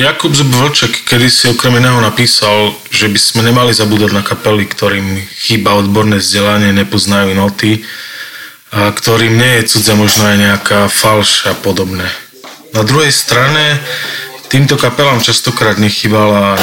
Jakub 0.00 0.32
Vlček 0.32 1.04
kedy 1.04 1.28
si 1.28 1.44
okrem 1.52 1.76
iného 1.76 2.00
napísal, 2.00 2.72
že 2.88 3.12
by 3.12 3.20
sme 3.20 3.44
nemali 3.44 3.76
zabúdať 3.76 4.16
na 4.16 4.24
kapely, 4.24 4.64
ktorým 4.64 5.28
chýba 5.28 5.76
odborné 5.76 6.24
vzdelanie, 6.24 6.72
nepoznajú 6.72 7.36
noty 7.36 7.84
a 8.72 8.96
ktorým 8.96 9.36
nie 9.36 9.60
je 9.60 9.76
cudza 9.76 9.92
možno 9.92 10.24
aj 10.24 10.36
nejaká 10.40 10.80
falš 10.88 11.44
a 11.44 11.52
podobné. 11.52 12.08
Na 12.72 12.80
druhej 12.80 13.12
strane 13.12 13.76
týmto 14.48 14.80
kapelám 14.80 15.20
častokrát 15.20 15.76
nechýbali 15.76 16.56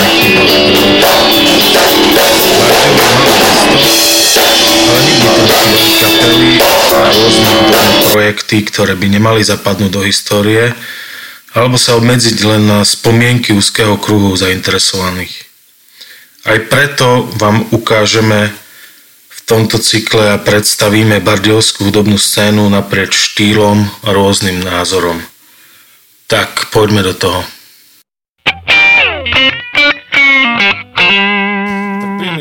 kapely 6.01 6.51
a 6.57 7.05
rôzne 7.13 7.53
projekty, 8.09 8.65
ktoré 8.65 8.97
by 8.97 9.07
nemali 9.13 9.45
zapadnúť 9.45 9.91
do 9.93 10.01
histórie, 10.01 10.73
alebo 11.55 11.79
sa 11.79 11.95
obmedziť 11.95 12.37
len 12.43 12.67
na 12.67 12.79
spomienky 12.83 13.55
úzkeho 13.55 13.95
kruhu 13.95 14.35
zainteresovaných. 14.35 15.47
Aj 16.47 16.59
preto 16.67 17.27
vám 17.39 17.67
ukážeme 17.75 18.51
v 19.27 19.39
tomto 19.43 19.79
cykle 19.79 20.35
a 20.35 20.39
predstavíme 20.39 21.23
bardiovskú 21.23 21.87
hudobnú 21.87 22.19
scénu 22.19 22.67
naprieč 22.67 23.15
štýlom 23.31 23.83
a 24.03 24.09
rôznym 24.11 24.59
názorom. 24.63 25.19
Tak, 26.27 26.71
poďme 26.75 27.03
do 27.07 27.15
toho. 27.15 27.43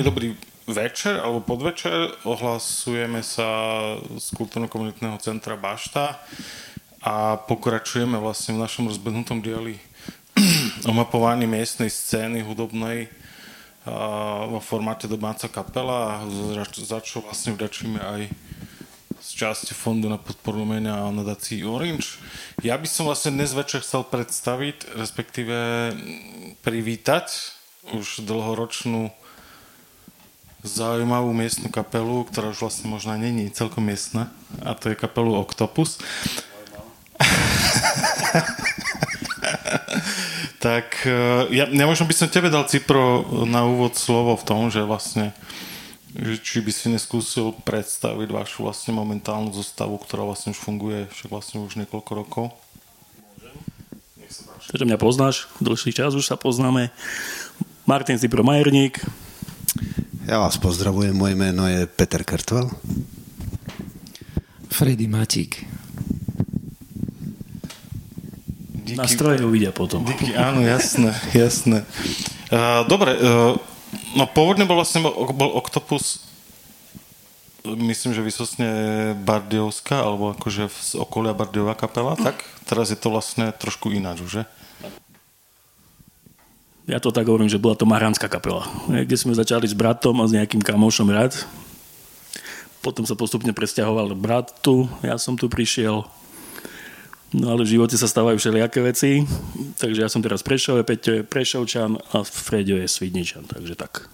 Dobrý 0.07 0.38
večer 0.70 1.18
alebo 1.18 1.43
podvečer 1.43 2.15
ohlasujeme 2.23 3.23
sa 3.27 3.46
z 4.18 4.27
kultúrno-komunitného 4.38 5.18
centra 5.18 5.59
Bašta 5.59 6.23
a 7.03 7.37
pokračujeme 7.37 8.17
vlastne 8.17 8.57
v 8.57 8.63
našom 8.63 8.89
rozbehnutom 8.89 9.41
dieli 9.45 9.80
o 10.89 10.93
mapovaní 10.93 11.49
miestnej 11.49 11.88
scény 11.93 12.45
hudobnej 12.45 13.09
vo 14.51 14.59
formáte 14.59 15.07
domáca 15.07 15.47
kapela, 15.47 16.27
za 16.75 16.99
čo 16.99 17.23
vlastne 17.23 17.55
vďačíme 17.55 18.03
aj 18.03 18.21
z 19.23 19.30
časti 19.33 19.73
fondu 19.75 20.11
na 20.11 20.19
podporu 20.19 20.66
umenia 20.66 21.07
a 21.07 21.15
nadácii 21.15 21.63
Orange. 21.63 22.19
Ja 22.66 22.75
by 22.79 22.87
som 22.91 23.07
vlastne 23.07 23.38
dnes 23.38 23.55
večer 23.55 23.83
chcel 23.83 24.03
predstaviť, 24.07 24.99
respektíve 24.99 25.57
privítať 26.66 27.55
už 27.95 28.27
dlhoročnú 28.27 29.15
zaujímavú 30.66 31.31
miestnu 31.31 31.71
kapelu, 31.71 32.27
ktorá 32.27 32.51
už 32.51 32.66
vlastne 32.66 32.91
možno 32.91 33.15
není 33.15 33.47
celkom 33.55 33.87
miestna, 33.87 34.35
a 34.66 34.75
to 34.75 34.91
je 34.91 34.99
kapelu 34.99 35.31
Octopus. 35.38 36.03
tak 40.67 41.07
eh, 41.07 41.47
ja, 41.53 41.69
ja 41.69 41.87
možno 41.87 42.07
by 42.07 42.15
som 42.15 42.29
tebe 42.29 42.51
dal, 42.53 42.69
Cipro, 42.69 43.25
na 43.47 43.65
úvod 43.65 43.97
slovo 43.97 44.37
v 44.37 44.45
tom, 44.47 44.71
že 44.71 44.85
vlastne 44.85 45.33
že 46.17 46.41
či 46.41 46.65
by 46.65 46.73
si 46.73 46.89
neskúsil 46.89 47.53
predstaviť 47.61 48.33
vašu 48.33 48.65
vlastne 48.65 48.97
momentálnu 48.97 49.53
zostavu, 49.53 50.01
ktorá 50.01 50.25
vlastne 50.25 50.57
už 50.57 50.61
funguje 50.65 51.13
však 51.13 51.29
vlastne 51.29 51.61
už 51.61 51.77
niekoľko 51.77 52.13
rokov. 52.17 52.57
Takže 54.73 54.89
mňa 54.89 54.99
poznáš, 54.99 55.47
dlhší 55.61 55.93
čas 55.93 56.17
už 56.17 56.25
sa 56.25 56.41
poznáme. 56.41 56.89
Martin 57.85 58.19
Cipro 58.19 58.43
Majerník. 58.43 58.99
Ja 60.27 60.43
vás 60.43 60.59
pozdravujem, 60.59 61.15
moje 61.15 61.39
meno 61.39 61.69
je 61.69 61.87
Peter 61.87 62.25
Kertval. 62.25 62.73
Freddy 64.72 65.06
Matík. 65.06 65.62
Díky. 68.87 69.03
Na 69.03 69.10
stroje 69.10 69.42
uvidia 69.42 69.75
potom. 69.75 70.06
Díky, 70.06 70.38
áno, 70.38 70.62
jasné, 70.62 71.10
jasné. 71.34 71.82
Uh, 72.54 72.87
dobre, 72.87 73.19
uh, 73.19 73.59
no 74.14 74.30
pôvodne 74.30 74.62
bol 74.62 74.78
vlastne 74.78 75.02
bol 75.02 75.58
Octopus 75.58 76.22
myslím, 77.75 78.14
že 78.14 78.22
vysosne 78.22 78.69
Bardiovská, 79.26 79.98
alebo 79.98 80.30
akože 80.38 80.70
z 80.70 80.94
okolia 81.02 81.34
Bardiová 81.34 81.75
kapela, 81.75 82.14
tak 82.14 82.38
teraz 82.62 82.94
je 82.94 82.98
to 82.98 83.10
vlastne 83.10 83.50
trošku 83.50 83.91
ináč, 83.91 84.22
že? 84.22 84.46
Ja 86.86 87.02
to 87.02 87.10
tak 87.10 87.26
hovorím, 87.26 87.50
že 87.50 87.58
bola 87.58 87.75
to 87.75 87.82
Maránska 87.82 88.30
kapela, 88.30 88.62
kde 88.86 89.19
sme 89.19 89.34
začali 89.34 89.66
s 89.66 89.75
bratom 89.75 90.22
a 90.22 90.30
s 90.30 90.36
nejakým 90.38 90.62
kamošom 90.62 91.10
rád. 91.10 91.34
Potom 92.78 93.02
sa 93.02 93.19
postupne 93.19 93.50
presťahoval 93.50 94.14
brat 94.14 94.54
tu, 94.62 94.86
ja 95.02 95.19
som 95.19 95.34
tu 95.34 95.50
prišiel, 95.50 96.06
No 97.36 97.52
ale 97.52 97.69
v 97.69 97.76
živote 97.76 98.00
sa 98.00 98.08
stávajú 98.08 98.41
všelijaké 98.41 98.80
veci, 98.80 99.28
takže 99.76 100.00
ja 100.00 100.08
som 100.08 100.24
teraz 100.24 100.41
Prešov, 100.41 100.80
Peťo 100.88 101.20
je 101.20 101.22
Prešovčan 101.22 102.00
a 102.16 102.24
Fredio 102.24 102.80
je 102.80 102.88
Svidničan, 102.88 103.44
takže 103.44 103.76
tak. 103.76 104.08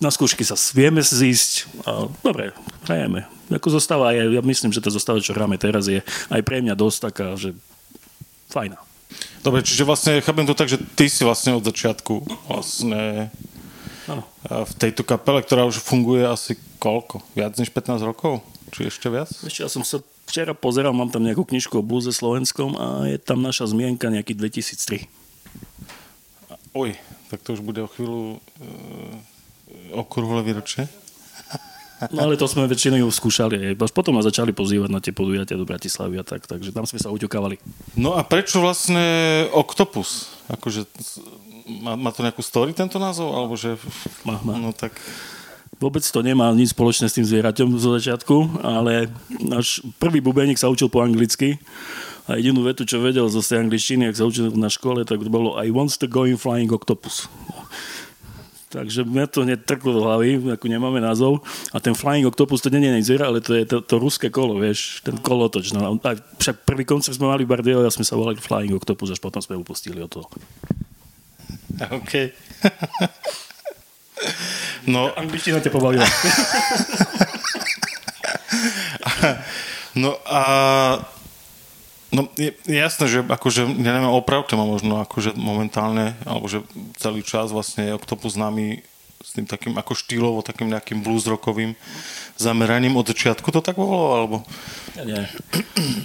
Na 0.00 0.08
skúšky 0.08 0.40
sa 0.40 0.56
vieme 0.72 1.04
zísť 1.04 1.68
a 1.84 2.08
dobre, 2.24 2.56
hrajeme. 2.88 3.28
Ako 3.52 3.76
zostáva, 3.76 4.16
ja, 4.16 4.24
ja 4.24 4.40
myslím, 4.40 4.72
že 4.72 4.80
tá 4.80 4.88
zostáva, 4.88 5.20
čo 5.20 5.36
hráme 5.36 5.60
teraz, 5.60 5.92
je 5.92 6.00
aj 6.32 6.40
pre 6.40 6.64
mňa 6.64 6.72
dosť 6.72 6.98
taká, 7.12 7.36
že 7.36 7.52
fajná. 8.48 8.80
Dobre, 9.44 9.60
čiže 9.60 9.84
vlastne 9.84 10.24
chápem 10.24 10.48
to 10.48 10.56
tak, 10.56 10.72
že 10.72 10.80
ty 10.96 11.12
si 11.12 11.28
vlastne 11.28 11.52
od 11.52 11.68
začiatku 11.68 12.48
vlastne 12.48 13.28
ano. 14.08 14.24
v 14.48 14.72
tejto 14.80 15.04
kapele, 15.04 15.44
ktorá 15.44 15.68
už 15.68 15.84
funguje 15.84 16.24
asi 16.24 16.56
koľko? 16.80 17.20
Viac 17.36 17.60
než 17.60 17.68
15 17.68 18.08
rokov? 18.08 18.40
Či 18.72 18.88
ešte 18.88 19.12
viac? 19.12 19.28
Ešte 19.28 19.60
ja 19.66 19.68
som 19.68 19.84
sa 19.84 20.00
včera 20.32 20.56
pozeral, 20.56 20.96
mám 20.96 21.12
tam 21.12 21.28
nejakú 21.28 21.44
knižku 21.44 21.76
o 21.76 21.84
bluze 21.84 22.08
slovenskom 22.08 22.72
a 22.80 22.86
je 23.04 23.20
tam 23.20 23.44
naša 23.44 23.68
zmienka 23.68 24.08
nejaký 24.08 24.32
2003. 24.32 25.04
Oj, 26.72 26.96
tak 27.28 27.44
to 27.44 27.52
už 27.52 27.60
bude 27.60 27.84
o 27.84 27.92
chvíľu 27.92 28.40
e, 28.40 28.72
okruhle 29.92 30.40
výročie. 30.40 30.88
No 32.10 32.26
ale 32.26 32.40
to 32.40 32.48
sme 32.50 32.66
väčšinou 32.66 33.12
skúšali. 33.12 33.78
Až 33.78 33.92
potom 33.94 34.16
nás 34.16 34.26
začali 34.26 34.50
pozývať 34.50 34.90
na 34.90 34.98
tie 34.98 35.14
podujatia 35.14 35.54
do 35.54 35.68
Bratislavy 35.68 36.18
a 36.18 36.24
tak, 36.26 36.48
takže 36.48 36.74
tam 36.74 36.88
sme 36.88 36.98
sa 36.98 37.12
uťukávali. 37.14 37.60
No 37.94 38.16
a 38.16 38.26
prečo 38.26 38.58
vlastne 38.58 39.46
Octopus? 39.54 40.32
Akože, 40.50 40.88
má, 41.78 41.94
má 41.94 42.10
to 42.10 42.26
nejakú 42.26 42.42
story 42.42 42.74
tento 42.74 42.98
názov? 42.98 43.30
Alebo 43.30 43.54
že... 43.54 43.78
Má, 44.26 44.40
má. 44.42 44.58
No 44.58 44.74
tak... 44.74 44.96
Vôbec 45.82 46.06
to 46.06 46.22
nemá 46.22 46.54
nič 46.54 46.70
spoločné 46.70 47.10
s 47.10 47.18
tým 47.18 47.26
zvieraťom 47.26 47.74
zo 47.74 47.98
začiatku, 47.98 48.62
ale 48.62 49.10
náš 49.42 49.82
prvý 49.98 50.22
bubeník 50.22 50.54
sa 50.54 50.70
učil 50.70 50.86
po 50.86 51.02
anglicky 51.02 51.58
a 52.30 52.38
jedinú 52.38 52.62
vetu, 52.62 52.86
čo 52.86 53.02
vedel 53.02 53.26
zo 53.26 53.42
tej 53.42 53.66
angličtiny, 53.66 54.06
ak 54.06 54.14
sa 54.14 54.30
učil 54.30 54.54
na 54.54 54.70
škole, 54.70 55.02
tak 55.02 55.18
to 55.18 55.26
bolo 55.26 55.58
I 55.58 55.74
want 55.74 55.90
to 55.98 56.06
go 56.06 56.22
in 56.22 56.38
flying 56.38 56.70
octopus. 56.70 57.26
Takže 58.72 59.04
mňa 59.04 59.26
to 59.28 59.44
hneď 59.44 59.68
trklo 59.68 59.92
do 59.92 60.00
hlavy, 60.00 60.40
ako 60.48 60.64
nemáme 60.64 60.96
názov. 60.96 61.44
A 61.74 61.82
ten 61.82 61.92
Flying 61.92 62.24
Octopus 62.24 62.64
to 62.64 62.72
nie 62.72 62.88
je 62.88 63.12
zviera, 63.12 63.28
ale 63.28 63.44
to 63.44 63.52
je 63.52 63.68
to, 63.68 63.84
to 63.84 64.00
ruské 64.00 64.32
kolo, 64.32 64.56
vieš, 64.56 65.04
ten 65.04 65.20
kolotoč. 65.20 65.76
No, 65.76 65.92
a 65.92 66.10
však 66.16 66.64
prvý 66.64 66.88
koncert 66.88 67.20
sme 67.20 67.28
mali 67.28 67.44
v 67.44 67.52
Bardejove 67.52 67.84
a 67.84 67.92
sme 67.92 68.08
sa 68.08 68.16
volali 68.16 68.40
Flying 68.40 68.72
Octopus, 68.72 69.12
až 69.12 69.20
potom 69.20 69.44
sme 69.44 69.60
upustili 69.60 70.00
o 70.00 70.08
toho. 70.08 70.24
OK. 71.92 72.32
No, 74.86 75.14
angličtina 75.14 75.62
ťa 75.62 75.70
pobavila. 75.70 76.06
no 80.02 80.18
a 80.26 80.40
No 82.12 82.28
je, 82.36 82.52
jasné, 82.68 83.08
že 83.08 83.18
akože, 83.24 83.64
ja 83.64 83.90
neviem, 83.96 84.12
opravte 84.12 84.52
ma 84.52 84.68
možno 84.68 85.00
akože 85.00 85.32
momentálne, 85.32 86.12
alebo 86.28 86.44
že 86.44 86.60
celý 87.00 87.24
čas 87.24 87.48
vlastne 87.56 87.88
je 87.88 87.96
Octopus 87.96 88.36
nami 88.36 88.84
s 89.32 89.40
tým 89.40 89.48
takým 89.48 89.72
ako 89.80 89.96
štýlovo, 89.96 90.44
takým 90.44 90.68
nejakým 90.68 91.00
blues 91.00 91.24
rockovým 91.24 91.72
zameraním 92.36 93.00
od 93.00 93.08
začiatku 93.08 93.48
to 93.48 93.64
tak 93.64 93.80
bolo, 93.80 94.12
alebo? 94.12 94.36
Ja 94.92 95.08
nie. 95.08 95.24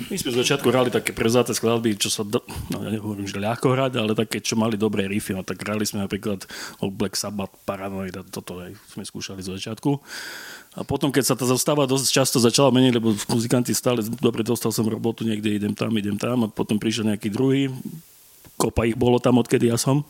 My 0.08 0.16
sme 0.16 0.32
z 0.32 0.40
začiatku 0.48 0.64
hrali 0.72 0.88
také 0.88 1.12
prezáte 1.12 1.52
skladby, 1.52 2.00
čo 2.00 2.08
sa, 2.08 2.24
do, 2.24 2.40
no 2.72 2.88
ja 2.88 2.90
nehovorím, 2.96 3.28
že 3.28 3.36
ľahko 3.36 3.68
hrať, 3.76 4.00
ale 4.00 4.16
také, 4.16 4.40
čo 4.40 4.56
mali 4.56 4.80
dobré 4.80 5.12
riffy, 5.12 5.36
no 5.36 5.44
tak 5.44 5.60
hrali 5.60 5.84
sme 5.84 6.08
napríklad 6.08 6.48
od 6.80 6.92
Black 6.96 7.20
Sabbath, 7.20 7.52
Paranoid 7.68 8.16
a 8.16 8.24
toto 8.24 8.64
aj 8.64 8.72
sme 8.96 9.04
skúšali 9.04 9.44
z 9.44 9.60
začiatku. 9.60 10.00
A 10.80 10.88
potom, 10.88 11.12
keď 11.12 11.28
sa 11.28 11.36
tá 11.36 11.44
zostava 11.44 11.84
dosť 11.84 12.08
často 12.08 12.40
začala 12.40 12.72
meniť, 12.72 12.96
lebo 12.96 13.12
muzikanti 13.28 13.76
stále, 13.76 14.08
dobre, 14.24 14.40
dostal 14.48 14.72
som 14.72 14.88
robotu, 14.88 15.28
niekde 15.28 15.52
idem 15.52 15.76
tam, 15.76 15.92
idem 16.00 16.16
tam 16.16 16.46
a 16.46 16.48
potom 16.48 16.80
prišiel 16.80 17.12
nejaký 17.12 17.28
druhý, 17.28 17.76
kopa 18.56 18.88
ich 18.88 18.96
bolo 18.96 19.20
tam, 19.20 19.36
odkedy 19.44 19.68
ja 19.68 19.76
som 19.76 20.08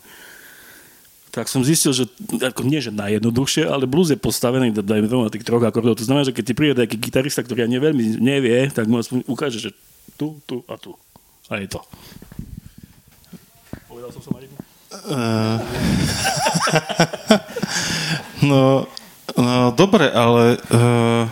tak 1.38 1.54
som 1.54 1.62
zistil, 1.62 1.94
že 1.94 2.10
ako 2.42 2.66
nie, 2.66 2.81
že 2.81 2.89
najjednoduchšie, 2.89 3.69
ale 3.69 3.86
blues 3.86 4.10
je 4.10 4.18
postavený, 4.18 4.74
dajme 4.74 5.06
tomu 5.06 5.22
na 5.22 5.30
tých 5.30 5.45
troch 5.45 5.62
akordov. 5.62 6.01
To 6.01 6.07
znamená, 6.10 6.25
že 6.25 6.34
keď 6.34 6.44
ti 6.50 6.57
príde 6.57 6.81
nejaký 6.81 6.98
gitarista, 6.98 7.45
ktorý 7.45 7.62
ja 7.62 7.69
neveľmi 7.69 8.18
nevie, 8.18 8.74
tak 8.74 8.89
mu 8.89 8.98
aspoň 8.98 9.22
ukáže, 9.30 9.62
že 9.62 9.69
tu, 10.18 10.42
tu 10.50 10.66
a 10.66 10.81
tu. 10.81 10.98
A 11.54 11.62
je 11.62 11.69
to. 11.69 11.86
Povedal 13.86 14.10
som 14.10 14.22
sa 14.25 14.34
Marinu? 14.34 14.57
Uh, 15.13 15.62
no, 18.50 18.90
no, 19.38 19.69
dobre, 19.78 20.10
ale 20.10 20.57
uh, 20.74 21.30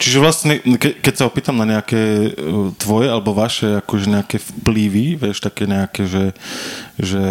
Čiže 0.00 0.16
vlastne, 0.16 0.56
ke, 0.80 0.96
keď 0.96 1.12
sa 1.14 1.28
opýtam 1.28 1.60
na 1.60 1.68
nejaké 1.68 2.00
e, 2.00 2.28
tvoje 2.80 3.12
alebo 3.12 3.36
vaše 3.36 3.84
akože 3.84 4.08
nejaké 4.08 4.40
vplyvy, 4.40 5.20
vieš, 5.20 5.44
také 5.44 5.68
nejaké, 5.68 6.08
že, 6.08 6.32
že, 6.96 7.24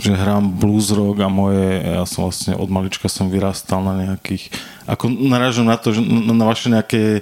že 0.00 0.10
hrám 0.16 0.48
blues 0.48 0.88
rock 0.96 1.20
a 1.20 1.28
moje, 1.28 1.84
ja 1.84 2.08
som 2.08 2.24
vlastne 2.24 2.56
od 2.56 2.72
malička 2.72 3.04
som 3.12 3.28
vyrastal 3.28 3.84
na 3.84 4.16
nejakých, 4.16 4.48
ako 4.88 5.12
narážam 5.12 5.68
na 5.68 5.76
to, 5.76 5.92
že 5.92 6.00
na, 6.00 6.32
na 6.32 6.44
vaše 6.48 6.72
nejaké 6.72 7.20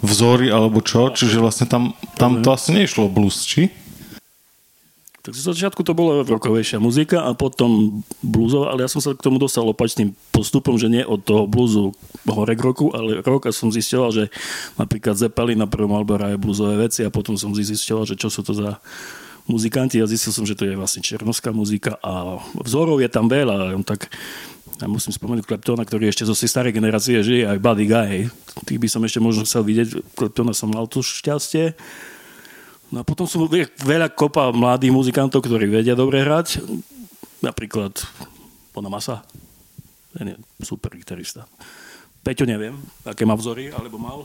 vzory 0.00 0.48
alebo 0.48 0.80
čo, 0.80 1.12
čiže 1.12 1.44
vlastne 1.44 1.68
tam, 1.68 1.92
tam 2.16 2.40
to 2.40 2.48
asi 2.48 2.72
nešlo 2.72 3.12
blues, 3.12 3.44
či? 3.44 3.68
Tak 5.24 5.32
z 5.32 5.56
začiatku 5.56 5.80
to 5.88 5.96
bola 5.96 6.20
rokovejšia 6.20 6.76
muzika 6.76 7.24
a 7.24 7.32
potom 7.32 8.04
bluesová, 8.20 8.76
ale 8.76 8.84
ja 8.84 8.92
som 8.92 9.00
sa 9.00 9.16
k 9.16 9.24
tomu 9.24 9.40
dostal 9.40 9.64
opačným 9.64 10.12
postupom, 10.28 10.76
že 10.76 10.92
nie 10.92 11.00
od 11.00 11.24
toho 11.24 11.48
bluesu 11.48 11.96
hore 12.28 12.52
k 12.52 12.60
roku, 12.60 12.92
ale 12.92 13.24
rok 13.24 13.48
a 13.48 13.50
som 13.56 13.72
zistil, 13.72 14.04
že 14.12 14.28
napríklad 14.76 15.16
Zeppelin 15.16 15.56
na 15.56 15.64
prvom 15.64 15.96
albe 15.96 16.20
hraje 16.20 16.36
bluesové 16.36 16.76
veci 16.76 17.00
a 17.00 17.08
potom 17.08 17.40
som 17.40 17.56
zistil, 17.56 18.04
že 18.04 18.20
čo 18.20 18.28
sú 18.28 18.44
to 18.44 18.52
za 18.52 18.76
muzikanti 19.48 19.96
a 19.96 20.04
zistil 20.04 20.36
som, 20.36 20.44
že 20.44 20.60
to 20.60 20.68
je 20.68 20.76
vlastne 20.76 21.00
černovská 21.00 21.56
muzika 21.56 21.96
a 22.04 22.44
vzorov 22.60 23.00
je 23.00 23.08
tam 23.08 23.24
veľa. 23.24 23.80
Tak 23.80 24.12
ja 24.76 24.88
musím 24.92 25.16
spomenúť 25.16 25.48
Kleptona, 25.48 25.88
ktorý 25.88 26.12
ešte 26.12 26.28
zo 26.28 26.36
starej 26.36 26.76
generácie 26.76 27.24
žije, 27.24 27.48
aj 27.48 27.64
Buddy 27.64 27.86
Guy. 27.88 28.28
Tých 28.68 28.76
by 28.76 28.88
som 28.92 29.00
ešte 29.08 29.24
možno 29.24 29.48
chcel 29.48 29.64
vidieť. 29.64 30.04
Kleptona 30.20 30.52
som 30.52 30.68
mal 30.68 30.84
tu 30.84 31.00
šťastie. 31.00 31.72
No 32.94 33.02
a 33.02 33.04
potom 33.04 33.26
sú 33.26 33.50
veľa 33.82 34.14
kopa 34.14 34.54
mladých 34.54 34.94
muzikantov, 34.94 35.42
ktorí 35.42 35.66
vedia 35.66 35.98
dobre 35.98 36.22
hrať. 36.22 36.62
Napríklad 37.42 37.90
Pona 38.70 38.86
Masa. 38.86 39.26
Ten 40.14 40.30
je 40.30 40.36
super 40.62 40.94
gitarista. 40.94 41.42
Peťo 42.22 42.46
neviem, 42.46 42.78
aké 43.02 43.26
má 43.26 43.34
vzory, 43.34 43.74
alebo 43.74 43.98
mal. 43.98 44.22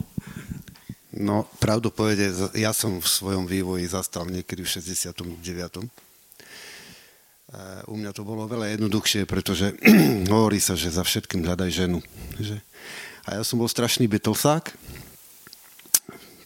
No, 1.10 1.50
pravdu 1.58 1.90
povede, 1.90 2.30
ja 2.54 2.70
som 2.70 3.02
v 3.02 3.10
svojom 3.10 3.50
vývoji 3.50 3.90
zastal 3.90 4.30
niekedy 4.30 4.62
v 4.62 4.70
69. 4.70 5.90
U 7.90 7.96
mňa 7.98 8.12
to 8.14 8.22
bolo 8.22 8.46
veľa 8.46 8.78
jednoduchšie, 8.78 9.26
pretože 9.26 9.74
hovorí 10.30 10.62
sa, 10.62 10.78
že 10.78 10.94
za 10.94 11.02
všetkým 11.02 11.42
hľadaj 11.42 11.70
ženu. 11.74 12.06
Že? 12.38 12.62
A 13.26 13.42
ja 13.42 13.44
som 13.44 13.58
bol 13.58 13.66
strašný 13.66 14.06
Beatlesák, 14.06 14.78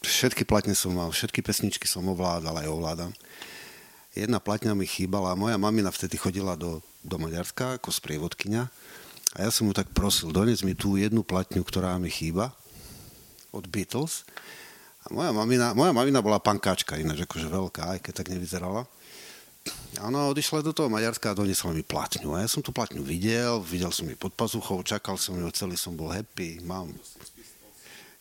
všetky 0.04 0.44
platne 0.44 0.76
som 0.76 0.94
mal, 0.94 1.10
všetky 1.10 1.40
pesničky 1.40 1.88
som 1.88 2.06
ovládal, 2.12 2.60
aj 2.60 2.68
ovládam. 2.68 3.12
Jedna 4.14 4.38
platňa 4.38 4.78
mi 4.78 4.86
chýbala, 4.86 5.34
moja 5.34 5.58
mamina 5.58 5.90
vtedy 5.90 6.22
chodila 6.22 6.54
do, 6.54 6.84
do 7.02 7.18
Maďarska 7.18 7.82
ako 7.82 7.90
sprievodkynia 7.90 8.70
a 9.34 9.38
ja 9.42 9.50
som 9.50 9.66
mu 9.66 9.74
tak 9.74 9.90
prosil, 9.90 10.30
dones 10.30 10.62
mi 10.62 10.78
tú 10.78 10.94
jednu 10.94 11.26
platňu, 11.26 11.66
ktorá 11.66 11.98
mi 11.98 12.14
chýba 12.14 12.54
od 13.50 13.66
Beatles. 13.66 14.22
A 15.04 15.12
moja 15.12 15.34
mamina, 15.34 15.74
moja 15.74 15.90
mamina 15.90 16.22
bola 16.22 16.38
pankáčka, 16.38 17.02
ináč 17.02 17.26
akože 17.26 17.50
veľká, 17.50 17.98
aj 17.98 18.00
keď 18.06 18.14
tak 18.14 18.30
nevyzerala. 18.30 18.86
A 19.98 20.10
ona 20.12 20.30
odišla 20.30 20.62
do 20.62 20.76
toho 20.76 20.92
Maďarska 20.92 21.34
a 21.34 21.38
donesla 21.38 21.74
mi 21.74 21.82
platňu. 21.82 22.38
A 22.38 22.46
ja 22.46 22.50
som 22.52 22.62
tú 22.62 22.70
platňu 22.70 23.02
videl, 23.02 23.58
videl 23.66 23.90
som 23.90 24.06
ju 24.06 24.14
pod 24.14 24.38
pazuchou, 24.38 24.86
čakal 24.86 25.18
som 25.18 25.34
ju, 25.34 25.50
celý 25.50 25.76
som 25.80 25.98
bol 25.98 26.14
happy, 26.14 26.62
mám... 26.62 26.94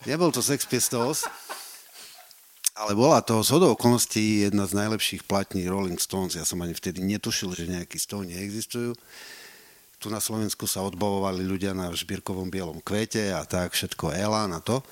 Nebol 0.03 0.35
to 0.35 0.43
Sex 0.43 0.67
Pistols, 0.67 1.23
ale 2.73 2.97
bola 2.97 3.21
to 3.21 3.45
z 3.45 3.53
okolností 3.53 4.49
jedna 4.49 4.65
z 4.65 4.73
najlepších 4.73 5.29
platní 5.29 5.69
Rolling 5.69 6.01
Stones. 6.01 6.35
Ja 6.35 6.49
som 6.49 6.61
ani 6.65 6.73
vtedy 6.73 7.05
netušil, 7.05 7.53
že 7.53 7.69
nejakí 7.69 8.01
Stones 8.01 8.33
neexistujú. 8.33 8.97
Tu 10.03 10.07
na 10.11 10.19
Slovensku 10.19 10.67
sa 10.67 10.83
odbavovali 10.83 11.47
ľudia 11.47 11.77
na 11.77 11.93
šbírkovom 11.93 12.51
bielom 12.51 12.83
kvete 12.83 13.31
a 13.31 13.47
tak, 13.47 13.77
všetko 13.77 14.17
Elan 14.17 14.51
a 14.57 14.59
to. 14.59 14.83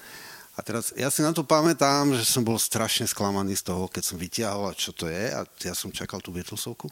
A 0.54 0.62
teraz 0.62 0.92
ja 0.92 1.08
si 1.08 1.24
na 1.24 1.32
to 1.32 1.42
pamätám, 1.42 2.12
že 2.14 2.22
som 2.28 2.44
bol 2.44 2.60
strašne 2.60 3.08
sklamaný 3.08 3.56
z 3.56 3.72
toho, 3.72 3.88
keď 3.88 4.02
som 4.04 4.20
vytiahol, 4.20 4.70
čo 4.76 4.92
to 4.92 5.08
je 5.08 5.32
a 5.32 5.42
ja 5.64 5.74
som 5.74 5.88
čakal 5.90 6.20
tú 6.20 6.30
Beatlesovku. 6.30 6.86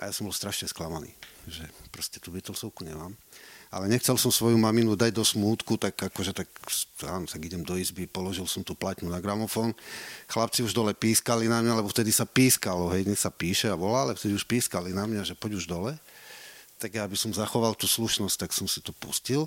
A 0.00 0.08
ja 0.08 0.12
som 0.16 0.24
bol 0.24 0.32
strašne 0.32 0.64
sklamaný, 0.64 1.12
že 1.44 1.68
proste 1.92 2.16
tú 2.18 2.32
Beatlesovku 2.32 2.82
nemám 2.88 3.12
ale 3.70 3.86
nechcel 3.86 4.18
som 4.18 4.34
svoju 4.34 4.58
maminu 4.58 4.98
dať 4.98 5.14
do 5.14 5.22
smútku, 5.22 5.78
tak 5.78 5.94
akože 5.94 6.34
tak, 6.34 6.50
áno, 7.06 7.22
tak 7.30 7.38
idem 7.38 7.62
do 7.62 7.78
izby, 7.78 8.10
položil 8.10 8.42
som 8.50 8.66
tú 8.66 8.74
platňu 8.74 9.06
na 9.06 9.22
gramofón. 9.22 9.78
Chlapci 10.26 10.66
už 10.66 10.74
dole 10.74 10.90
pískali 10.90 11.46
na 11.46 11.62
mňa, 11.62 11.78
lebo 11.78 11.86
vtedy 11.86 12.10
sa 12.10 12.26
pískalo, 12.26 12.90
hej, 12.90 13.06
dnes 13.06 13.22
sa 13.22 13.30
píše 13.30 13.70
a 13.70 13.78
volá, 13.78 14.10
ale 14.10 14.18
vtedy 14.18 14.34
už 14.34 14.42
pískali 14.42 14.90
na 14.90 15.06
mňa, 15.06 15.22
že 15.22 15.38
poď 15.38 15.62
už 15.62 15.70
dole. 15.70 15.94
Tak 16.82 16.98
ja 16.98 17.06
by 17.06 17.14
som 17.14 17.30
zachoval 17.30 17.78
tú 17.78 17.86
slušnosť, 17.86 18.36
tak 18.42 18.50
som 18.50 18.66
si 18.66 18.82
to 18.82 18.90
pustil. 18.90 19.46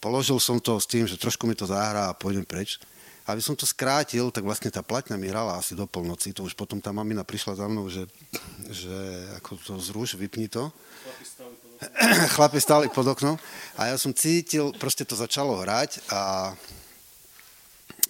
Položil 0.00 0.40
som 0.40 0.56
to 0.56 0.80
s 0.80 0.88
tým, 0.88 1.04
že 1.04 1.20
trošku 1.20 1.44
mi 1.44 1.52
to 1.52 1.68
zahrá 1.68 2.08
a 2.08 2.16
pôjdem 2.16 2.48
preč. 2.48 2.80
Aby 3.28 3.44
som 3.44 3.52
to 3.52 3.68
skrátil, 3.68 4.32
tak 4.32 4.48
vlastne 4.48 4.72
tá 4.72 4.80
platňa 4.80 5.20
mi 5.20 5.28
hrala 5.28 5.60
asi 5.60 5.76
do 5.76 5.84
polnoci. 5.84 6.32
To 6.32 6.48
už 6.48 6.56
potom 6.56 6.80
tá 6.80 6.88
mamina 6.88 7.20
prišla 7.20 7.60
za 7.60 7.66
mnou, 7.68 7.84
že, 7.92 8.08
že 8.72 8.96
ako 9.36 9.60
to 9.60 9.74
zruš, 9.76 10.16
vypni 10.16 10.48
to. 10.48 10.72
chlapi 11.36 11.69
stáli 12.60 12.92
pod 12.92 13.08
oknom 13.08 13.36
a 13.80 13.88
ja 13.88 13.96
som 13.96 14.12
cítil, 14.12 14.72
proste 14.76 15.08
to 15.08 15.16
začalo 15.16 15.56
hrať 15.64 16.04
a 16.12 16.52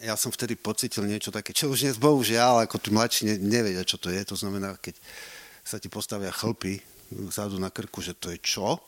ja 0.01 0.17
som 0.17 0.33
vtedy 0.33 0.57
pocitil 0.57 1.05
niečo 1.05 1.29
také, 1.29 1.53
čo 1.53 1.69
už 1.69 1.85
dnes 1.85 2.01
bohužiaľ, 2.01 2.65
ako 2.65 2.81
tí 2.81 2.89
mladší 2.89 3.23
ne, 3.29 3.37
nevedia, 3.37 3.85
čo 3.85 4.01
to 4.01 4.09
je. 4.09 4.25
To 4.33 4.37
znamená, 4.37 4.81
keď 4.81 4.97
sa 5.61 5.77
ti 5.77 5.93
postavia 5.93 6.33
chlpy 6.33 6.81
vzadu 7.13 7.61
na 7.61 7.69
krku, 7.69 8.01
že 8.01 8.17
to 8.17 8.33
je 8.33 8.41
čo? 8.41 8.81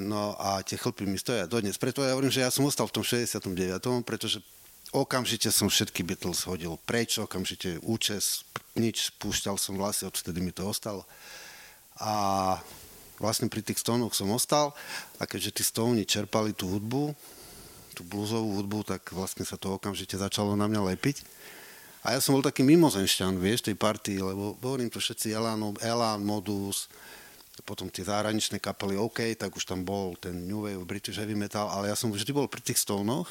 No 0.00 0.40
a 0.40 0.64
tie 0.64 0.80
chlpy 0.80 1.04
mi 1.04 1.20
stoja 1.20 1.44
dodnes. 1.44 1.76
Preto 1.76 2.00
ja 2.00 2.16
hovorím, 2.16 2.32
že 2.32 2.40
ja 2.40 2.48
som 2.48 2.64
ostal 2.64 2.88
v 2.88 2.96
tom 2.96 3.04
69., 3.04 3.44
pretože 4.00 4.40
okamžite 4.96 5.52
som 5.52 5.68
všetky 5.68 6.00
Beatles 6.00 6.48
hodil 6.48 6.80
preč, 6.88 7.20
okamžite 7.20 7.76
účes, 7.84 8.48
nič, 8.80 9.12
púšťal 9.20 9.60
som 9.60 9.76
vlasy, 9.76 10.08
odtedy 10.08 10.40
mi 10.40 10.56
to 10.56 10.64
ostalo. 10.64 11.04
A 12.00 12.56
vlastne 13.20 13.52
pri 13.52 13.60
tých 13.60 13.78
stónoch 13.78 14.16
som 14.16 14.32
ostal 14.32 14.72
a 15.20 15.28
keďže 15.28 15.60
tí 15.60 15.62
stóni 15.62 16.08
čerpali 16.08 16.56
tú 16.56 16.72
hudbu, 16.72 17.12
tú 17.94 18.02
bluesovú 18.08 18.58
hudbu, 18.58 18.88
tak 18.88 19.12
vlastne 19.12 19.44
sa 19.44 19.60
to 19.60 19.76
okamžite 19.76 20.16
začalo 20.16 20.56
na 20.56 20.64
mňa 20.66 20.96
lepiť. 20.96 21.22
A 22.00 22.16
ja 22.16 22.18
som 22.24 22.32
bol 22.32 22.40
taký 22.40 22.64
mimozenšťan, 22.64 23.36
vieš, 23.36 23.68
tej 23.68 23.76
partii, 23.76 24.24
lebo 24.24 24.56
hovorím 24.64 24.88
to 24.88 24.96
všetci 24.96 25.36
Elan, 25.36 25.60
Elan, 25.84 26.24
Modus, 26.24 26.88
potom 27.60 27.92
tie 27.92 28.08
zahraničné 28.08 28.56
kapely 28.56 28.96
OK, 28.96 29.36
tak 29.36 29.52
už 29.52 29.68
tam 29.68 29.84
bol 29.84 30.16
ten 30.16 30.48
New 30.48 30.64
Wave, 30.64 30.80
British 30.88 31.20
Heavy 31.20 31.36
Metal, 31.36 31.68
ale 31.68 31.92
ja 31.92 31.96
som 31.96 32.08
vždy 32.08 32.32
bol 32.32 32.48
pri 32.48 32.64
tých 32.64 32.80
stónoch 32.80 33.28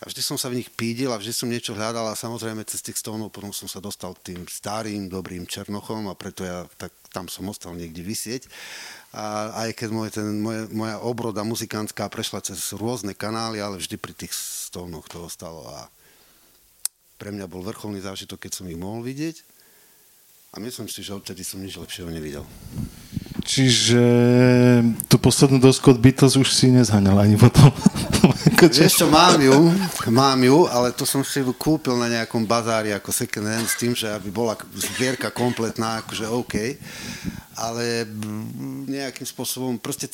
a 0.00 0.08
vždy 0.08 0.20
som 0.24 0.36
sa 0.36 0.52
v 0.52 0.60
nich 0.60 0.68
pídil 0.72 1.12
a 1.12 1.20
vždy 1.20 1.32
som 1.32 1.48
niečo 1.48 1.76
hľadal 1.76 2.08
a 2.08 2.16
samozrejme 2.16 2.64
cez 2.68 2.84
tých 2.84 3.00
stónov 3.00 3.32
potom 3.32 3.52
som 3.52 3.68
sa 3.68 3.80
dostal 3.80 4.16
tým 4.20 4.44
starým, 4.48 5.08
dobrým 5.08 5.44
Černochom 5.44 6.08
a 6.08 6.16
preto 6.16 6.44
ja 6.44 6.64
tak 6.76 6.92
tam 7.10 7.26
som 7.26 7.46
ostal 7.50 7.74
niekde 7.74 8.02
vysieť. 8.02 8.46
A 9.10 9.50
aj 9.66 9.74
keď 9.74 9.88
môj, 9.90 10.08
ten, 10.14 10.38
moje, 10.38 10.70
moja 10.70 11.02
obroda 11.02 11.42
muzikantská 11.42 12.06
prešla 12.06 12.42
cez 12.46 12.70
rôzne 12.74 13.14
kanály, 13.14 13.58
ale 13.58 13.82
vždy 13.82 13.98
pri 13.98 14.14
tých 14.14 14.30
stónoch 14.34 15.10
to 15.10 15.26
ostalo. 15.26 15.66
A 15.66 15.90
pre 17.18 17.34
mňa 17.34 17.50
bol 17.50 17.66
vrcholný 17.66 18.00
zážitok, 18.00 18.46
keď 18.46 18.52
som 18.62 18.70
ich 18.70 18.78
mohol 18.78 19.02
vidieť. 19.02 19.42
A 20.54 20.62
myslím 20.62 20.86
si, 20.90 21.02
že 21.02 21.14
odtedy 21.14 21.42
som 21.42 21.62
nič 21.62 21.78
lepšieho 21.78 22.10
nevidel. 22.10 22.46
Čiže 23.40 24.02
tú 25.08 25.16
poslednú 25.16 25.56
dosku 25.56 25.90
od 25.90 25.98
Beatles 25.98 26.36
už 26.36 26.52
si 26.52 26.68
nezhaňal 26.68 27.24
ani 27.24 27.36
potom. 27.40 27.72
Vieš 28.60 29.00
čo, 29.00 29.08
mám 29.08 29.40
ju, 29.40 29.72
mám 30.12 30.36
ju, 30.36 30.68
ale 30.68 30.92
to 30.92 31.08
som 31.08 31.24
si 31.24 31.40
ju 31.40 31.52
kúpil 31.56 31.96
na 31.96 32.12
nejakom 32.12 32.44
bazári 32.44 32.92
ako 32.92 33.08
second 33.08 33.48
hand 33.48 33.64
s 33.64 33.80
tým, 33.80 33.96
že 33.96 34.12
aby 34.12 34.28
bola 34.28 34.52
zbierka 34.76 35.32
kompletná, 35.32 36.04
akože 36.04 36.26
OK. 36.28 36.54
Ale 37.56 38.04
nejakým 38.84 39.24
spôsobom, 39.24 39.80
proste 39.80 40.08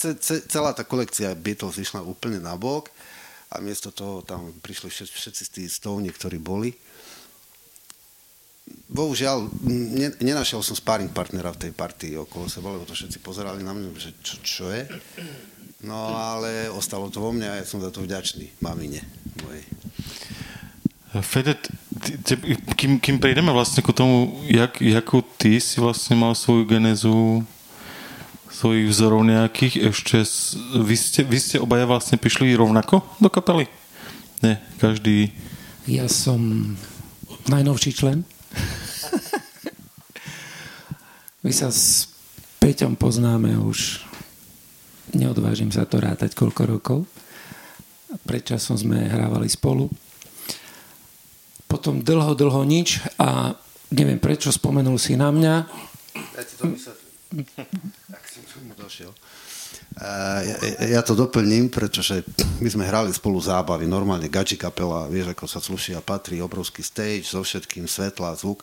celá 0.46 0.70
tá 0.70 0.86
kolekcia 0.86 1.34
Beatles 1.34 1.82
išla 1.82 2.06
úplne 2.06 2.38
na 2.38 2.54
bok 2.54 2.94
a 3.50 3.58
miesto 3.58 3.90
toho 3.90 4.22
tam 4.22 4.54
prišli 4.62 4.90
všetci, 4.90 5.14
všetci 5.14 5.44
tí 5.50 5.62
stovni, 5.66 6.14
ktorí 6.14 6.38
boli 6.38 6.74
bohužiaľ, 8.86 9.50
ne, 9.68 10.08
nenašiel 10.22 10.62
som 10.64 10.78
sparring 10.78 11.12
partnera 11.12 11.52
v 11.52 11.68
tej 11.68 11.72
partii 11.76 12.14
okolo 12.16 12.48
seba, 12.48 12.72
lebo 12.72 12.88
to 12.88 12.96
všetci 12.96 13.18
pozerali 13.20 13.60
na 13.60 13.76
mňa, 13.76 13.88
že 13.98 14.10
čo, 14.24 14.34
čo 14.40 14.64
je. 14.72 14.88
No 15.84 16.16
ale 16.16 16.72
ostalo 16.72 17.12
to 17.12 17.20
vo 17.20 17.30
mne 17.30 17.52
a 17.52 17.58
ja 17.60 17.64
som 17.68 17.82
za 17.84 17.92
to 17.92 18.00
vďačný 18.02 18.56
mamine 18.64 19.04
mojej. 19.44 19.64
Fede, 21.24 21.56
kým, 22.76 23.00
kým 23.00 23.16
prejdeme 23.16 23.48
vlastne 23.48 23.80
k 23.80 23.92
tomu, 23.92 24.36
jak, 24.48 24.80
jakú 24.80 25.24
ty 25.40 25.56
si 25.60 25.80
vlastne 25.80 26.12
mal 26.16 26.36
svoju 26.36 26.68
genezu 26.68 27.44
svojich 28.52 28.88
vzorov 28.88 29.20
nejakých, 29.24 29.92
ešte 29.92 30.24
vy 30.80 30.96
ste, 30.96 31.20
vy 31.28 31.38
ste 31.40 31.56
obaja 31.60 31.84
vlastne 31.84 32.16
prišli 32.16 32.56
rovnako 32.56 33.04
do 33.20 33.28
kapely? 33.28 33.68
Nie, 34.40 34.60
každý... 34.80 35.32
Ja 35.84 36.08
som 36.08 36.72
najnovší 37.48 37.92
člen 37.92 38.24
My 41.46 41.54
sa 41.54 41.70
s 41.70 42.10
Peťom 42.58 42.98
poznáme 42.98 43.54
už, 43.62 44.02
neodvážim 45.14 45.70
sa 45.70 45.86
to 45.86 46.02
rátať 46.02 46.34
koľko 46.34 46.62
rokov. 46.66 46.98
pred 48.26 48.42
časom 48.42 48.74
sme 48.74 49.06
hrávali 49.06 49.46
spolu. 49.46 49.86
Potom 51.70 52.02
dlho, 52.02 52.34
dlho 52.34 52.66
nič 52.66 53.06
a 53.22 53.54
neviem 53.94 54.18
prečo 54.18 54.50
spomenul 54.50 54.98
si 54.98 55.14
na 55.14 55.30
mňa. 55.30 55.54
Ja 56.34 56.42
ti 56.42 56.54
to 56.58 56.70
vysvetlím. 56.70 57.06
Tak 58.10 58.22
som 58.26 58.42
tomu 58.46 58.72
došiel. 58.78 59.10
Ja, 59.96 60.98
ja 60.98 61.00
to 61.00 61.16
doplním, 61.16 61.72
pretože 61.72 62.20
my 62.60 62.68
sme 62.68 62.84
hrali 62.84 63.08
spolu 63.16 63.40
zábavy, 63.40 63.88
normálne 63.88 64.28
gači 64.28 64.60
kapela, 64.60 65.08
vieš, 65.08 65.32
ako 65.32 65.44
sa 65.48 65.60
sluší 65.62 65.96
a 65.96 66.04
patrí, 66.04 66.36
obrovský 66.44 66.84
stage 66.84 67.32
so 67.32 67.40
všetkým, 67.40 67.88
svetla, 67.88 68.36
zvuk. 68.36 68.60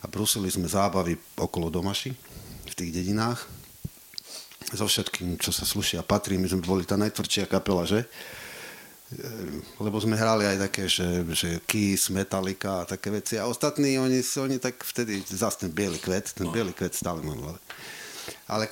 A 0.00 0.08
brusili 0.08 0.48
sme 0.48 0.64
zábavy 0.64 1.20
okolo 1.36 1.68
domaši 1.68 2.16
v 2.68 2.74
tých 2.74 2.90
dedinách 2.94 3.44
so 4.72 4.88
všetkým, 4.88 5.36
čo 5.36 5.52
sa 5.52 5.68
sluší 5.68 6.00
a 6.00 6.06
patrí, 6.06 6.40
my 6.40 6.48
sme 6.48 6.64
boli 6.64 6.88
tá 6.88 6.96
najtvrdšia 6.96 7.44
kapela, 7.50 7.84
že? 7.84 8.08
lebo 9.76 10.00
sme 10.00 10.16
hrali 10.16 10.48
aj 10.48 10.58
také, 10.68 10.84
že, 10.88 11.04
že 11.36 11.60
Kiss, 11.68 12.08
Metallica 12.08 12.82
a 12.82 12.88
také 12.88 13.12
veci. 13.12 13.36
A 13.36 13.44
ostatní, 13.44 14.00
oni, 14.00 14.24
oni 14.24 14.56
tak 14.56 14.80
vtedy, 14.80 15.20
zase 15.28 15.68
ten 15.68 15.70
biely 15.72 16.00
kvet, 16.00 16.32
ten 16.32 16.48
biely 16.48 16.72
kvet 16.72 16.96
stále 16.96 17.20
mám, 17.20 17.36
ale, 17.44 17.58
ale 18.48 18.64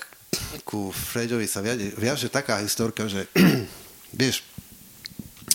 ku 0.65 0.95
Freďovi 0.95 1.47
sa 1.51 1.63
viaže, 1.63 1.95
viaže 1.99 2.29
taká 2.31 2.63
historka, 2.63 3.07
že 3.11 3.27
vieš, 4.21 4.47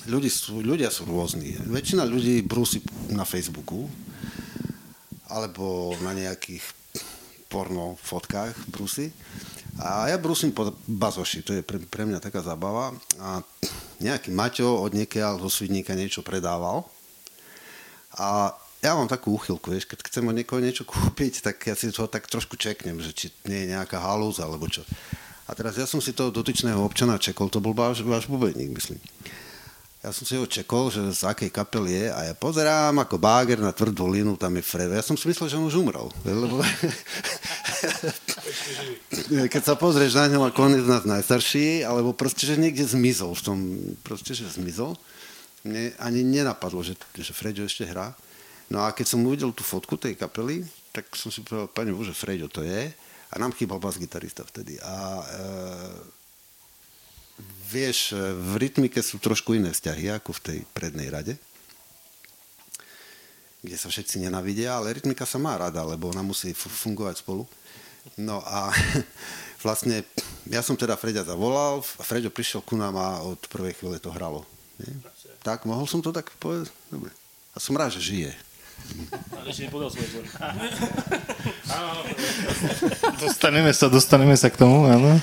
ľudí 0.08 0.30
sú, 0.30 0.60
ľudia 0.62 0.92
sú 0.92 1.08
rôzni. 1.08 1.56
Väčšina 1.66 2.04
ľudí 2.04 2.44
brúsi 2.46 2.84
na 3.12 3.24
Facebooku 3.24 3.88
alebo 5.32 5.96
na 6.06 6.14
nejakých 6.14 6.64
porno 7.50 7.98
fotkách 8.00 8.54
brúsi. 8.70 9.10
A 9.76 10.08
ja 10.08 10.16
brúsim 10.16 10.56
po 10.56 10.72
bazoši, 10.88 11.44
to 11.44 11.52
je 11.52 11.62
pre, 11.64 11.80
pre 11.84 12.08
mňa 12.08 12.24
taká 12.24 12.40
zabava. 12.40 12.96
A 13.20 13.44
nejaký 14.00 14.32
Maťo 14.32 14.80
od 14.84 14.96
niekiaľ 14.96 15.44
zo 15.44 15.52
Svidníka 15.52 15.96
niečo 15.96 16.24
predával. 16.24 16.88
A 18.16 18.56
ja 18.86 18.94
mám 18.94 19.10
takú 19.10 19.34
úchylku, 19.34 19.74
vieš, 19.74 19.90
keď 19.90 20.06
chcem 20.06 20.30
od 20.30 20.38
niekoho 20.38 20.62
niečo 20.62 20.86
kúpiť, 20.86 21.42
tak 21.42 21.58
ja 21.66 21.74
si 21.74 21.90
to 21.90 22.06
tak 22.06 22.30
trošku 22.30 22.54
čeknem, 22.54 23.02
že 23.02 23.18
či 23.18 23.34
nie 23.50 23.66
je 23.66 23.74
nejaká 23.74 23.98
halúza, 23.98 24.46
alebo 24.46 24.70
čo. 24.70 24.86
A 25.50 25.58
teraz 25.58 25.78
ja 25.78 25.90
som 25.90 25.98
si 25.98 26.14
toho 26.14 26.30
dotyčného 26.30 26.78
občana 26.78 27.18
čekol, 27.18 27.50
to 27.50 27.58
bol 27.58 27.74
váš, 27.74 28.06
váš 28.06 28.30
bubeník, 28.30 28.78
myslím. 28.78 29.02
Ja 30.06 30.14
som 30.14 30.22
si 30.22 30.38
ho 30.38 30.46
čekol, 30.46 30.94
že 30.94 31.02
z 31.18 31.26
akej 31.26 31.50
kapel 31.50 31.90
je 31.90 32.14
a 32.14 32.30
ja 32.30 32.34
pozerám 32.38 33.02
ako 33.02 33.18
báger 33.18 33.58
na 33.58 33.74
tvrdú 33.74 34.06
linu, 34.06 34.38
tam 34.38 34.54
je 34.54 34.62
Fredo. 34.62 34.94
Ja 34.94 35.02
som 35.02 35.18
si 35.18 35.26
myslel, 35.26 35.50
že 35.50 35.58
on 35.58 35.66
už 35.66 35.82
umrel. 35.82 36.06
Lebo... 36.22 36.62
Keď 39.50 39.64
sa 39.66 39.74
pozrieš 39.74 40.14
na 40.14 40.30
ňo, 40.30 40.46
ako 40.46 40.62
on 40.62 40.78
je 40.78 40.86
z 40.86 40.90
nás 40.94 41.10
najstarší, 41.10 41.82
alebo 41.82 42.14
proste, 42.14 42.46
že 42.46 42.54
niekde 42.54 42.86
zmizol 42.86 43.34
v 43.34 43.42
tom, 43.42 43.58
proste, 44.06 44.38
že 44.38 44.46
zmizol. 44.46 44.94
Mne 45.66 45.98
ani 45.98 46.22
nenapadlo, 46.22 46.86
že, 46.86 46.94
že 47.18 47.34
Fredo 47.34 47.66
ešte 47.66 47.90
hrá. 47.90 48.14
No 48.70 48.82
a 48.82 48.92
keď 48.92 49.06
som 49.14 49.26
uvidel 49.26 49.54
tú 49.54 49.62
fotku 49.62 49.96
tej 49.98 50.18
kapely, 50.18 50.66
tak 50.90 51.12
som 51.14 51.30
si 51.30 51.46
povedal, 51.46 51.70
pane 51.70 51.92
Bože, 51.94 52.16
Freďo 52.16 52.50
to 52.50 52.66
je. 52.66 52.90
A 53.30 53.36
nám 53.36 53.52
chýbal 53.52 53.84
bas-gitarista 53.84 54.48
vtedy. 54.48 54.80
A 54.80 54.96
e, 55.22 55.26
vieš, 57.68 58.16
v 58.16 58.54
rytmike 58.56 59.04
sú 59.04 59.20
trošku 59.20 59.58
iné 59.58 59.76
vzťahy 59.76 60.08
ako 60.16 60.32
v 60.40 60.44
tej 60.44 60.60
prednej 60.72 61.12
rade, 61.12 61.36
kde 63.60 63.76
sa 63.76 63.90
všetci 63.90 64.24
nenavidia, 64.24 64.78
ale 64.78 64.96
rytmika 64.96 65.26
sa 65.28 65.42
má 65.42 65.58
rada, 65.58 65.84
lebo 65.84 66.14
ona 66.14 66.24
musí 66.24 66.54
fungovať 66.56 67.26
spolu. 67.26 67.44
No 68.16 68.40
a 68.46 68.70
vlastne 69.66 70.06
ja 70.48 70.62
som 70.62 70.78
teda 70.78 70.96
Freďa 70.96 71.26
zavolal 71.26 71.82
a 71.82 72.04
Freďo 72.06 72.30
prišiel 72.30 72.62
ku 72.62 72.78
nám 72.78 72.96
a 72.96 73.26
od 73.26 73.42
prvej 73.50 73.76
chvíle 73.76 73.98
to 73.98 74.14
hralo. 74.14 74.46
Nie? 74.80 74.94
Tak, 75.42 75.66
mohol 75.66 75.86
som 75.90 76.02
to 76.02 76.10
tak 76.14 76.30
povedať? 76.42 76.70
Dobre. 76.90 77.12
A 77.54 77.58
som 77.62 77.78
rád, 77.78 77.94
že 77.98 78.02
žije. 78.02 78.32
Ale 79.36 79.48
ešte 79.52 79.68
nepodal 79.68 79.90
svoj 79.92 80.08
vzor. 80.08 80.26
Dostaneme 83.22 83.72
sa, 83.76 83.86
dostaneme 83.92 84.36
sa 84.40 84.50
k 84.50 84.60
tomu, 84.60 84.88
áno. 84.88 85.20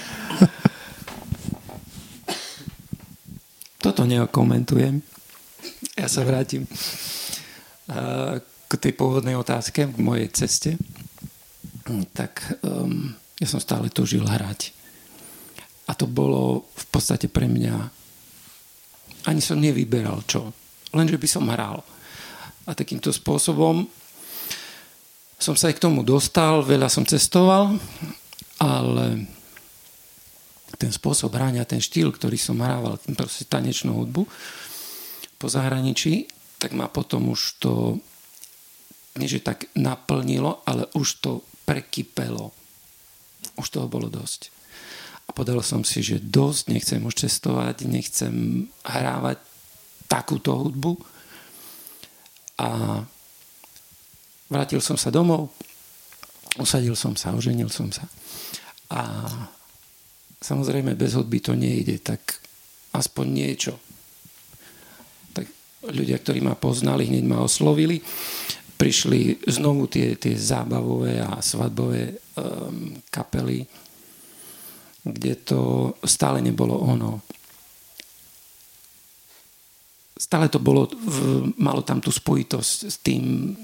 Toto 3.83 4.07
neokomentujem. 4.07 5.03
Ja 5.99 6.07
sa 6.07 6.23
vrátim 6.23 6.67
k 8.69 8.73
tej 8.79 8.93
pôvodnej 8.95 9.37
otázke, 9.37 9.91
k 9.91 9.99
mojej 10.01 10.29
ceste. 10.33 10.71
Tak 12.15 12.63
um, 12.63 13.13
ja 13.43 13.47
som 13.51 13.59
stále 13.59 13.91
túžil 13.91 14.23
hrať. 14.23 14.71
A 15.91 15.99
to 15.99 16.07
bolo 16.07 16.71
v 16.79 16.87
podstate 16.89 17.27
pre 17.27 17.51
mňa 17.51 17.75
ani 19.27 19.43
som 19.43 19.59
nevyberal 19.59 20.23
čo. 20.27 20.51
Lenže 20.95 21.19
by 21.19 21.29
som 21.31 21.51
hral 21.51 21.83
a 22.67 22.73
takýmto 22.73 23.11
spôsobom 23.11 23.87
som 25.43 25.59
sa 25.59 25.75
aj 25.75 25.83
k 25.83 25.85
tomu 25.91 26.07
dostal, 26.07 26.63
veľa 26.63 26.87
som 26.87 27.03
cestoval, 27.03 27.75
ale 28.63 29.27
ten 30.79 30.95
spôsob 30.95 31.35
hrania, 31.35 31.67
ten 31.67 31.83
štýl, 31.83 32.15
ktorý 32.15 32.39
som 32.39 32.63
hrával, 32.63 32.95
proste 33.19 33.51
tanečnú 33.51 33.91
hudbu 33.99 34.23
po 35.43 35.47
zahraničí, 35.51 36.31
tak 36.63 36.79
ma 36.79 36.87
potom 36.87 37.35
už 37.35 37.59
to 37.59 37.99
nie 39.19 39.29
že 39.29 39.45
tak 39.45 39.69
naplnilo, 39.77 40.65
ale 40.65 40.89
už 40.97 41.21
to 41.21 41.33
prekypelo. 41.69 42.49
Už 43.61 43.69
toho 43.69 43.91
bolo 43.91 44.09
dosť. 44.09 44.49
A 45.29 45.37
podal 45.37 45.61
som 45.61 45.85
si, 45.85 46.01
že 46.01 46.23
dosť, 46.23 46.73
nechcem 46.73 47.01
už 47.05 47.29
cestovať, 47.29 47.85
nechcem 47.85 48.65
hrávať 48.87 49.37
takúto 50.09 50.57
hudbu, 50.57 50.97
a 52.59 53.01
vrátil 54.53 54.81
som 54.85 55.01
sa 55.01 55.09
domov, 55.09 55.49
usadil 56.61 56.93
som 56.93 57.17
sa, 57.17 57.33
oženil 57.33 57.73
som 57.73 57.89
sa. 57.89 58.05
A 58.93 59.25
samozrejme 60.43 60.93
bez 60.93 61.17
hudby 61.17 61.41
to 61.41 61.57
nejde, 61.57 61.97
tak 62.05 62.21
aspoň 62.93 63.27
niečo. 63.33 63.73
Tak 65.33 65.49
ľudia, 65.89 66.21
ktorí 66.21 66.45
ma 66.45 66.53
poznali, 66.59 67.09
hneď 67.09 67.25
ma 67.25 67.41
oslovili. 67.41 68.05
Prišli 68.77 69.49
znovu 69.49 69.89
tie, 69.89 70.19
tie 70.21 70.37
zábavové 70.37 71.23
a 71.23 71.41
svadbové 71.41 72.13
um, 72.37 72.99
kapely, 73.09 73.65
kde 75.03 75.33
to 75.47 75.61
stále 76.05 76.43
nebolo 76.45 76.77
ono 76.79 77.23
stále 80.23 80.47
to 80.47 80.63
bolo, 80.63 80.87
malo 81.59 81.83
tam 81.83 81.99
tú 81.99 82.15
spojitosť 82.15 82.77
s 82.87 82.97
tým 83.03 83.59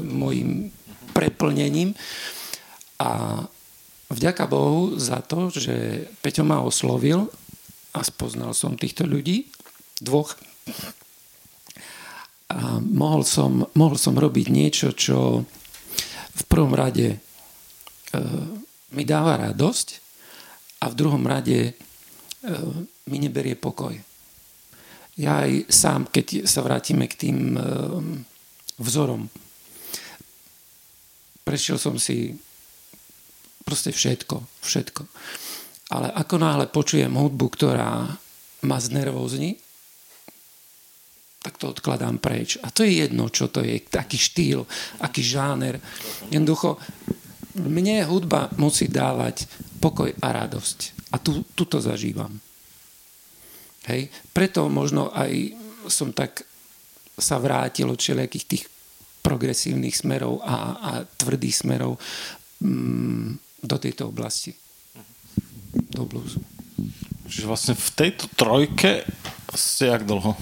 mojim 0.00 0.72
preplnením. 1.12 1.92
A 2.96 3.44
vďaka 4.08 4.48
Bohu 4.48 4.96
za 4.96 5.20
to, 5.20 5.52
že 5.52 6.08
Peťo 6.24 6.40
ma 6.48 6.64
oslovil 6.64 7.28
a 7.92 8.00
spoznal 8.00 8.56
som 8.56 8.80
týchto 8.80 9.04
ľudí, 9.04 9.52
dvoch 10.00 10.32
a 12.50 12.82
mohol 12.82 13.22
som, 13.22 13.62
mohol 13.78 13.94
som 13.94 14.18
robiť 14.18 14.46
niečo, 14.50 14.90
čo 14.90 15.46
v 16.34 16.42
prvom 16.50 16.74
rade 16.74 17.14
e, 17.14 17.18
mi 18.90 19.06
dáva 19.06 19.38
radosť 19.38 19.88
a 20.82 20.90
v 20.90 20.98
druhom 20.98 21.22
rade 21.22 21.58
e, 21.62 21.72
mi 23.06 23.22
neberie 23.22 23.54
pokoj 23.54 24.09
ja 25.20 25.44
aj 25.44 25.68
sám, 25.68 26.08
keď 26.08 26.48
sa 26.48 26.64
vrátime 26.64 27.04
k 27.04 27.28
tým 27.28 27.38
eh, 27.54 27.64
vzorom, 28.80 29.28
prešiel 31.44 31.76
som 31.76 32.00
si 32.00 32.32
proste 33.66 33.92
všetko, 33.92 34.64
všetko. 34.64 35.02
Ale 35.90 36.08
ako 36.14 36.34
náhle 36.38 36.66
počujem 36.70 37.10
hudbu, 37.10 37.46
ktorá 37.52 38.08
ma 38.64 38.78
znervózni, 38.78 39.58
tak 41.40 41.56
to 41.56 41.72
odkladám 41.72 42.20
preč. 42.20 42.60
A 42.60 42.68
to 42.68 42.84
je 42.84 43.00
jedno, 43.00 43.32
čo 43.32 43.48
to 43.48 43.64
je, 43.64 43.80
aký 43.96 44.20
štýl, 44.20 44.68
aký 45.00 45.24
žáner. 45.24 45.80
Jednoducho, 46.28 46.76
mne 47.56 48.04
hudba 48.04 48.52
musí 48.60 48.86
dávať 48.92 49.48
pokoj 49.80 50.12
a 50.20 50.28
radosť. 50.30 51.10
A 51.10 51.18
tu, 51.18 51.42
tu 51.56 51.64
to 51.64 51.80
zažívam. 51.80 52.38
Hej? 53.90 54.08
Preto 54.30 54.70
možno 54.70 55.10
aj 55.10 55.58
som 55.90 56.14
tak 56.14 56.46
sa 57.18 57.36
vrátil 57.36 57.90
od 57.90 58.00
všelijakých 58.00 58.46
tých 58.46 58.64
progresívnych 59.20 59.92
smerov 59.92 60.40
a, 60.40 60.56
a 60.80 60.90
tvrdých 61.04 61.66
smerov 61.66 62.00
mm, 62.64 63.36
do 63.60 63.76
tejto 63.76 64.08
oblasti. 64.08 64.56
Do 65.92 66.08
bluesu. 66.08 66.40
Čiže 67.30 67.46
vlastne 67.46 67.74
v 67.76 67.88
tejto 67.94 68.26
trojke 68.34 69.06
ste 69.54 69.92
jak 69.92 70.02
dlho? 70.08 70.34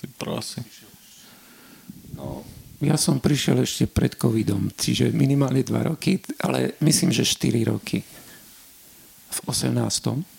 Ty 0.00 0.04
asi. 0.40 0.64
No, 2.16 2.42
ja 2.82 2.96
som 2.98 3.22
prišiel 3.22 3.62
ešte 3.62 3.86
pred 3.86 4.16
covidom, 4.18 4.72
čiže 4.74 5.14
minimálne 5.14 5.62
2 5.62 5.90
roky, 5.94 6.18
ale 6.42 6.74
myslím, 6.82 7.14
že 7.14 7.22
4 7.28 7.70
roky. 7.70 8.02
V 9.30 9.38
18. 9.46 10.33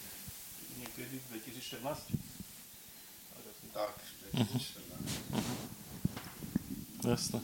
Uh-huh. 4.36 4.60
Jasné. 7.08 7.40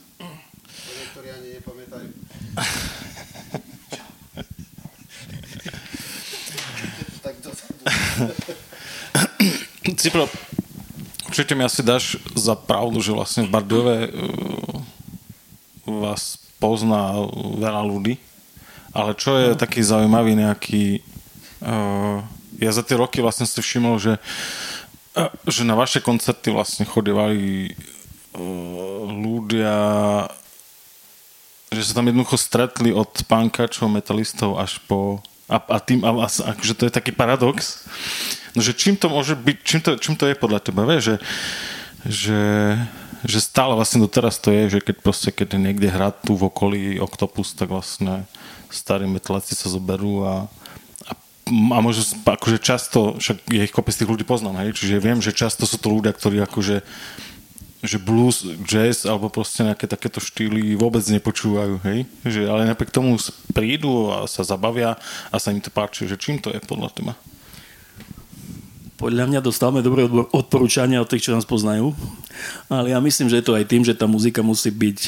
Niektorí 0.76 1.28
ani 1.32 1.48
nepamätajú. 1.56 2.08
tak 7.24 7.34
to... 7.40 7.48
Cipro, 9.96 10.28
určite 11.32 11.56
mi 11.56 11.64
asi 11.64 11.80
dáš 11.80 12.20
za 12.36 12.52
pravdu, 12.52 13.00
že 13.00 13.16
vlastne 13.16 13.48
v 13.48 13.52
Bardiove 13.56 14.12
uh, 14.12 14.84
vás 15.88 16.36
pozná 16.60 17.16
veľa 17.56 17.88
ľudí, 17.88 18.20
ale 18.92 19.16
čo 19.16 19.40
je 19.40 19.56
no. 19.56 19.58
taký 19.58 19.80
zaujímavý 19.80 20.36
nejaký... 20.36 21.00
Uh, 21.64 22.20
ja 22.60 22.68
za 22.68 22.84
tie 22.84 23.00
roky 23.00 23.24
vlastne 23.24 23.48
si 23.48 23.56
všimol, 23.62 23.96
že, 23.96 24.20
uh, 24.20 24.71
že 25.44 25.62
na 25.68 25.76
vaše 25.76 26.00
koncerty 26.00 26.52
vlastne 26.52 26.88
chodevali 26.88 27.72
uh, 28.36 29.04
ľudia 29.08 29.76
že 31.72 31.88
sa 31.88 31.96
tam 31.98 32.06
jednoducho 32.12 32.36
stretli 32.36 32.92
od 32.92 33.24
pankačov, 33.24 33.88
metalistov 33.88 34.60
až 34.60 34.76
po... 34.84 35.24
A, 35.48 35.56
a 35.56 35.78
tým, 35.80 36.04
a, 36.04 36.12
a, 36.24 36.28
akože 36.28 36.74
to 36.76 36.84
je 36.88 36.92
taký 36.92 37.12
paradox, 37.12 37.84
no 38.56 38.60
že 38.64 38.72
čím 38.72 38.96
to 38.96 39.12
môže 39.12 39.36
byť, 39.36 39.56
čím 39.64 39.80
to, 39.80 39.90
čím 40.00 40.14
to 40.16 40.24
je 40.28 40.36
podľa 40.36 40.60
teba, 40.64 40.88
vieš, 40.88 41.02
že, 41.02 41.16
že, 42.08 42.42
že 43.24 43.38
stále 43.40 43.76
vlastne 43.76 44.00
doteraz 44.00 44.40
to 44.40 44.48
je, 44.48 44.78
že 44.78 44.80
keď 44.80 44.96
proste, 45.04 45.28
keď 45.28 45.60
niekde 45.60 45.92
hrá 45.92 46.08
tu 46.08 46.40
v 46.40 46.48
okolí 46.48 46.96
Octopus, 47.00 47.52
tak 47.52 47.68
vlastne 47.68 48.24
starí 48.72 49.04
metalisti 49.04 49.52
sa 49.52 49.68
zoberú 49.68 50.24
a, 50.24 50.48
a, 51.48 51.78
možno 51.82 52.02
akože 52.22 52.58
často, 52.62 53.18
však 53.18 53.50
je 53.50 53.66
ich 53.66 53.74
kopec 53.74 53.94
tých 53.94 54.10
ľudí 54.10 54.22
poznám, 54.22 54.62
hej, 54.62 54.78
čiže 54.78 55.02
viem, 55.02 55.18
že 55.18 55.34
často 55.34 55.66
sú 55.66 55.76
to 55.78 55.90
ľudia, 55.90 56.14
ktorí 56.14 56.38
akože 56.42 56.86
že 57.82 57.98
blues, 57.98 58.46
jazz 58.62 59.02
alebo 59.02 59.26
proste 59.26 59.66
nejaké 59.66 59.90
takéto 59.90 60.22
štýly 60.22 60.78
vôbec 60.78 61.02
nepočúvajú, 61.02 61.82
hej? 61.82 62.06
Že, 62.22 62.46
ale 62.46 62.70
napriek 62.70 62.94
tomu 62.94 63.18
prídu 63.50 64.14
a 64.14 64.30
sa 64.30 64.46
zabavia 64.46 64.94
a 65.34 65.36
sa 65.42 65.50
im 65.50 65.58
to 65.58 65.66
páči, 65.66 66.06
že 66.06 66.14
čím 66.14 66.38
to 66.38 66.54
je 66.54 66.62
podľa 66.62 66.94
teba? 66.94 67.12
Podľa 69.02 69.26
mňa 69.26 69.40
dostávame 69.42 69.82
dobré 69.82 70.06
odporúčania 70.30 71.02
od 71.02 71.10
tých, 71.10 71.26
čo 71.26 71.34
nás 71.34 71.42
poznajú, 71.42 71.90
ale 72.70 72.94
ja 72.94 73.02
myslím, 73.02 73.26
že 73.26 73.42
je 73.42 73.46
to 73.50 73.58
aj 73.58 73.66
tým, 73.66 73.82
že 73.82 73.98
tá 73.98 74.06
muzika 74.06 74.46
musí 74.46 74.70
byť 74.70 74.98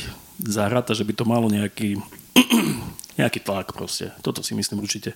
zahrata, 0.43 0.99
že 0.99 1.07
by 1.07 1.15
to 1.15 1.23
malo 1.23 1.47
nejaký, 1.47 2.03
nejaký 3.23 3.39
tlak 3.39 3.71
proste. 3.71 4.11
Toto 4.19 4.43
si 4.43 4.51
myslím 4.59 4.83
určite. 4.83 5.15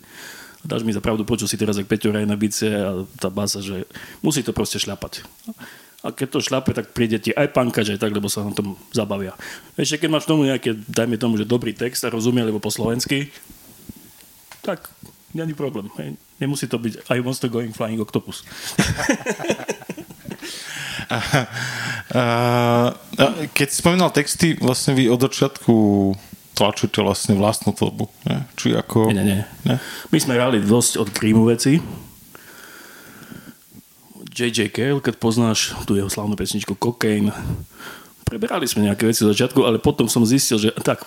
Dáš 0.66 0.82
mi 0.82 0.90
za 0.90 0.98
pravdu, 0.98 1.22
počul 1.22 1.46
si 1.46 1.54
teraz, 1.54 1.78
ak 1.78 1.86
Peťo 1.86 2.10
na 2.10 2.34
bice 2.34 2.66
a 2.66 3.06
tá 3.18 3.30
basa, 3.30 3.62
že 3.62 3.86
musí 4.22 4.42
to 4.42 4.50
proste 4.50 4.82
šľapať 4.82 5.22
a 5.98 6.14
keď 6.14 6.28
to 6.30 6.44
šlape, 6.44 6.70
tak 6.70 6.94
príde 6.94 7.18
ti 7.18 7.34
aj 7.34 7.50
pankač, 7.50 7.90
aj 7.90 7.98
tak, 7.98 8.14
lebo 8.14 8.30
sa 8.30 8.46
na 8.46 8.54
tom 8.54 8.78
zabavia. 8.94 9.34
Ešte 9.74 10.06
keď 10.06 10.10
máš 10.14 10.30
tomu 10.30 10.46
nejaké, 10.46 10.78
dajme 10.86 11.18
tomu, 11.18 11.34
že 11.34 11.48
dobrý 11.48 11.74
text 11.74 12.06
a 12.06 12.12
rozumie, 12.14 12.46
alebo 12.46 12.62
po 12.62 12.70
slovensky, 12.70 13.34
tak 14.62 14.86
není 15.34 15.58
problém. 15.58 15.90
Hej. 15.98 16.14
Nemusí 16.38 16.70
to 16.70 16.78
byť 16.78 17.10
I 17.10 17.18
want 17.18 17.42
going 17.50 17.74
flying 17.74 17.98
octopus. 17.98 18.46
a, 21.10 21.18
a, 22.14 22.22
a, 23.18 23.24
keď 23.50 23.66
si 23.66 23.76
spomínal 23.82 24.14
texty, 24.14 24.54
vlastne 24.54 24.94
vy 24.94 25.10
od 25.10 25.18
začiatku 25.18 25.74
tlačíte 26.58 26.98
vlastne 26.98 27.38
vlastnú 27.38 27.70
tvorbu. 27.70 28.10
Ne? 28.26 28.42
Či 28.58 28.74
ako... 28.74 29.14
Nie, 29.14 29.22
nie, 29.22 29.40
nie. 29.62 29.76
My 30.10 30.18
sme 30.18 30.34
hrali 30.34 30.58
dosť 30.58 30.98
od 30.98 31.08
krímu 31.14 31.46
veci, 31.46 31.78
J.J. 34.38 34.70
Cale, 34.70 35.02
keď 35.02 35.18
poznáš 35.18 35.74
tú 35.82 35.98
jeho 35.98 36.06
slavnú 36.06 36.38
pesničku 36.38 36.78
Cocaine, 36.78 37.34
preberali 38.22 38.70
sme 38.70 38.86
nejaké 38.86 39.10
veci 39.10 39.26
z 39.26 39.34
začiatku, 39.34 39.66
ale 39.66 39.82
potom 39.82 40.06
som 40.06 40.22
zistil, 40.22 40.62
že 40.62 40.70
tak, 40.86 41.02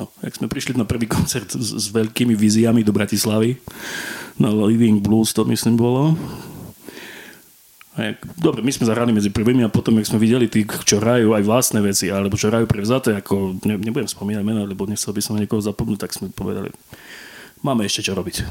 no, 0.00 0.08
jak 0.24 0.32
sme 0.40 0.48
prišli 0.48 0.72
na 0.72 0.88
prvý 0.88 1.04
koncert 1.04 1.52
s, 1.52 1.76
s 1.76 1.86
veľkými 1.92 2.32
víziami 2.32 2.80
do 2.80 2.96
Bratislavy, 2.96 3.60
na 4.40 4.48
Living 4.48 5.04
Blues 5.04 5.36
to 5.36 5.44
myslím 5.44 5.76
bolo, 5.76 6.16
dobre, 8.34 8.60
my 8.66 8.72
sme 8.74 8.90
zahrali 8.90 9.14
medzi 9.14 9.30
prvými 9.30 9.62
a 9.62 9.70
potom, 9.70 9.94
jak 10.02 10.10
sme 10.10 10.18
videli 10.18 10.50
tých, 10.50 10.66
čo 10.82 10.98
hrajú 10.98 11.30
aj 11.30 11.42
vlastné 11.46 11.78
veci, 11.78 12.10
alebo 12.10 12.34
čo 12.34 12.50
hrajú 12.50 12.66
prevzaté, 12.66 13.14
ako, 13.22 13.62
ne, 13.62 13.78
nebudem 13.78 14.10
spomínať 14.10 14.42
meno, 14.42 14.66
lebo 14.66 14.82
nechcel 14.90 15.14
by 15.14 15.22
som 15.22 15.38
niekoho 15.38 15.62
zapomnúť, 15.62 16.02
tak 16.02 16.10
sme 16.10 16.34
povedali, 16.34 16.74
máme 17.62 17.86
ešte 17.86 18.10
čo 18.10 18.18
robiť. 18.18 18.42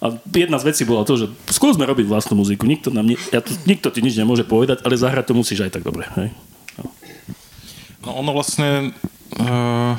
A 0.00 0.06
jedna 0.32 0.56
z 0.60 0.66
vecí 0.68 0.82
bola 0.84 1.04
to, 1.04 1.16
že 1.16 1.26
skúsme 1.52 1.84
robiť 1.84 2.06
vlastnú 2.08 2.40
muziku. 2.40 2.68
Nikto, 2.68 2.92
nám 2.92 3.08
ne, 3.08 3.16
ja 3.32 3.40
to, 3.44 3.52
nikto 3.64 3.88
ti 3.92 4.00
nič 4.04 4.16
nemôže 4.16 4.44
povedať, 4.44 4.84
ale 4.84 5.00
zahrať 5.00 5.32
to 5.32 5.34
musíš 5.36 5.64
aj 5.64 5.80
tak 5.80 5.84
dobre. 5.84 6.04
Hej. 6.20 6.28
No. 6.76 6.84
no 8.04 8.10
ono 8.20 8.30
vlastne 8.36 8.92
uh, 9.40 9.96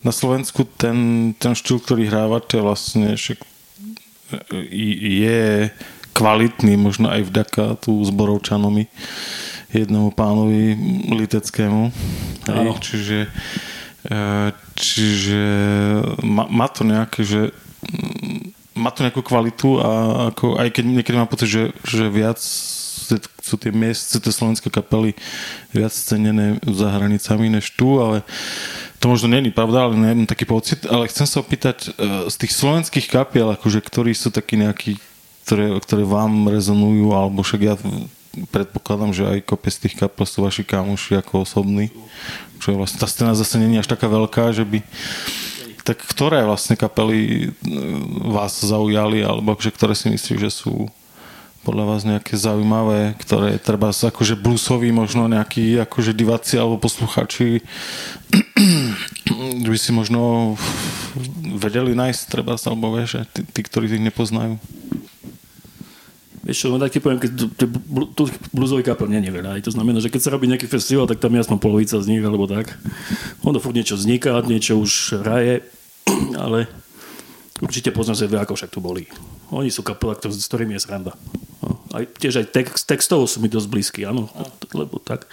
na 0.00 0.12
Slovensku 0.12 0.64
ten, 0.76 1.30
ten 1.36 1.52
štýl, 1.52 1.80
ktorý 1.84 2.08
hrávate 2.08 2.60
vlastne 2.64 3.16
však 3.16 3.44
je 4.70 5.68
kvalitný, 6.20 6.76
možno 6.76 7.08
aj 7.08 7.24
vďaka 7.24 7.80
tu 7.80 7.96
zborovčanomi 8.04 8.92
jednomu 9.72 10.12
pánovi 10.12 10.76
liteckému. 11.08 11.88
Hej, 12.44 12.66
čiže 12.84 13.18
e, 14.04 14.20
čiže 14.76 15.42
má, 16.20 16.44
má 16.52 16.68
to 16.68 16.84
nejaké, 16.84 17.24
že 17.24 17.56
má 18.76 18.92
to 18.92 19.00
nejakú 19.00 19.24
kvalitu 19.24 19.80
a 19.80 19.90
ako, 20.34 20.60
aj 20.60 20.68
keď 20.76 20.84
niekedy 20.84 21.16
mám 21.16 21.30
pocit, 21.30 21.48
že, 21.48 21.64
že 21.88 22.12
viac 22.12 22.38
sú 23.42 23.58
tie 23.58 23.74
miest, 23.74 24.14
tie 24.14 24.30
slovenské 24.30 24.70
kapely 24.70 25.18
viac 25.74 25.90
cenené 25.90 26.62
za 26.62 26.94
hranicami 26.94 27.50
než 27.50 27.74
tu, 27.74 27.98
ale 27.98 28.22
to 29.02 29.10
možno 29.10 29.32
není 29.32 29.50
pravda, 29.50 29.88
ale 29.88 29.98
neviem 29.98 30.28
taký 30.28 30.46
pocit, 30.46 30.86
ale 30.86 31.10
chcem 31.10 31.26
sa 31.26 31.40
opýtať 31.42 31.90
e, 31.90 32.30
z 32.30 32.34
tých 32.36 32.52
slovenských 32.54 33.06
kapiel, 33.10 33.50
akože, 33.56 33.80
ktorí 33.82 34.12
sú 34.14 34.30
takí 34.30 34.60
nejakí, 34.60 35.00
ktoré, 35.50 35.74
ktoré 35.82 36.06
vám 36.06 36.46
rezonujú, 36.46 37.10
alebo 37.10 37.42
však 37.42 37.60
ja 37.66 37.74
predpokladám, 38.54 39.10
že 39.10 39.26
aj 39.26 39.42
kopec 39.42 39.74
tých 39.74 39.98
kapel 39.98 40.22
sú 40.22 40.46
vaši 40.46 40.62
kamoši 40.62 41.18
ako 41.18 41.42
osobní, 41.42 41.90
čo 42.62 42.78
vlastne, 42.78 43.02
tá 43.02 43.10
scéna 43.10 43.34
zase 43.34 43.58
není 43.58 43.82
až 43.82 43.90
taká 43.90 44.06
veľká, 44.06 44.54
že 44.54 44.62
by 44.62 44.78
tak 45.82 46.06
ktoré 46.06 46.46
vlastne 46.46 46.78
kapely 46.78 47.50
e, 47.50 47.74
vás 48.30 48.62
zaujali, 48.62 49.26
alebo 49.26 49.58
že 49.58 49.74
ktoré 49.74 49.98
si 49.98 50.12
myslíš, 50.12 50.38
že 50.38 50.52
sú 50.52 50.86
podľa 51.66 51.84
vás 51.84 52.06
nejaké 52.06 52.38
zaujímavé, 52.38 53.18
ktoré 53.20 53.58
treba 53.58 53.90
akože 53.90 54.38
bluesoví 54.38 54.94
možno 54.94 55.26
nejakí 55.26 55.82
akože 55.82 56.14
diváci 56.14 56.56
alebo 56.56 56.78
posluchači 56.78 57.60
by 59.66 59.76
si 59.76 59.90
možno 59.90 60.54
vedeli 61.58 61.92
nájsť 61.92 62.22
treba 62.30 62.54
alebo 62.56 62.96
vie, 62.96 63.04
že 63.04 63.26
tí, 63.34 63.42
tí, 63.44 63.60
ktorí 63.60 63.90
ich 63.90 64.04
nepoznajú. 64.04 64.56
Vieš 66.40 66.56
čo, 66.56 66.66
no 66.72 66.80
tak 66.80 66.96
ti 66.96 67.04
poviem, 67.04 67.20
keď 67.20 67.30
tu 68.16 68.22
bluesový 68.56 68.80
kapel 68.80 69.12
nie 69.12 69.20
je 69.20 69.28
veľa. 69.28 69.60
To 69.60 69.76
znamená, 69.76 70.00
že 70.00 70.08
keď 70.08 70.20
sa 70.24 70.32
robí 70.32 70.48
nejaký 70.48 70.72
festival, 70.72 71.04
tak 71.04 71.20
tam 71.20 71.36
je 71.36 71.44
aspoň 71.44 71.58
polovica 71.60 72.00
z 72.00 72.08
nich, 72.08 72.24
alebo 72.24 72.48
tak. 72.48 72.72
Ono 73.44 73.60
furt 73.60 73.76
niečo 73.76 74.00
vzniká, 74.00 74.40
niečo 74.48 74.80
už 74.80 75.20
hraje, 75.20 75.68
ale 76.44 76.64
určite 77.60 77.92
poznám 77.92 78.16
sa 78.16 78.24
ako 78.24 78.56
však 78.56 78.72
tu 78.72 78.80
boli. 78.80 79.04
Oni 79.52 79.68
sú 79.68 79.84
kapela, 79.84 80.16
s 80.16 80.48
ktorými 80.48 80.80
je 80.80 80.80
sranda. 80.80 81.12
No. 81.60 81.76
Aj, 81.92 82.08
tiež 82.08 82.40
aj 82.40 82.46
text, 82.56 82.88
textovo 82.88 83.28
sú 83.28 83.44
mi 83.44 83.52
dosť 83.52 83.68
blízky, 83.68 84.00
áno, 84.08 84.32
lebo 84.72 84.96
tak. 84.96 85.28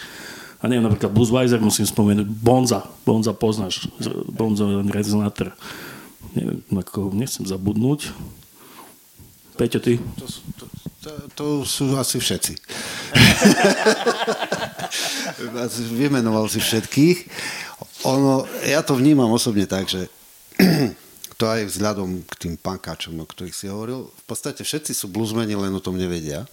A 0.60 0.68
neviem, 0.68 0.90
napríklad 0.90 1.14
Bluesweiser 1.14 1.62
musím 1.62 1.86
spomenúť, 1.86 2.28
Bonza, 2.28 2.84
Bonza 3.06 3.32
poznáš, 3.32 3.88
Bonza 4.28 4.66
Resonator. 4.90 5.54
Neviem, 6.34 6.66
ako, 6.74 7.14
nechcem 7.14 7.46
zabudnúť. 7.46 8.12
Peťo, 9.58 9.82
ty? 9.82 9.98
To, 9.98 10.26
to, 10.30 10.66
to, 11.02 11.12
to 11.34 11.46
sú 11.66 11.98
asi 11.98 12.22
všetci. 12.22 12.54
Vymenoval 15.98 16.46
si 16.46 16.62
všetkých. 16.62 17.18
Ono, 18.06 18.46
ja 18.62 18.86
to 18.86 18.94
vnímam 18.94 19.34
osobne 19.34 19.66
tak, 19.66 19.90
že 19.90 20.06
to 21.42 21.50
aj 21.50 21.66
vzhľadom 21.74 22.22
k 22.22 22.34
tým 22.38 22.54
pankáčom, 22.62 23.18
o 23.18 23.26
ktorých 23.26 23.58
si 23.58 23.66
hovoril, 23.66 24.14
v 24.14 24.24
podstate 24.30 24.62
všetci 24.62 24.94
sú 24.94 25.10
bluesmeni, 25.10 25.58
len 25.58 25.74
o 25.74 25.82
tom 25.82 25.98
nevedia. 25.98 26.46
E, 26.46 26.50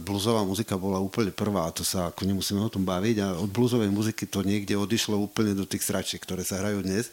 bluesová 0.00 0.40
muzika 0.48 0.80
bola 0.80 0.96
úplne 0.96 1.36
prvá, 1.36 1.68
a 1.68 1.76
to 1.76 1.84
sa 1.84 2.08
ako 2.08 2.24
nemusíme 2.24 2.64
o 2.64 2.72
tom 2.72 2.88
baviť, 2.88 3.16
a 3.20 3.26
od 3.36 3.52
bluesovej 3.52 3.92
muziky 3.92 4.24
to 4.24 4.40
niekde 4.40 4.72
odišlo 4.72 5.20
úplne 5.20 5.52
do 5.52 5.68
tých 5.68 5.84
sračiek, 5.84 6.20
ktoré 6.20 6.44
sa 6.44 6.64
hrajú 6.64 6.80
dnes, 6.80 7.12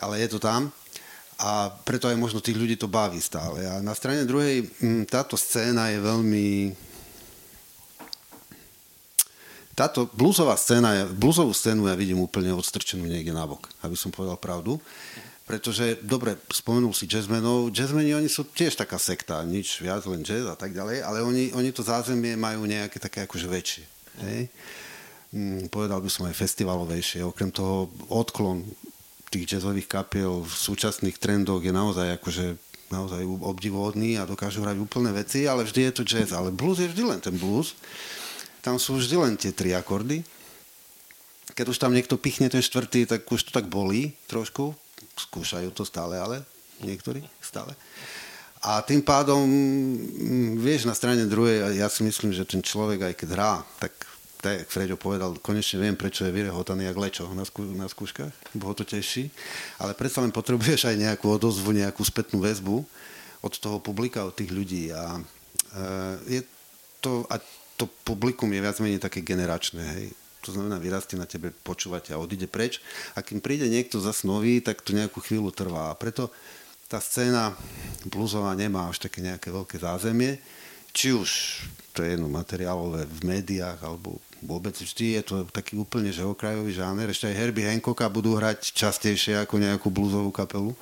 ale 0.00 0.20
je 0.20 0.28
to 0.32 0.40
tam 0.40 0.68
a 1.38 1.70
preto 1.86 2.10
aj 2.10 2.18
možno 2.18 2.42
tých 2.42 2.58
ľudí 2.58 2.74
to 2.74 2.90
baví 2.90 3.22
stále. 3.22 3.62
A 3.62 3.78
na 3.78 3.94
strane 3.94 4.26
druhej 4.26 4.66
mm, 4.82 5.06
táto 5.06 5.38
scéna 5.38 5.94
je 5.94 6.02
veľmi... 6.02 6.46
Táto 9.78 10.10
bluesová 10.10 10.58
scéna, 10.58 11.06
bluesovú 11.06 11.54
scénu 11.54 11.86
ja 11.86 11.94
vidím 11.94 12.18
úplne 12.18 12.50
odstrčenú 12.50 13.06
niekde 13.06 13.30
na 13.30 13.46
bok, 13.46 13.70
aby 13.86 13.94
som 13.94 14.10
povedal 14.10 14.34
pravdu. 14.34 14.82
pretože, 15.48 15.96
dobre, 16.04 16.36
spomenul 16.52 16.92
si 16.92 17.08
jazzmenov, 17.08 17.72
jazzmeni, 17.72 18.12
oni 18.12 18.28
sú 18.28 18.44
tiež 18.44 18.76
taká 18.76 19.00
sekta, 19.00 19.40
nič 19.48 19.80
viac, 19.80 20.04
len 20.04 20.20
jazz 20.20 20.44
a 20.44 20.52
tak 20.52 20.76
ďalej, 20.76 21.00
ale 21.00 21.24
oni, 21.24 21.56
oni 21.56 21.72
to 21.72 21.80
zázemie 21.80 22.36
majú 22.36 22.68
nejaké 22.68 23.00
také 23.00 23.24
akože 23.24 23.48
väčšie. 23.48 23.84
Hej? 24.28 24.40
Mm, 25.32 25.72
povedal 25.72 26.04
by 26.04 26.10
som 26.12 26.28
aj 26.28 26.36
festivalovejšie, 26.36 27.24
okrem 27.24 27.48
toho 27.48 27.88
odklon 28.12 28.60
tých 29.28 29.56
jazzových 29.56 29.88
kapiel 29.88 30.44
v 30.44 30.52
súčasných 30.52 31.20
trendoch 31.20 31.60
je 31.60 31.72
naozaj 31.72 32.20
akože 32.20 32.46
naozaj 32.88 33.20
obdivodný 33.24 34.16
a 34.16 34.24
dokážu 34.24 34.64
hrať 34.64 34.80
úplné 34.80 35.12
veci, 35.12 35.44
ale 35.44 35.64
vždy 35.64 35.80
je 35.88 35.92
to 35.92 36.02
jazz. 36.08 36.32
Ale 36.32 36.48
blues 36.48 36.80
je 36.80 36.88
vždy 36.88 37.02
len 37.04 37.20
ten 37.20 37.36
blues. 37.36 37.76
Tam 38.64 38.80
sú 38.80 38.96
vždy 38.96 39.16
len 39.20 39.34
tie 39.36 39.52
tri 39.52 39.76
akordy. 39.76 40.24
Keď 41.52 41.66
už 41.68 41.80
tam 41.80 41.92
niekto 41.92 42.16
pichne 42.20 42.48
ten 42.48 42.64
štvrtý, 42.64 43.04
tak 43.04 43.28
už 43.28 43.48
to 43.48 43.50
tak 43.52 43.68
bolí 43.68 44.16
trošku, 44.28 44.72
skúšajú 45.16 45.68
to 45.72 45.84
stále, 45.84 46.16
ale 46.16 46.44
niektorí 46.80 47.24
stále. 47.40 47.76
A 48.58 48.82
tým 48.82 49.04
pádom, 49.06 49.46
mm, 49.46 50.58
vieš, 50.58 50.90
na 50.90 50.94
strane 50.94 51.30
druhej, 51.30 51.78
ja 51.78 51.86
si 51.86 52.02
myslím, 52.02 52.34
že 52.34 52.48
ten 52.48 52.58
človek, 52.58 53.12
aj 53.12 53.14
keď 53.14 53.28
hrá, 53.38 53.52
tak 53.78 53.94
tak 54.38 54.70
Freďo 54.70 54.94
povedal, 54.94 55.34
konečne 55.42 55.82
viem, 55.82 55.98
prečo 55.98 56.22
je 56.22 56.30
vyrehotaný 56.30 56.86
jak 56.86 56.98
lečo 56.98 57.26
na, 57.34 57.42
skú, 57.42 57.66
na 57.74 57.90
skúškach, 57.90 58.30
bo 58.54 58.70
ho 58.70 58.74
to 58.74 58.86
teší, 58.86 59.34
ale 59.82 59.98
predsa 59.98 60.22
len 60.22 60.30
potrebuješ 60.30 60.86
aj 60.86 60.96
nejakú 60.96 61.26
odozvu, 61.26 61.74
nejakú 61.74 62.06
spätnú 62.06 62.38
väzbu 62.38 62.86
od 63.42 63.52
toho 63.58 63.82
publika, 63.82 64.22
od 64.22 64.34
tých 64.38 64.54
ľudí 64.54 64.94
a 64.94 65.18
e, 65.18 65.22
je 66.38 66.40
to, 67.02 67.26
a 67.26 67.42
to 67.74 67.90
publikum 68.06 68.50
je 68.54 68.62
viac 68.62 68.78
menej 68.78 69.02
také 69.02 69.26
generačné, 69.26 69.82
hej 69.98 70.08
to 70.42 70.54
znamená 70.54 70.78
vyrastie 70.78 71.18
na 71.18 71.26
tebe, 71.26 71.50
počúvať 71.50 72.14
a 72.14 72.20
odíde 72.22 72.46
preč. 72.46 72.78
A 73.18 73.20
kým 73.20 73.42
príde 73.42 73.66
niekto 73.66 73.98
zas 73.98 74.22
nový, 74.22 74.62
tak 74.62 74.80
to 74.80 74.94
nejakú 74.94 75.18
chvíľu 75.20 75.50
trvá. 75.52 75.92
A 75.92 75.98
preto 75.98 76.30
tá 76.88 77.02
scéna 77.02 77.52
bluesová 78.08 78.56
nemá 78.56 78.88
až 78.88 79.02
také 79.02 79.20
nejaké 79.20 79.52
veľké 79.52 79.76
zázemie. 79.82 80.40
Či 80.94 81.12
už 81.12 81.30
to 81.92 82.00
je 82.06 82.16
jedno 82.16 82.30
materiálové 82.30 83.04
v 83.04 83.20
médiách, 83.26 83.82
alebo 83.82 84.22
vôbec 84.42 84.74
vždy 84.74 85.18
je 85.18 85.22
to 85.22 85.34
taký 85.50 85.78
úplne 85.78 86.10
že 86.10 86.26
okrajový 86.26 86.74
žáner. 86.74 87.10
Ešte 87.10 87.30
aj 87.30 87.38
Herbie 87.38 87.66
Hancocka 87.66 88.06
budú 88.10 88.38
hrať 88.38 88.74
častejšie 88.74 89.42
ako 89.46 89.58
nejakú 89.58 89.88
bluesovú 89.90 90.30
kapelu. 90.30 90.72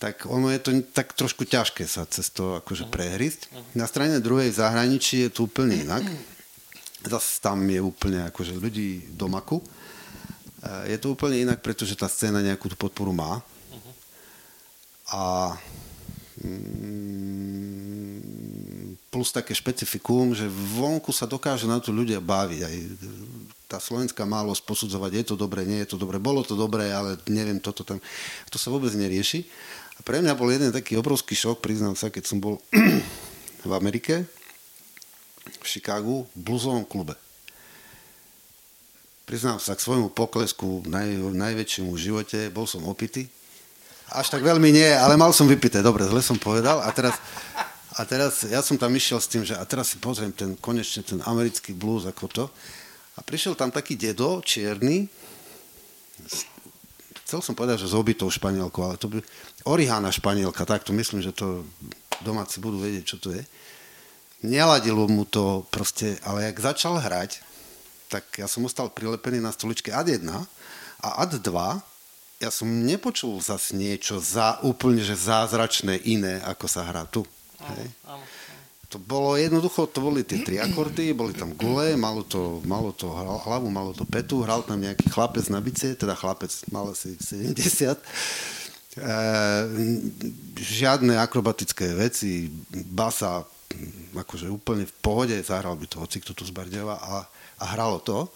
Tak 0.00 0.24
ono 0.32 0.48
je 0.48 0.60
to 0.60 0.70
tak 0.96 1.12
trošku 1.12 1.44
ťažké 1.44 1.84
sa 1.84 2.08
cez 2.08 2.32
to 2.32 2.56
akože 2.56 2.88
prehrísť. 2.88 3.52
Na 3.76 3.84
strane 3.84 4.16
druhej 4.24 4.48
v 4.48 4.60
zahraničí 4.60 5.28
je 5.28 5.30
to 5.30 5.44
úplne 5.44 5.76
inak 5.76 6.04
zase 7.04 7.40
tam 7.40 7.64
je 7.64 7.80
úplne 7.80 8.28
akože 8.28 8.52
ľudí 8.60 9.16
do 9.16 9.28
maku. 9.28 9.62
Je 10.84 10.96
to 11.00 11.16
úplne 11.16 11.40
inak, 11.40 11.64
pretože 11.64 11.96
tá 11.96 12.04
scéna 12.04 12.44
nejakú 12.44 12.68
tú 12.68 12.76
podporu 12.76 13.16
má. 13.16 13.40
A 15.08 15.56
mm, 16.44 17.99
plus 19.10 19.34
také 19.34 19.50
špecifikum, 19.52 20.30
že 20.32 20.46
vonku 20.46 21.10
sa 21.10 21.26
dokáže 21.26 21.66
na 21.66 21.82
to 21.82 21.90
ľudia 21.90 22.22
baviť. 22.22 22.60
Aj 22.62 22.74
tá 23.66 23.78
slovenská 23.82 24.22
málosť 24.22 24.62
posudzovať, 24.62 25.10
je 25.10 25.24
to 25.30 25.34
dobre, 25.34 25.66
nie 25.66 25.82
je 25.82 25.94
to 25.94 25.96
dobre, 25.98 26.22
bolo 26.22 26.46
to 26.46 26.54
dobré, 26.54 26.94
ale 26.94 27.18
neviem, 27.26 27.58
toto 27.58 27.82
tam. 27.82 27.98
To 28.50 28.56
sa 28.58 28.70
vôbec 28.70 28.94
nerieši. 28.94 29.46
A 29.98 30.06
pre 30.06 30.22
mňa 30.22 30.38
bol 30.38 30.48
jeden 30.48 30.70
taký 30.70 30.94
obrovský 30.94 31.34
šok, 31.34 31.58
priznám 31.58 31.98
sa, 31.98 32.08
keď 32.08 32.24
som 32.24 32.38
bol 32.38 32.62
v 33.68 33.72
Amerike, 33.74 34.24
v 35.58 35.66
Chicagu 35.66 36.30
v 36.30 36.40
bluesovom 36.40 36.86
klube. 36.86 37.18
Priznám 39.26 39.62
sa 39.62 39.78
k 39.78 39.84
svojmu 39.86 40.10
poklesku 40.10 40.86
naj, 40.86 41.34
najväčšiemu 41.34 41.94
živote, 41.98 42.50
bol 42.50 42.66
som 42.66 42.82
opitý. 42.86 43.30
Až 44.10 44.34
tak 44.34 44.42
veľmi 44.42 44.74
nie, 44.74 44.90
ale 44.90 45.14
mal 45.14 45.30
som 45.30 45.46
vypité, 45.46 45.86
dobre, 45.86 46.02
zle 46.02 46.18
som 46.18 46.34
povedal. 46.34 46.82
A 46.82 46.90
teraz, 46.90 47.14
a 47.98 48.06
teraz 48.06 48.46
ja 48.46 48.62
som 48.62 48.78
tam 48.78 48.94
išiel 48.94 49.18
s 49.18 49.30
tým, 49.30 49.42
že 49.42 49.58
a 49.58 49.64
teraz 49.66 49.94
si 49.94 49.98
pozriem 49.98 50.30
ten, 50.30 50.54
konečne 50.58 51.02
ten 51.02 51.18
americký 51.26 51.74
blues 51.74 52.06
ako 52.06 52.24
to. 52.30 52.44
A 53.18 53.26
prišiel 53.26 53.58
tam 53.58 53.74
taký 53.74 53.98
dedo, 53.98 54.38
čierny, 54.40 55.10
chcel 57.26 57.40
som 57.42 57.58
povedať, 57.58 57.84
že 57.84 57.90
s 57.90 57.98
obytou 57.98 58.30
španielkou, 58.30 58.80
ale 58.86 58.96
to 58.96 59.10
by... 59.10 59.18
Orihána 59.66 60.14
španielka, 60.14 60.64
tak 60.64 60.86
to 60.86 60.94
myslím, 60.96 61.20
že 61.20 61.34
to 61.34 61.66
domáci 62.22 62.62
budú 62.62 62.80
vedieť, 62.80 63.04
čo 63.04 63.18
to 63.18 63.34
je 63.34 63.42
neladilo 64.42 65.04
mu 65.08 65.28
to 65.28 65.64
proste, 65.68 66.16
ale 66.24 66.48
jak 66.48 66.60
začal 66.60 66.96
hrať, 66.96 67.40
tak 68.08 68.24
ja 68.40 68.48
som 68.48 68.64
ostal 68.66 68.90
prilepený 68.90 69.38
na 69.38 69.52
stoličke 69.52 69.92
AD1 69.92 70.26
a 71.00 71.08
AD2 71.24 71.50
ja 72.40 72.48
som 72.48 72.66
nepočul 72.66 73.36
zase 73.44 73.76
niečo 73.76 74.16
za, 74.16 74.64
úplne 74.64 75.04
že 75.04 75.12
zázračné 75.12 76.00
iné, 76.08 76.40
ako 76.40 76.66
sa 76.72 76.88
hrá 76.88 77.04
tu. 77.04 77.28
Hej. 77.60 77.88
To 78.90 78.98
bolo 78.98 79.38
jednoducho, 79.38 79.86
to 79.86 80.02
boli 80.02 80.26
tie 80.26 80.42
tri 80.42 80.58
akordy, 80.58 81.14
boli 81.14 81.30
tam 81.30 81.54
gule, 81.54 81.94
malo 81.94 82.26
to, 82.26 82.58
malo 82.66 82.90
to 82.90 83.06
hlavu, 83.06 83.70
malo 83.70 83.94
to 83.94 84.02
petu, 84.02 84.42
hral 84.42 84.66
tam 84.66 84.82
nejaký 84.82 85.06
chlapec 85.06 85.46
na 85.46 85.62
bicie, 85.62 85.94
teda 85.94 86.18
chlapec 86.18 86.50
mal 86.74 86.90
asi 86.90 87.14
70. 87.14 87.54
E, 87.54 89.14
žiadne 90.58 91.14
akrobatické 91.22 91.94
veci, 91.94 92.50
basa, 92.90 93.46
akože 94.10 94.50
úplne 94.50 94.82
v 94.82 94.94
pohode, 94.98 95.38
zahral 95.46 95.78
by 95.78 95.86
to 95.86 96.02
hoci 96.02 96.18
kto 96.18 96.34
tu 96.34 96.42
z 96.42 96.50
Bardeva 96.50 96.98
a, 96.98 97.22
a 97.62 97.64
hralo 97.78 98.02
to. 98.02 98.26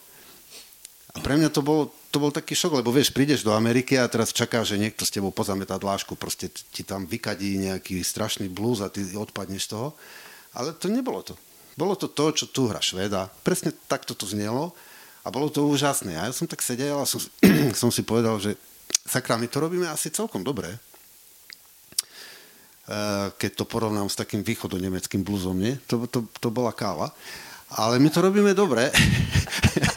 A 1.14 1.22
pre 1.22 1.38
mňa 1.38 1.50
to 1.54 1.62
bol, 1.62 1.94
to 2.10 2.18
bol 2.18 2.34
taký 2.34 2.58
šok, 2.58 2.82
lebo 2.82 2.90
vieš, 2.90 3.14
prídeš 3.14 3.46
do 3.46 3.54
Ameriky 3.54 3.94
a 3.94 4.10
teraz 4.10 4.34
čakáš, 4.34 4.74
že 4.74 4.82
niekto 4.82 5.06
s 5.06 5.14
tebou 5.14 5.30
pozametá 5.30 5.78
dlášku, 5.78 6.18
proste 6.18 6.50
ti 6.50 6.82
tam 6.82 7.06
vykadí 7.06 7.70
nejaký 7.70 8.02
strašný 8.02 8.50
blues 8.50 8.82
a 8.82 8.90
ty 8.90 9.06
odpadneš 9.14 9.70
z 9.70 9.78
toho. 9.78 9.88
Ale 10.58 10.74
to 10.74 10.90
nebolo 10.90 11.22
to. 11.22 11.38
Bolo 11.78 11.94
to 11.94 12.10
to, 12.10 12.34
čo 12.34 12.46
tu 12.50 12.66
hra 12.66 12.82
Šveda. 12.82 13.30
Presne 13.46 13.70
takto 13.86 14.14
to 14.14 14.26
znelo 14.26 14.74
a 15.22 15.30
bolo 15.30 15.50
to 15.50 15.66
úžasné. 15.66 16.18
A 16.18 16.30
ja 16.30 16.34
som 16.34 16.50
tak 16.50 16.62
sedel 16.62 16.98
a 16.98 17.06
som, 17.06 17.22
som 17.80 17.94
si 17.94 18.02
povedal, 18.02 18.38
že 18.42 18.58
sakra, 19.06 19.38
my 19.38 19.46
to 19.46 19.62
robíme 19.62 19.86
asi 19.86 20.10
celkom 20.10 20.42
dobre 20.42 20.74
Eh, 22.84 23.28
keď 23.40 23.50
to 23.56 23.64
porovnám 23.64 24.12
s 24.12 24.20
takým 24.20 24.44
východonemeckým 24.44 25.24
bluzom, 25.24 25.56
nie? 25.56 25.72
To, 25.88 26.04
to, 26.04 26.28
to 26.36 26.52
bola 26.52 26.68
káva. 26.68 27.16
Ale 27.80 27.96
my 27.96 28.12
to 28.12 28.20
robíme 28.20 28.52
dobre. 28.52 28.92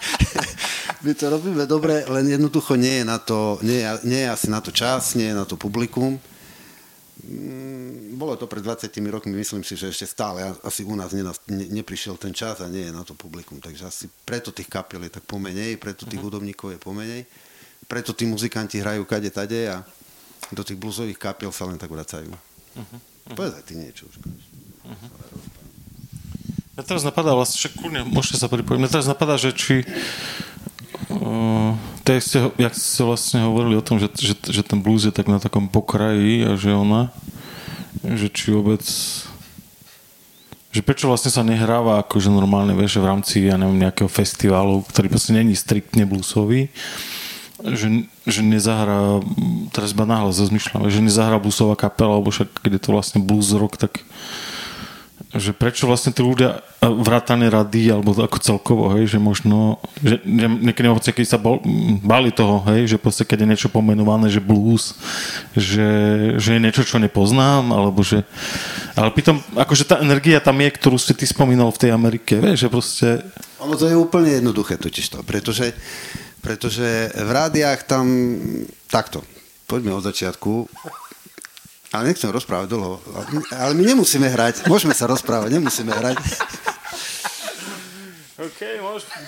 my 1.01 1.11
to 1.13 1.29
robíme 1.29 1.65
dobre, 1.69 2.05
len 2.09 2.25
jednoducho 2.25 2.73
nie 2.73 3.01
je, 3.01 3.05
na 3.05 3.21
to, 3.21 3.61
nie, 3.61 3.85
nie 4.01 4.25
je 4.25 4.29
asi 4.33 4.47
na 4.49 4.61
to 4.61 4.73
čas, 4.73 5.13
nie 5.13 5.29
je 5.29 5.35
na 5.37 5.45
to 5.45 5.53
publikum. 5.53 6.17
Mm, 7.21 8.17
bolo 8.17 8.33
to 8.33 8.49
pred 8.49 8.65
20 8.65 8.89
rokmi, 9.13 9.37
myslím 9.37 9.61
si, 9.61 9.77
že 9.77 9.93
ešte 9.93 10.09
stále 10.09 10.41
asi 10.65 10.81
u 10.81 10.97
nás 10.97 11.13
ne, 11.13 11.25
neprišiel 11.49 12.17
ten 12.17 12.33
čas 12.33 12.61
a 12.61 12.69
nie 12.69 12.89
je 12.89 12.93
na 12.93 13.05
to 13.05 13.13
publikum. 13.13 13.61
Takže 13.61 13.83
asi 13.85 14.05
preto 14.25 14.49
tých 14.49 14.69
kapiel 14.69 15.05
je 15.05 15.21
tak 15.21 15.25
pomenej, 15.29 15.77
preto 15.77 16.09
tých 16.09 16.17
uh-huh. 16.17 16.33
hudobníkov 16.33 16.73
je 16.73 16.79
pomenej, 16.81 17.21
preto 17.85 18.17
tí 18.17 18.25
muzikanti 18.25 18.81
hrajú 18.81 19.05
kade 19.05 19.29
tade 19.29 19.69
a 19.69 19.85
do 20.49 20.65
tých 20.65 20.81
bluesových 20.81 21.19
kapiel 21.21 21.53
sa 21.53 21.69
len 21.69 21.77
tak 21.77 21.93
vracajú. 21.93 22.33
Uh-huh. 22.33 22.99
Povedaj 23.37 23.61
ty 23.69 23.77
niečo 23.77 24.09
už. 24.09 24.15
Uh-huh. 24.17 25.09
Ja 26.77 26.85
teraz 26.85 27.01
napadá 27.01 27.33
vlastne, 27.33 27.57
však 27.57 27.73
kľudne, 27.81 28.01
môžete 28.05 28.37
sa 28.37 28.45
pripojiť. 28.49 28.77
Mňa 28.77 28.93
teraz 28.93 29.09
napadá, 29.09 29.33
že 29.41 29.49
či 29.49 29.81
uh, 31.11 31.73
tak 32.03 32.23
ste, 32.23 32.49
jak 32.55 32.73
ste 32.73 33.01
vlastne 33.03 33.45
hovorili 33.45 33.75
o 33.75 33.85
tom, 33.85 33.99
že, 33.99 34.07
že, 34.15 34.33
že 34.33 34.61
ten 34.63 34.79
blues 34.79 35.03
je 35.03 35.13
tak 35.13 35.27
na 35.27 35.37
takom 35.43 35.67
pokraji 35.67 36.47
a 36.47 36.51
že 36.55 36.71
ona, 36.71 37.11
že 38.03 38.31
či 38.31 38.55
vôbec 38.55 38.83
že 40.77 40.85
prečo 40.85 41.09
vlastne 41.09 41.33
sa 41.33 41.41
nehráva 41.41 42.05
akože 42.05 42.29
normálne, 42.29 42.77
vieš, 42.77 43.01
v 43.01 43.09
rámci, 43.09 43.49
ja 43.49 43.57
neviem, 43.57 43.81
nejakého 43.81 44.05
festivalu, 44.05 44.85
ktorý 44.85 45.09
proste 45.09 45.33
není 45.33 45.57
striktne 45.57 46.05
bluesový, 46.05 46.69
že, 47.65 48.05
že 48.29 48.45
nezahrá, 48.45 49.17
teraz 49.73 49.97
iba 49.97 50.05
náhle 50.05 50.29
zazmyšľam, 50.29 50.93
že 50.93 51.01
nezahrá 51.01 51.41
bluesová 51.41 51.73
kapela, 51.73 52.21
alebo 52.21 52.29
však 52.29 52.61
keď 52.61 52.71
je 52.77 52.81
to 52.83 52.93
vlastne 52.93 53.19
blues 53.25 53.49
rock, 53.57 53.81
tak 53.81 54.05
že 55.35 55.51
prečo 55.51 55.87
vlastne 55.91 56.15
tí 56.15 56.23
ľudia 56.23 56.63
vrátane 56.79 57.51
rady, 57.51 57.91
alebo 57.91 58.15
ako 58.15 58.39
celkovo, 58.39 58.95
hej, 58.95 59.11
že 59.11 59.19
možno, 59.19 59.83
že 59.99 60.23
niekedy 60.23 60.87
hoci, 60.87 61.11
keď 61.11 61.25
sa 61.27 61.39
bali 61.99 62.31
toho, 62.31 62.63
hej, 62.71 62.95
že 62.95 62.97
proste 63.01 63.27
keď 63.27 63.43
je 63.43 63.49
niečo 63.51 63.69
pomenované, 63.71 64.31
že 64.31 64.39
blues, 64.39 64.95
že, 65.51 65.89
že 66.39 66.55
je 66.55 66.63
niečo, 66.63 66.87
čo 66.87 66.95
nepoznám, 67.01 67.75
alebo 67.75 67.99
že, 68.07 68.23
ale 68.95 69.11
pýtam, 69.11 69.43
akože 69.57 69.83
tá 69.83 69.99
energia 69.99 70.39
tam 70.39 70.55
je, 70.63 70.69
ktorú 70.71 70.95
si 70.95 71.11
ty 71.11 71.27
spomínal 71.27 71.75
v 71.75 71.81
tej 71.83 71.91
Amerike, 71.91 72.39
vieš, 72.39 72.63
že 72.63 72.69
proste... 72.71 73.07
Ono 73.59 73.75
to 73.75 73.91
je 73.91 73.99
úplne 73.99 74.39
jednoduché 74.39 74.79
totiž 74.79 75.11
to, 75.11 75.19
pretože 75.27 75.75
pretože 76.47 77.11
v 77.11 77.27
rádiách 77.27 77.83
tam 77.83 78.07
takto, 78.87 79.19
poďme 79.67 79.99
od 79.99 80.07
začiatku, 80.07 80.71
ale 81.91 82.11
nechcem 82.11 82.27
rozprávať 82.27 82.67
dlho, 82.67 82.99
ale 83.51 83.71
my 83.73 83.83
nemusíme 83.95 84.27
hrať, 84.27 84.67
môžeme 84.67 84.91
sa 84.91 85.07
rozprávať, 85.07 85.55
nemusíme 85.55 85.91
hrať. 85.91 86.17
OK, 88.37 88.59
môžeme. 88.83 89.23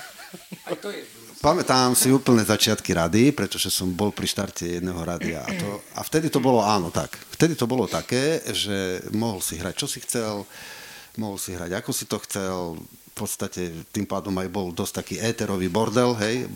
Pamätám 1.39 1.95
si 1.95 2.11
úplne 2.11 2.43
začiatky 2.43 2.91
rady, 2.91 3.31
pretože 3.31 3.71
som 3.71 3.87
bol 3.95 4.11
pri 4.11 4.27
štarte 4.27 4.67
jedného 4.67 4.99
rádia 4.99 5.39
a, 5.39 5.49
to, 5.55 5.69
a 5.95 6.03
vtedy 6.03 6.27
to 6.27 6.43
bolo 6.43 6.59
áno 6.59 6.91
tak. 6.91 7.15
Vtedy 7.31 7.55
to 7.55 7.63
bolo 7.63 7.87
také, 7.87 8.43
že 8.51 8.99
mohol 9.15 9.39
si 9.39 9.55
hrať 9.55 9.75
čo 9.79 9.87
si 9.87 10.03
chcel, 10.03 10.43
mohol 11.15 11.39
si 11.39 11.55
hrať 11.55 11.79
ako 11.79 11.91
si 11.95 12.05
to 12.11 12.19
chcel, 12.27 12.75
podstate 13.19 13.61
tým 13.91 14.07
pádom 14.07 14.31
aj 14.39 14.47
bol 14.47 14.71
dosť 14.71 14.93
taký 15.03 15.15
éterový 15.19 15.67
bordel, 15.67 16.15
hej, 16.23 16.47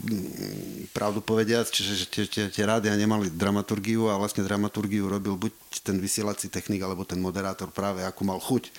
pravdu 0.96 1.20
povediac, 1.20 1.68
čiže 1.68 2.08
tie, 2.08 2.24
tie, 2.26 2.44
tie 2.48 2.64
rádia 2.64 2.96
nemali 2.96 3.28
dramaturgiu 3.28 4.08
a 4.08 4.16
vlastne 4.16 4.48
dramaturgiu 4.48 5.12
robil 5.12 5.36
buď 5.36 5.52
ten 5.84 6.00
vysielací 6.00 6.48
technik, 6.48 6.82
alebo 6.82 7.04
ten 7.04 7.20
moderátor 7.20 7.70
práve 7.70 8.08
ako 8.08 8.22
mal 8.24 8.40
chuť. 8.40 8.72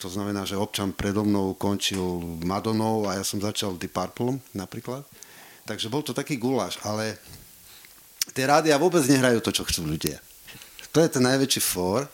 To 0.00 0.08
znamená, 0.08 0.48
že 0.48 0.56
občan 0.56 0.96
predo 0.96 1.28
mnou 1.28 1.52
končil 1.52 2.00
Madonou 2.40 3.04
a 3.04 3.20
ja 3.20 3.24
som 3.24 3.36
začal 3.36 3.76
Deep 3.76 3.92
Purple 3.92 4.40
napríklad. 4.56 5.04
Takže 5.68 5.92
bol 5.92 6.00
to 6.00 6.16
taký 6.16 6.40
guláš, 6.40 6.80
ale 6.80 7.20
tie 8.32 8.48
rádia 8.48 8.80
vôbec 8.80 9.04
nehrajú 9.04 9.44
to, 9.44 9.52
čo 9.52 9.68
chcú 9.68 9.84
ľudia. 9.84 10.16
To 10.96 11.04
je 11.04 11.12
ten 11.12 11.22
najväčší 11.22 11.60
for 11.60 12.08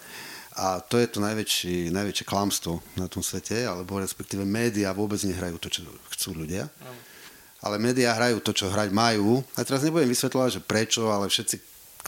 a 0.56 0.80
to 0.80 0.96
je 0.96 1.06
to 1.12 1.20
najväčší, 1.20 1.92
najväčšie 1.92 2.24
klamstvo 2.24 2.80
na 2.96 3.06
tom 3.12 3.20
svete, 3.20 3.68
alebo 3.68 4.00
respektíve 4.00 4.48
médiá 4.48 4.96
vôbec 4.96 5.20
nehrajú 5.20 5.60
to, 5.60 5.68
čo 5.68 5.84
chcú 6.16 6.32
ľudia. 6.32 6.64
Ale 7.60 7.76
médiá 7.76 8.16
hrajú 8.16 8.40
to, 8.40 8.56
čo 8.56 8.72
hrať 8.72 8.88
majú. 8.88 9.44
A 9.52 9.64
teraz 9.68 9.84
nebudem 9.84 10.08
vysvetľovať, 10.08 10.50
že 10.56 10.60
prečo, 10.64 11.12
ale 11.12 11.28
všetci, 11.28 11.56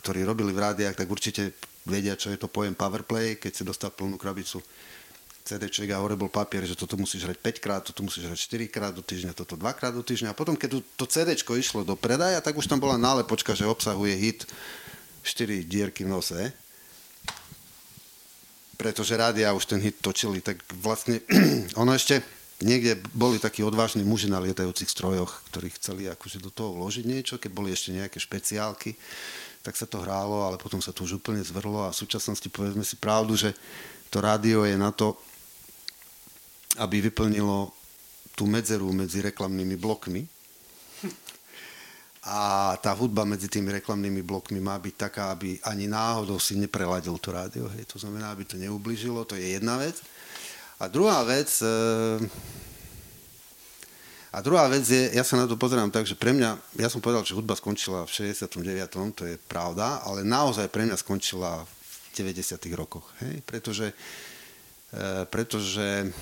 ktorí 0.01 0.25
robili 0.25 0.57
v 0.57 0.65
rádiách, 0.65 0.97
tak 0.97 1.13
určite 1.13 1.53
vedia, 1.85 2.17
čo 2.17 2.33
je 2.33 2.41
to 2.41 2.49
pojem 2.49 2.73
powerplay, 2.73 3.37
keď 3.37 3.53
si 3.53 3.63
dostal 3.69 3.93
plnú 3.93 4.17
krabicu 4.17 4.65
CD 5.49 5.65
a 5.93 5.97
hore 5.97 6.13
bol 6.13 6.29
papier, 6.29 6.69
že 6.69 6.77
toto 6.77 7.01
musíš 7.01 7.25
hrať 7.25 7.41
5 7.41 7.65
krát, 7.65 7.81
toto 7.81 8.05
musíš 8.05 8.29
hrať 8.29 8.69
4 8.69 8.69
krát 8.69 8.93
do 8.93 9.01
týždňa, 9.01 9.33
toto 9.33 9.57
2 9.57 9.65
krát 9.73 9.97
do 9.97 10.05
týždňa. 10.05 10.33
A 10.33 10.37
potom, 10.37 10.53
keď 10.53 10.85
to 10.97 11.05
CD 11.09 11.33
išlo 11.33 11.89
do 11.89 11.97
predaja, 11.97 12.45
tak 12.45 12.53
už 12.53 12.69
tam 12.69 12.77
bola 12.77 13.01
nálepočka, 13.01 13.57
že 13.57 13.65
obsahuje 13.65 14.13
hit 14.21 14.45
4 15.25 15.65
dierky 15.65 16.05
v 16.05 16.13
nose. 16.13 16.53
Pretože 18.79 19.19
rádia 19.19 19.51
už 19.53 19.67
ten 19.67 19.83
hit 19.83 19.99
točili, 19.99 20.39
tak 20.39 20.63
vlastne 20.79 21.19
ono 21.83 21.91
ešte 21.93 22.23
niekde 22.63 22.99
boli 23.15 23.39
takí 23.39 23.63
odvážni 23.63 24.03
muži 24.03 24.31
na 24.31 24.43
lietajúcich 24.43 24.91
strojoch, 24.91 25.47
ktorí 25.51 25.71
chceli 25.79 26.11
akože 26.11 26.43
do 26.43 26.51
toho 26.51 26.75
vložiť 26.79 27.05
niečo, 27.07 27.35
keď 27.39 27.51
boli 27.55 27.71
ešte 27.71 27.95
nejaké 27.95 28.19
špeciálky, 28.19 28.99
tak 29.63 29.75
sa 29.79 29.87
to 29.87 30.03
hrálo, 30.03 30.47
ale 30.47 30.59
potom 30.59 30.83
sa 30.83 30.95
to 30.95 31.07
už 31.07 31.23
úplne 31.23 31.43
zvrlo 31.43 31.87
a 31.87 31.95
v 31.95 32.01
súčasnosti 32.01 32.47
povedzme 32.51 32.83
si 32.83 32.99
pravdu, 32.99 33.35
že 33.39 33.55
to 34.11 34.23
rádio 34.23 34.67
je 34.67 34.75
na 34.79 34.91
to, 34.91 35.19
aby 36.79 37.03
vyplnilo 37.03 37.75
tú 38.39 38.47
medzeru 38.47 38.91
medzi 38.95 39.19
reklamnými 39.23 39.75
blokmi. 39.75 40.23
A 42.29 42.77
tá 42.77 42.93
hudba 42.93 43.25
medzi 43.25 43.49
tými 43.49 43.73
reklamnými 43.73 44.21
blokmi 44.21 44.61
má 44.61 44.77
byť 44.77 44.95
taká, 45.01 45.33
aby 45.33 45.57
ani 45.65 45.89
náhodou 45.89 46.37
si 46.37 46.61
nepreladil 46.61 47.17
to 47.17 47.33
rádio. 47.33 47.65
Hej. 47.73 47.89
To 47.89 47.97
znamená, 47.97 48.37
aby 48.37 48.45
to 48.45 48.61
neubližilo, 48.61 49.25
to 49.25 49.33
je 49.33 49.57
jedna 49.57 49.81
vec. 49.81 49.97
A 50.77 50.93
druhá 50.93 51.25
vec, 51.25 51.49
e, 51.65 52.21
a 54.29 54.39
druhá 54.45 54.69
vec 54.69 54.85
je, 54.85 55.09
ja 55.17 55.25
sa 55.25 55.41
na 55.41 55.49
to 55.49 55.57
pozerám 55.57 55.89
tak, 55.89 56.05
že 56.05 56.21
pre 56.21 56.37
mňa, 56.37 56.77
ja 56.77 56.93
som 56.93 57.01
povedal, 57.01 57.25
že 57.25 57.33
hudba 57.33 57.57
skončila 57.57 58.05
v 58.05 58.13
69., 58.13 59.17
to 59.17 59.25
je 59.25 59.41
pravda, 59.49 60.05
ale 60.05 60.21
naozaj 60.21 60.69
pre 60.69 60.85
mňa 60.85 61.01
skončila 61.01 61.65
v 61.65 62.29
90. 62.29 62.61
rokoch. 62.77 63.09
Hej? 63.25 63.41
Pretože, 63.49 63.97
e, 64.93 65.25
pretože 65.33 66.13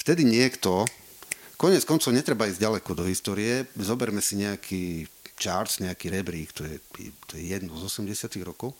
vtedy 0.00 0.24
niekto, 0.24 0.88
konec 1.56 1.82
koncov 1.86 2.14
netreba 2.14 2.48
ísť 2.48 2.60
ďaleko 2.62 2.90
do 2.96 3.04
histórie, 3.06 3.68
zoberme 3.78 4.20
si 4.20 4.38
nejaký 4.40 5.08
charts, 5.34 5.82
nejaký 5.82 6.14
rebrík, 6.14 6.54
to 6.54 6.62
je, 6.62 6.78
to 7.26 7.38
je 7.38 7.54
jedno 7.54 7.74
z 7.74 7.90
80 7.90 8.30
rokov, 8.46 8.74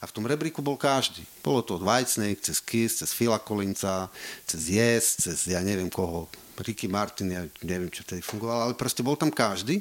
a 0.00 0.04
v 0.04 0.12
tom 0.12 0.28
rebríku 0.28 0.60
bol 0.60 0.76
každý. 0.76 1.24
Bolo 1.40 1.64
to 1.64 1.80
od 1.80 1.86
Whitesnake, 1.86 2.44
cez 2.44 2.60
Kiss, 2.60 3.00
cez 3.00 3.16
Phila 3.16 3.40
Collinsa, 3.40 4.12
cez 4.44 4.68
Yes, 4.68 5.16
cez 5.16 5.48
ja 5.48 5.64
neviem 5.64 5.88
koho, 5.88 6.28
Ricky 6.60 6.92
Martin, 6.92 7.32
ja 7.32 7.42
neviem, 7.64 7.88
čo 7.88 8.04
vtedy 8.04 8.20
fungoval, 8.20 8.68
ale 8.68 8.74
proste 8.76 9.00
bol 9.00 9.16
tam 9.16 9.32
každý. 9.32 9.80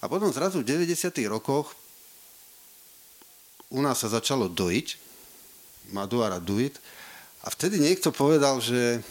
A 0.00 0.08
potom 0.08 0.32
zrazu 0.32 0.64
v 0.64 0.68
90 0.72 1.12
rokoch 1.28 1.76
u 3.68 3.84
nás 3.84 4.00
sa 4.00 4.08
začalo 4.08 4.48
dojiť, 4.48 4.96
Maduara 5.92 6.40
Duit, 6.40 6.80
a 7.44 7.52
vtedy 7.52 7.76
niekto 7.76 8.08
povedal, 8.08 8.64
že 8.64 9.04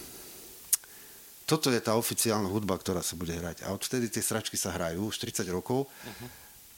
toto 1.48 1.72
je 1.72 1.80
tá 1.80 1.96
oficiálna 1.96 2.52
hudba, 2.52 2.76
ktorá 2.76 3.00
sa 3.00 3.16
bude 3.16 3.32
hrať. 3.32 3.64
A 3.64 3.72
odvtedy 3.72 4.12
tie 4.12 4.20
sračky 4.20 4.60
sa 4.60 4.76
hrajú 4.76 5.08
už 5.08 5.16
30 5.24 5.48
rokov. 5.48 5.88
Uh-huh. 5.88 6.28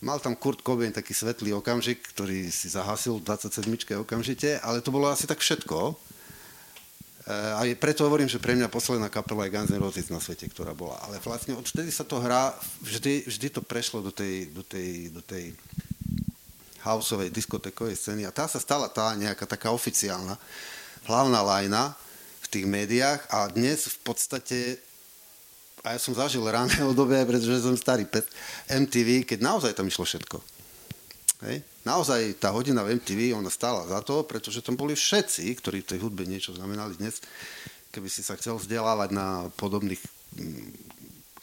Mal 0.05 0.21
tam 0.21 0.37
Kurt 0.37 0.61
Cobain 0.61 0.93
taký 0.93 1.11
svetlý 1.11 1.57
okamžik, 1.57 2.05
ktorý 2.13 2.53
si 2.53 2.69
zahasil 2.69 3.17
v 3.17 3.25
27. 3.25 3.65
okamžite, 4.05 4.61
ale 4.61 4.85
to 4.85 4.93
bolo 4.93 5.09
asi 5.09 5.25
tak 5.25 5.41
všetko. 5.41 5.77
E, 5.89 5.93
a 7.33 7.65
preto 7.75 8.05
hovorím, 8.05 8.29
že 8.29 8.37
pre 8.37 8.53
mňa 8.53 8.69
posledná 8.69 9.09
kapela 9.09 9.49
je 9.49 9.57
Guns 9.57 9.73
N' 9.73 9.81
Roses 9.81 10.13
na 10.13 10.21
svete, 10.21 10.45
ktorá 10.47 10.77
bola. 10.77 11.01
Ale 11.01 11.17
vlastne 11.19 11.57
odvtedy 11.57 11.89
sa 11.89 12.05
to 12.05 12.21
hrá, 12.21 12.53
vždy, 12.85 13.25
vždy 13.25 13.47
to 13.49 13.65
prešlo 13.65 14.05
do 14.05 14.13
tej, 14.13 14.53
do 14.53 14.61
tej, 14.61 15.09
do 15.09 15.25
tej 15.25 15.57
houseovej 16.85 17.33
diskotekovej 17.33 17.97
scény 17.97 18.23
a 18.23 18.31
tá 18.31 18.47
sa 18.47 18.61
stala 18.61 18.87
tá 18.87 19.11
nejaká 19.17 19.43
taká 19.43 19.75
oficiálna 19.75 20.39
hlavná 21.09 21.41
lajna, 21.43 21.97
tých 22.49 22.65
médiách 22.65 23.21
a 23.29 23.47
dnes 23.53 23.85
v 23.85 23.97
podstate 24.01 24.57
a 25.79 25.95
ja 25.95 25.99
som 25.99 26.11
zažil 26.11 26.43
rané 26.43 26.75
obdobie, 26.89 27.23
pretože 27.23 27.63
som 27.63 27.75
starý 27.77 28.03
pet, 28.03 28.27
MTV, 28.67 29.23
keď 29.23 29.39
naozaj 29.39 29.71
tam 29.75 29.87
išlo 29.87 30.03
všetko. 30.03 30.37
Hej. 31.47 31.63
Naozaj 31.87 32.35
tá 32.35 32.51
hodina 32.51 32.83
v 32.83 32.99
MTV, 32.99 33.31
ona 33.31 33.47
stála 33.47 33.87
za 33.87 34.03
to, 34.03 34.27
pretože 34.27 34.59
tam 34.59 34.75
boli 34.75 34.91
všetci, 34.91 35.47
ktorí 35.55 35.87
v 35.87 35.89
tej 35.95 35.99
hudbe 36.03 36.27
niečo 36.27 36.51
znamenali 36.51 36.99
dnes. 36.99 37.23
Keby 37.95 38.11
si 38.11 38.21
sa 38.27 38.35
chcel 38.35 38.59
vzdelávať 38.59 39.15
na 39.15 39.47
podobných 39.55 40.03
mm, 40.35 40.69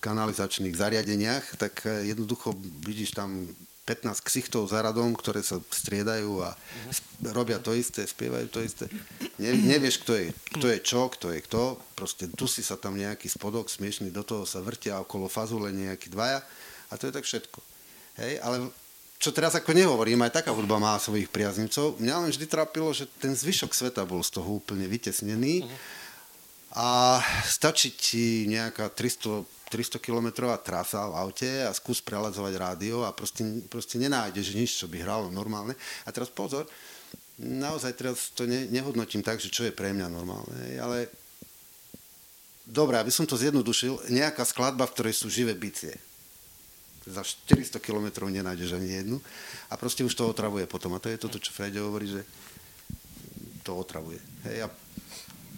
kanalizačných 0.04 0.76
zariadeniach, 0.76 1.56
tak 1.56 1.88
eh, 1.88 2.12
jednoducho 2.12 2.52
vidíš 2.84 3.16
tam 3.16 3.48
15 3.86 4.18
ksichtov 4.26 4.66
za 4.66 4.82
radom, 4.82 5.14
ktoré 5.14 5.46
sa 5.46 5.62
striedajú 5.62 6.42
a 6.42 6.50
uh-huh. 6.52 7.30
robia 7.30 7.62
to 7.62 7.70
isté, 7.70 8.02
spievajú 8.02 8.50
to 8.50 8.58
isté. 8.58 8.90
Ne, 9.38 9.54
nevieš, 9.54 10.02
kto 10.02 10.12
je, 10.18 10.26
kto 10.58 10.66
je 10.74 10.78
čo, 10.82 11.06
kto 11.06 11.30
je 11.30 11.38
kto. 11.46 11.78
Proste 11.94 12.26
si 12.50 12.66
sa 12.66 12.74
tam 12.74 12.98
nejaký 12.98 13.30
spodok 13.30 13.70
smiešný, 13.70 14.10
do 14.10 14.26
toho 14.26 14.42
sa 14.42 14.58
vrtia 14.58 14.98
okolo 14.98 15.30
fazule 15.30 15.70
nejakí 15.70 16.10
dvaja 16.10 16.42
a 16.90 16.92
to 16.98 17.06
je 17.06 17.14
tak 17.14 17.22
všetko. 17.22 17.58
Hej, 18.18 18.42
ale 18.42 18.74
čo 19.16 19.32
teraz 19.32 19.56
ako 19.56 19.72
nehovorím, 19.72 20.26
aj 20.26 20.42
taká 20.42 20.50
hudba 20.52 20.76
má 20.76 20.98
svojich 21.00 21.30
priaznivcov. 21.32 21.96
Mňa 22.02 22.26
len 22.26 22.30
vždy 22.34 22.46
trápilo, 22.50 22.92
že 22.92 23.08
ten 23.22 23.32
zvyšok 23.32 23.72
sveta 23.72 24.02
bol 24.04 24.20
z 24.20 24.34
toho 24.34 24.60
úplne 24.60 24.84
vytesnený 24.84 25.64
a 26.76 27.22
stačí 27.48 27.94
ti 27.96 28.44
nejaká 28.50 28.92
300 28.92 29.55
300 29.66 29.98
km 29.98 30.46
trasa 30.62 31.10
v 31.10 31.18
aute 31.18 31.50
a 31.66 31.74
skús 31.74 31.98
preladzovať 31.98 32.54
rádio 32.54 33.02
a 33.02 33.10
proste, 33.10 33.42
proste 33.66 33.98
nenájdeš 33.98 34.54
nič, 34.54 34.70
čo 34.78 34.86
by 34.86 35.02
hralo 35.02 35.26
normálne. 35.26 35.74
A 36.06 36.14
teraz 36.14 36.30
pozor, 36.30 36.70
naozaj 37.42 37.92
teraz 37.98 38.30
to 38.30 38.46
ne, 38.46 38.70
nehodnotím 38.70 39.26
tak, 39.26 39.42
že 39.42 39.50
čo 39.50 39.66
je 39.66 39.74
pre 39.74 39.90
mňa 39.90 40.06
normálne, 40.06 40.78
ale 40.78 41.10
dobre, 42.62 42.98
aby 42.98 43.10
som 43.10 43.26
to 43.26 43.34
zjednodušil, 43.34 44.10
nejaká 44.10 44.46
skladba, 44.46 44.86
v 44.86 44.94
ktorej 44.94 45.14
sú 45.18 45.26
živé 45.26 45.54
bicie. 45.58 45.94
Za 47.06 47.22
400 47.22 47.78
km 47.78 48.26
nenájdeš 48.26 48.74
ani 48.74 48.98
jednu 49.02 49.18
a 49.70 49.78
proste 49.78 50.02
už 50.02 50.14
to 50.14 50.26
otravuje 50.26 50.66
potom. 50.66 50.90
A 50.94 51.02
to 51.02 51.06
je 51.06 51.22
toto, 51.22 51.38
čo 51.38 51.54
Fredo 51.54 51.86
hovorí, 51.86 52.10
že 52.10 52.26
to 53.62 53.78
otravuje. 53.78 54.18
Hej, 54.42 54.66
a 54.66 54.85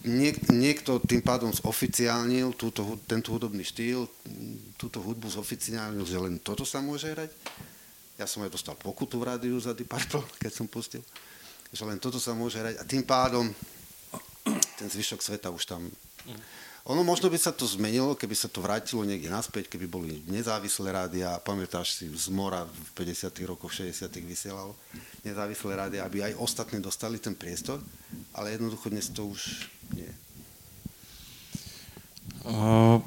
niek, 0.05 0.37
niekto 0.53 1.03
tým 1.03 1.23
pádom 1.25 1.51
zoficiálnil 1.51 2.55
túto, 2.55 2.99
tento 3.09 3.35
hudobný 3.35 3.65
štýl, 3.67 4.07
túto 4.79 5.03
hudbu 5.03 5.27
zoficiálnil, 5.27 6.05
že 6.07 6.19
len 6.19 6.39
toto 6.39 6.63
sa 6.63 6.79
môže 6.79 7.11
hrať. 7.11 7.31
Ja 8.19 8.27
som 8.27 8.43
aj 8.43 8.51
dostal 8.51 8.75
pokutu 8.75 9.19
v 9.19 9.31
rádiu 9.35 9.59
za 9.59 9.75
Deep 9.75 9.91
Purple, 9.91 10.23
keď 10.43 10.53
som 10.55 10.67
pustil, 10.71 11.03
že 11.71 11.83
len 11.83 11.99
toto 11.99 12.23
sa 12.23 12.35
môže 12.35 12.59
hrať. 12.59 12.79
A 12.79 12.85
tým 12.87 13.03
pádom 13.03 13.51
ten 14.79 14.89
zvyšok 14.89 15.21
sveta 15.21 15.49
už 15.51 15.67
tam... 15.67 15.83
Ono 16.89 17.05
možno 17.05 17.29
by 17.29 17.37
sa 17.37 17.53
to 17.53 17.69
zmenilo, 17.69 18.17
keby 18.17 18.33
sa 18.33 18.49
to 18.49 18.65
vrátilo 18.65 19.05
niekde 19.05 19.29
naspäť, 19.29 19.69
keby 19.69 19.85
boli 19.85 20.25
nezávislé 20.25 20.89
rádia. 20.89 21.37
Pamätáš 21.45 22.01
si, 22.01 22.09
z 22.09 22.33
Mora 22.33 22.65
v 22.65 23.05
50 23.05 23.29
rokoch, 23.45 23.77
60 23.77 24.09
vysielalo 24.25 24.73
nezávislé 25.21 25.77
rádia, 25.77 26.09
aby 26.09 26.25
aj 26.25 26.41
ostatní 26.41 26.81
dostali 26.81 27.21
ten 27.21 27.37
priestor, 27.37 27.77
ale 28.33 28.57
jednoducho 28.57 28.89
dnes 28.89 29.13
to 29.13 29.29
už 29.29 29.69
nie. 29.95 30.11
Uh, 32.49 32.99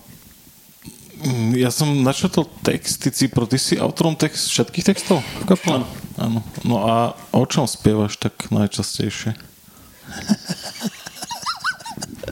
ja 1.58 1.70
som 1.70 2.02
načetol 2.02 2.50
text, 2.66 3.06
ty 3.06 3.14
Cipro, 3.14 3.46
ty 3.46 3.62
si 3.62 3.78
autorom 3.78 4.18
text 4.18 4.50
všetkých 4.50 4.86
textov 4.94 5.22
kapele? 5.46 5.86
Áno. 6.18 6.42
No 6.66 6.86
a 6.86 7.14
o 7.34 7.46
čom 7.46 7.70
spievaš 7.70 8.18
tak 8.18 8.50
najčastejšie? 8.50 9.32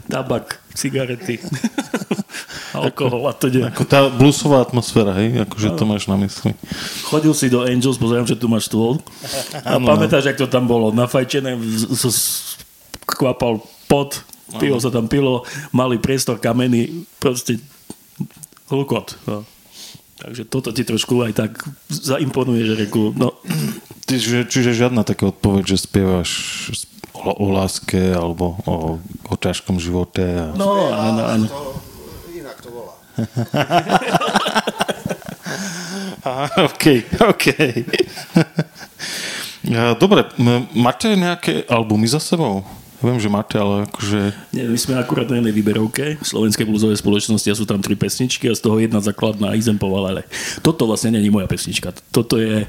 Tabak, 0.09 0.57
cigarety. 0.73 1.37
alkohol 2.73 3.29
a 3.29 3.33
to 3.33 3.49
nie. 3.49 3.65
Ako 3.65 3.85
tá 3.85 4.07
bluesová 4.09 4.61
atmosféra, 4.61 5.13
hej? 5.17 5.45
Akože 5.45 5.73
to 5.75 5.83
máš 5.85 6.05
na 6.05 6.15
mysli. 6.21 6.53
Chodil 7.05 7.33
si 7.33 7.49
do 7.49 7.65
Angels, 7.65 7.97
pozerám, 7.97 8.27
že 8.29 8.37
tu 8.37 8.47
máš 8.47 8.69
stôl. 8.69 9.01
A 9.65 9.81
pamätáš, 9.81 10.29
jak 10.29 10.39
to 10.39 10.47
tam 10.47 10.69
bolo? 10.69 10.93
Nafajčené, 10.93 11.57
kvapal 13.05 13.65
pot, 13.89 14.21
pivo 14.57 14.81
sa 14.81 14.89
tam 14.89 15.05
pilo, 15.05 15.45
malý 15.69 16.01
priestor 16.01 16.41
kamenný, 16.41 17.05
proste 17.21 17.61
hlukot. 18.73 19.21
No. 19.29 19.45
Takže 20.19 20.49
toto 20.49 20.75
ti 20.75 20.83
trošku 20.83 21.23
aj 21.23 21.33
tak 21.37 21.63
zaimponuje, 21.87 22.67
že 22.67 22.75
reku, 22.75 23.15
no, 23.15 23.39
Čiže, 24.09 24.49
čiže 24.49 24.73
žiadna 24.73 25.05
taká 25.05 25.29
odpoveď, 25.29 25.69
že 25.69 25.85
spievaš 25.85 26.31
o, 27.13 27.29
o 27.29 27.53
láske 27.53 28.09
alebo 28.09 28.57
o, 28.65 28.97
o 29.29 29.33
ťažkom 29.37 29.77
živote. 29.77 30.25
A... 30.25 30.49
no, 30.57 30.89
áno, 30.89 31.21
áno. 31.29 31.45
Inak 32.33 32.57
to 32.57 32.73
volá. 32.73 32.97
Aha, 36.25 36.65
OK, 36.65 37.05
OK. 37.21 37.45
Dobre, 40.01 40.25
máte 40.73 41.13
nejaké 41.13 41.69
albumy 41.69 42.09
za 42.09 42.17
sebou? 42.17 42.65
Viem, 42.99 43.15
že 43.15 43.31
máte, 43.31 43.55
ale 43.55 43.87
akože... 43.87 44.19
Nie, 44.51 44.67
my 44.67 44.75
sme 44.75 44.99
akurát 44.99 45.31
na 45.31 45.39
jednej 45.39 45.55
výberovke 45.55 46.19
Slovenskej 46.19 46.67
blúzovej 46.67 46.99
spoločnosti 46.99 47.47
a 47.47 47.55
sú 47.55 47.63
tam 47.63 47.79
tri 47.79 47.95
pesničky 47.95 48.51
a 48.51 48.53
z 48.53 48.59
toho 48.59 48.75
jedna 48.75 48.99
základná 48.99 49.55
Izem 49.55 49.79
Povalele. 49.79 50.27
Toto 50.59 50.83
vlastne 50.83 51.15
není 51.15 51.31
moja 51.31 51.47
pesnička. 51.47 51.95
Toto 52.11 52.35
je, 52.35 52.67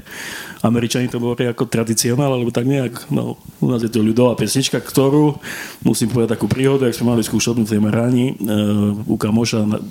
Američani 0.63 1.11
to 1.11 1.19
hovoria 1.19 1.51
ako 1.51 1.67
tradicionál, 1.67 2.31
alebo 2.31 2.47
tak 2.47 2.63
nejak, 2.63 3.11
no, 3.11 3.35
u 3.59 3.67
nás 3.67 3.83
je 3.83 3.91
to 3.91 3.99
ľudová 3.99 4.39
pesnička, 4.39 4.79
ktorú, 4.79 5.35
musím 5.83 6.07
povedať 6.07 6.39
takú 6.39 6.47
príhodu, 6.47 6.87
ak 6.87 6.95
sme 6.95 7.11
mali 7.11 7.27
skúšobnú 7.27 7.67
v 7.67 7.71
tej 7.75 7.81
Marani, 7.83 8.31
uh, 8.31 8.95
u 9.11 9.19
kamoša 9.19 9.67
na, 9.67 9.83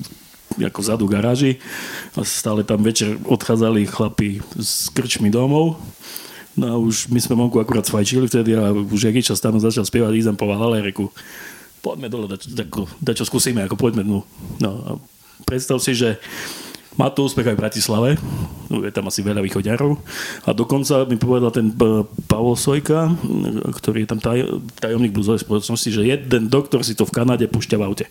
ako 0.57 0.81
vzadu 0.83 1.05
garáži 1.05 1.61
a 2.17 2.25
stále 2.27 2.67
tam 2.67 2.81
večer 2.83 3.21
odchádzali 3.29 3.87
chlapi 3.87 4.43
s 4.59 4.89
krčmi 4.91 5.31
domov 5.31 5.79
No 6.59 6.67
a 6.67 6.75
už 6.77 7.07
my 7.15 7.21
sme 7.23 7.39
vonku 7.39 7.63
akurát 7.63 7.87
sfajčili 7.87 8.27
vtedy 8.27 8.59
a 8.59 8.75
už 8.75 9.07
jak 9.07 9.23
čas 9.23 9.39
tam 9.39 9.59
začal 9.63 9.87
spievať 9.87 10.19
Izam 10.19 10.35
po 10.35 10.51
ale 10.51 10.83
reku, 10.83 11.15
poďme 11.81 12.11
dole, 12.11 12.27
dať, 12.27 12.51
dať, 12.53 12.69
dať 13.01 13.15
čo 13.23 13.25
skúsime, 13.25 13.63
ako 13.65 13.79
poďme 13.79 14.03
dnu. 14.03 14.21
No 14.59 14.71
a 14.83 14.91
predstav 15.47 15.79
si, 15.79 15.95
že 15.95 16.19
má 16.99 17.07
to 17.09 17.23
úspech 17.25 17.47
aj 17.47 17.57
v 17.57 17.63
Bratislave, 17.63 18.11
je 18.69 18.93
tam 18.93 19.07
asi 19.07 19.23
veľa 19.23 19.47
východňarov 19.47 19.95
a 20.45 20.51
dokonca 20.51 21.07
mi 21.07 21.17
povedal 21.17 21.55
ten 21.55 21.71
Pavol 22.27 22.59
Sojka, 22.59 23.15
ktorý 23.79 24.05
je 24.05 24.11
tam 24.11 24.21
taj, 24.21 24.43
tajomník 24.83 25.15
blúzovej 25.15 25.47
spoločnosti, 25.47 25.91
že 25.95 26.03
jeden 26.03 26.51
doktor 26.51 26.83
si 26.83 26.99
to 26.99 27.07
v 27.07 27.15
Kanade 27.15 27.47
púšťa 27.47 27.79
v 27.79 27.87
aute. 27.87 28.07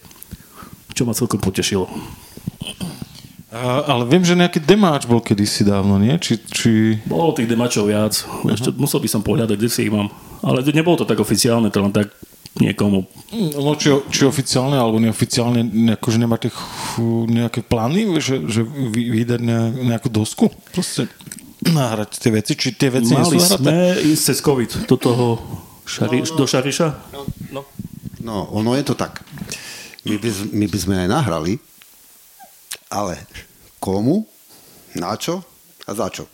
Čo 0.95 1.03
ma 1.05 1.13
celkom 1.13 1.43
potešilo. 1.43 1.91
A, 3.49 3.81
ale 3.89 4.05
viem, 4.05 4.21
že 4.21 4.37
nejaký 4.37 4.61
demáč 4.61 5.09
bol 5.09 5.25
kedysi 5.25 5.65
dávno, 5.65 5.97
nie? 5.97 6.13
Či, 6.21 6.33
či... 6.45 6.71
Bolo 7.09 7.33
tých 7.33 7.49
demačov 7.49 7.89
viac. 7.89 8.13
Uh-huh. 8.21 8.53
Ešte 8.53 8.69
musel 8.77 9.01
by 9.01 9.09
som 9.09 9.25
pohľadať, 9.25 9.57
kde 9.57 9.69
si 9.73 9.89
ich 9.89 9.93
mám. 9.93 10.13
Ale 10.45 10.61
nebolo 10.69 11.01
to 11.01 11.09
tak 11.09 11.17
oficiálne, 11.17 11.73
to 11.73 11.81
len 11.81 11.89
tak 11.89 12.13
niekomu. 12.61 13.09
No, 13.33 13.73
či, 13.73 13.89
či 14.13 14.25
oficiálne 14.29 14.77
alebo 14.77 15.01
neoficiálne, 15.01 15.65
akože 15.97 16.17
nemáte 16.21 16.53
nejaké 17.29 17.65
plány, 17.65 18.21
že, 18.21 18.45
že 18.45 18.61
vy, 18.65 19.21
vydať 19.21 19.41
ne, 19.41 19.59
nejakú 19.85 20.13
dosku? 20.13 20.53
Proste 20.73 21.09
nahrať 21.65 22.21
tie 22.21 22.31
veci? 22.33 22.53
Či 22.53 22.77
tie 22.77 22.89
veci 22.93 23.13
nie 23.13 23.25
sú 23.25 23.37
Mali 23.37 23.41
sme 23.41 23.77
ísť 24.13 24.23
cez 24.33 24.37
COVID 24.45 24.71
do 24.85 24.97
toho 24.97 25.25
šari, 25.89 26.21
do 26.25 26.45
Šariša. 26.45 26.87
No, 28.21 28.35
ono 28.53 28.77
je 28.77 28.83
to 28.85 28.93
tak. 28.93 29.25
My 30.05 30.15
by, 30.21 30.29
my 30.53 30.65
by 30.69 30.77
sme 30.77 30.95
aj 31.05 31.07
nahrali, 31.09 31.53
ale 32.89 33.23
komu, 33.77 34.25
na 34.97 35.13
čo 35.15 35.45
a 35.85 35.91
za 35.93 36.09
čo? 36.09 36.25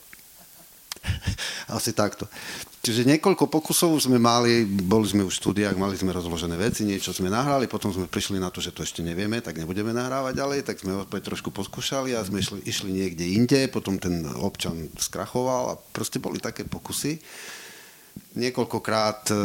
Asi 1.75 1.91
takto. 1.91 2.25
Čiže 2.85 3.01
niekoľko 3.09 3.49
pokusov 3.49 3.97
sme 3.97 4.21
mali, 4.21 4.61
boli 4.61 5.09
sme 5.09 5.25
už 5.25 5.37
v 5.37 5.41
štúdiách, 5.41 5.73
mali 5.73 5.97
sme 5.97 6.13
rozložené 6.13 6.53
veci, 6.53 6.85
niečo 6.85 7.09
sme 7.09 7.33
nahrali, 7.33 7.65
potom 7.65 7.89
sme 7.89 8.05
prišli 8.05 8.37
na 8.37 8.53
to, 8.53 8.61
že 8.61 8.69
to 8.69 8.85
ešte 8.85 9.01
nevieme, 9.01 9.41
tak 9.41 9.57
nebudeme 9.57 9.89
nahrávať 9.89 10.37
ďalej, 10.37 10.59
tak 10.69 10.77
sme 10.85 11.01
opäť 11.01 11.33
trošku 11.33 11.49
poskúšali 11.49 12.13
a 12.13 12.21
sme 12.21 12.45
išli, 12.45 12.61
išli 12.61 12.93
niekde 12.93 13.25
inde, 13.25 13.73
potom 13.73 13.97
ten 13.97 14.21
občan 14.37 14.93
skrachoval 15.01 15.73
a 15.73 15.79
proste 15.97 16.21
boli 16.21 16.37
také 16.37 16.61
pokusy 16.69 17.17
niekoľkokrát, 18.35 19.31
e, 19.31 19.37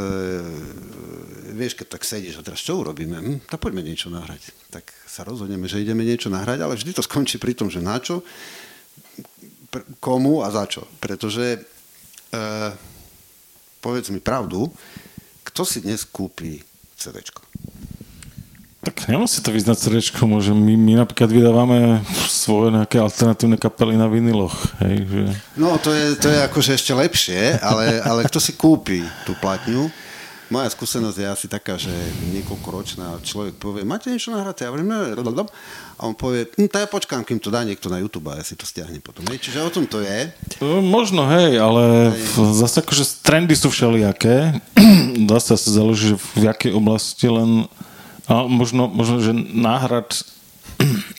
vieš, 1.54 1.78
keď 1.78 1.86
tak 1.98 2.02
sedíš 2.02 2.38
a 2.40 2.46
teraz 2.46 2.62
čo 2.62 2.82
urobíme? 2.82 3.16
Hm, 3.18 3.38
tak 3.46 3.62
poďme 3.62 3.86
niečo 3.86 4.10
nahrať. 4.10 4.50
Tak 4.70 4.90
sa 5.06 5.22
rozhodneme, 5.22 5.70
že 5.70 5.82
ideme 5.82 6.02
niečo 6.02 6.30
nahrať, 6.30 6.58
ale 6.62 6.74
vždy 6.74 6.90
to 6.94 7.06
skončí 7.06 7.38
pri 7.38 7.54
tom, 7.54 7.70
že 7.70 7.82
na 7.82 7.98
čo, 8.02 8.22
pr- 9.70 9.86
komu 10.02 10.42
a 10.42 10.50
za 10.50 10.66
čo. 10.66 10.86
Pretože, 10.98 11.62
e, 12.34 12.38
povedz 13.78 14.10
mi 14.10 14.18
pravdu, 14.18 14.66
kto 15.46 15.62
si 15.62 15.82
dnes 15.82 16.02
kúpi 16.06 16.62
CDčko? 16.98 17.42
Tak 18.80 19.12
nemusí 19.12 19.44
to 19.44 19.52
vyznať 19.52 19.76
srdečko, 19.76 20.24
môže. 20.24 20.56
My, 20.56 20.72
my 20.72 21.04
napríklad 21.04 21.28
vydávame 21.28 22.00
svoje 22.32 22.72
nejaké 22.72 22.96
alternatívne 22.96 23.60
kapely 23.60 23.92
na 24.00 24.08
viniloch. 24.08 24.56
Hej, 24.80 25.04
že... 25.04 25.24
No, 25.60 25.76
to 25.76 25.92
je, 25.92 26.16
to 26.16 26.32
je 26.32 26.38
akože 26.48 26.80
ešte 26.80 26.92
lepšie, 26.96 27.60
ale, 27.60 28.00
ale 28.00 28.24
kto 28.24 28.40
si 28.40 28.56
kúpi 28.56 29.04
tú 29.28 29.36
platňu? 29.36 29.92
Moja 30.50 30.66
skúsenosť 30.66 31.18
je 31.22 31.28
asi 31.30 31.46
taká, 31.46 31.78
že 31.78 31.92
niekoľkoročná 32.34 33.22
človek 33.22 33.54
povie, 33.60 33.86
máte 33.86 34.10
niečo 34.10 34.34
nahraté? 34.34 34.66
Ja 34.66 34.74
hovorím, 34.74 34.90
a 34.90 36.00
on 36.02 36.18
povie, 36.18 36.48
hm, 36.58 36.66
ja 36.66 36.90
počkám, 36.90 37.22
kým 37.22 37.38
to 37.38 37.54
dá 37.54 37.62
niekto 37.62 37.86
na 37.86 38.02
YouTube 38.02 38.32
a 38.32 38.40
ja 38.40 38.42
si 38.42 38.58
to 38.58 38.66
stiahnem 38.66 38.98
potom. 38.98 39.22
Hej, 39.30 39.46
čiže 39.46 39.62
o 39.62 39.70
tom 39.70 39.86
to 39.86 40.02
je. 40.02 40.32
No, 40.58 40.82
Možno, 40.82 41.22
hej, 41.30 41.54
ale 41.54 42.16
v- 42.16 42.56
zase 42.56 42.82
akože 42.82 43.22
trendy 43.22 43.54
sú 43.54 43.70
všelijaké. 43.70 44.58
Dá 45.30 45.38
sa 45.38 45.54
záleží, 45.54 46.16
v 46.34 46.48
jakej 46.48 46.72
oblasti 46.72 47.28
len... 47.28 47.68
A 48.30 48.46
možno, 48.46 48.86
možno 48.86 49.18
že 49.18 49.34
náhrad... 49.34 50.14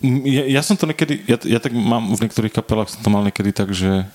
Ja, 0.00 0.48
ja 0.48 0.64
som 0.64 0.80
to 0.80 0.88
niekedy... 0.88 1.28
Ja, 1.28 1.36
ja 1.44 1.60
tak 1.60 1.76
mám 1.76 2.16
v 2.16 2.24
niektorých 2.24 2.56
kapelách 2.56 2.88
som 2.88 3.04
to 3.04 3.12
mal 3.12 3.20
niekedy 3.20 3.52
tak, 3.52 3.76
že, 3.76 4.08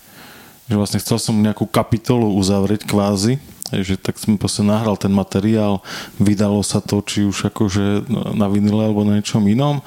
že 0.66 0.74
vlastne 0.74 0.98
chcel 0.98 1.22
som 1.22 1.38
nejakú 1.38 1.70
kapitolu 1.70 2.34
uzavrieť 2.42 2.90
kvázi, 2.90 3.38
že 3.70 3.94
tak 3.94 4.18
som 4.18 4.34
proste 4.34 4.66
nahral 4.66 4.98
ten 4.98 5.14
materiál, 5.14 5.86
vydalo 6.18 6.66
sa 6.66 6.82
to, 6.82 7.06
či 7.06 7.26
už 7.26 7.54
akože 7.54 8.10
na 8.34 8.50
vinile 8.50 8.90
alebo 8.90 9.06
na 9.06 9.22
niečom 9.22 9.46
inom 9.46 9.86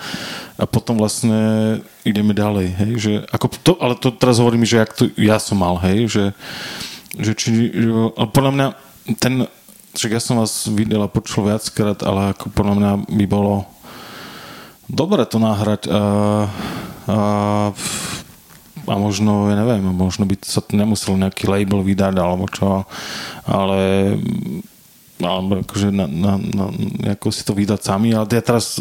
a 0.55 0.71
potom 0.71 1.03
vlastne 1.03 1.79
ideme 2.07 2.31
ďalej, 2.31 2.67
hej, 2.79 2.93
že 2.99 3.13
ako 3.31 3.47
to, 3.63 3.73
ale 3.83 3.95
to 3.99 4.15
teraz 4.15 4.43
hovorím, 4.43 4.67
že 4.67 4.83
jak 4.83 4.95
to 4.95 5.11
ja 5.19 5.43
som 5.43 5.63
mal, 5.63 5.79
hej, 5.83 6.11
že, 6.11 6.25
že 7.19 7.33
či, 7.39 7.75
že, 7.75 7.91
ale 8.19 8.29
podľa 8.31 8.53
mňa 8.55 8.67
ten, 9.19 9.35
však 9.99 10.15
ja 10.15 10.23
som 10.23 10.39
vás 10.39 10.71
videl 10.71 11.03
a 11.03 11.11
počul 11.11 11.51
viackrát, 11.51 12.07
ale 12.07 12.31
ako 12.31 12.55
podľa 12.55 12.75
mňa 12.79 12.91
by 13.19 13.27
bolo 13.27 13.67
dobre 14.87 15.27
to 15.27 15.43
nahrať 15.43 15.91
a, 15.91 16.01
a, 17.11 17.19
a 18.87 18.95
možno, 18.95 19.51
ja 19.51 19.59
neviem, 19.59 19.83
možno 19.91 20.23
by 20.23 20.39
sa 20.47 20.63
to 20.63 20.79
nemusel 20.79 21.19
nejaký 21.19 21.51
label 21.51 21.83
vydať 21.83 22.15
alebo 22.15 22.47
čo, 22.47 22.87
ale 23.43 24.15
alebo 25.19 25.67
akože 25.67 25.91
na, 25.91 26.07
na, 26.07 26.39
na, 26.39 26.65
ako 27.19 27.35
si 27.35 27.43
to 27.43 27.51
vydať 27.51 27.83
sami, 27.83 28.15
ale 28.15 28.31
ja 28.31 28.39
teraz 28.39 28.79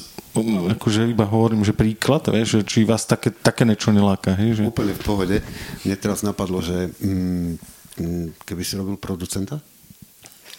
akože 0.77 1.09
iba 1.09 1.25
hovorím, 1.25 1.65
že 1.65 1.73
príklad, 1.73 2.29
vieš, 2.29 2.61
že 2.61 2.69
či 2.69 2.79
vás 2.85 3.09
také, 3.09 3.33
také 3.33 3.65
niečo 3.65 3.89
neláka, 3.89 4.37
hej, 4.37 4.61
že... 4.61 4.69
Úplne 4.69 4.93
v 4.93 5.01
pohode. 5.01 5.37
Mne 5.81 5.97
teraz 5.97 6.21
napadlo, 6.21 6.61
že 6.61 6.93
mm, 7.01 7.57
mm, 7.97 8.25
keby 8.45 8.61
si 8.61 8.77
robil 8.77 9.01
producenta, 9.01 9.57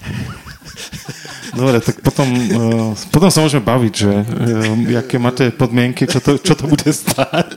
Dobre, 1.57 1.81
tak 1.81 2.05
potom, 2.05 2.29
uh, 2.29 2.93
potom 3.09 3.29
sa 3.33 3.41
môžeme 3.41 3.65
baviť, 3.65 3.93
že 3.95 4.13
uh, 4.13 5.01
aké 5.01 5.17
máte 5.17 5.49
podmienky, 5.51 6.05
čo 6.05 6.21
to, 6.21 6.37
čo 6.37 6.53
to 6.55 6.69
bude 6.69 6.87
stáť. 6.87 7.57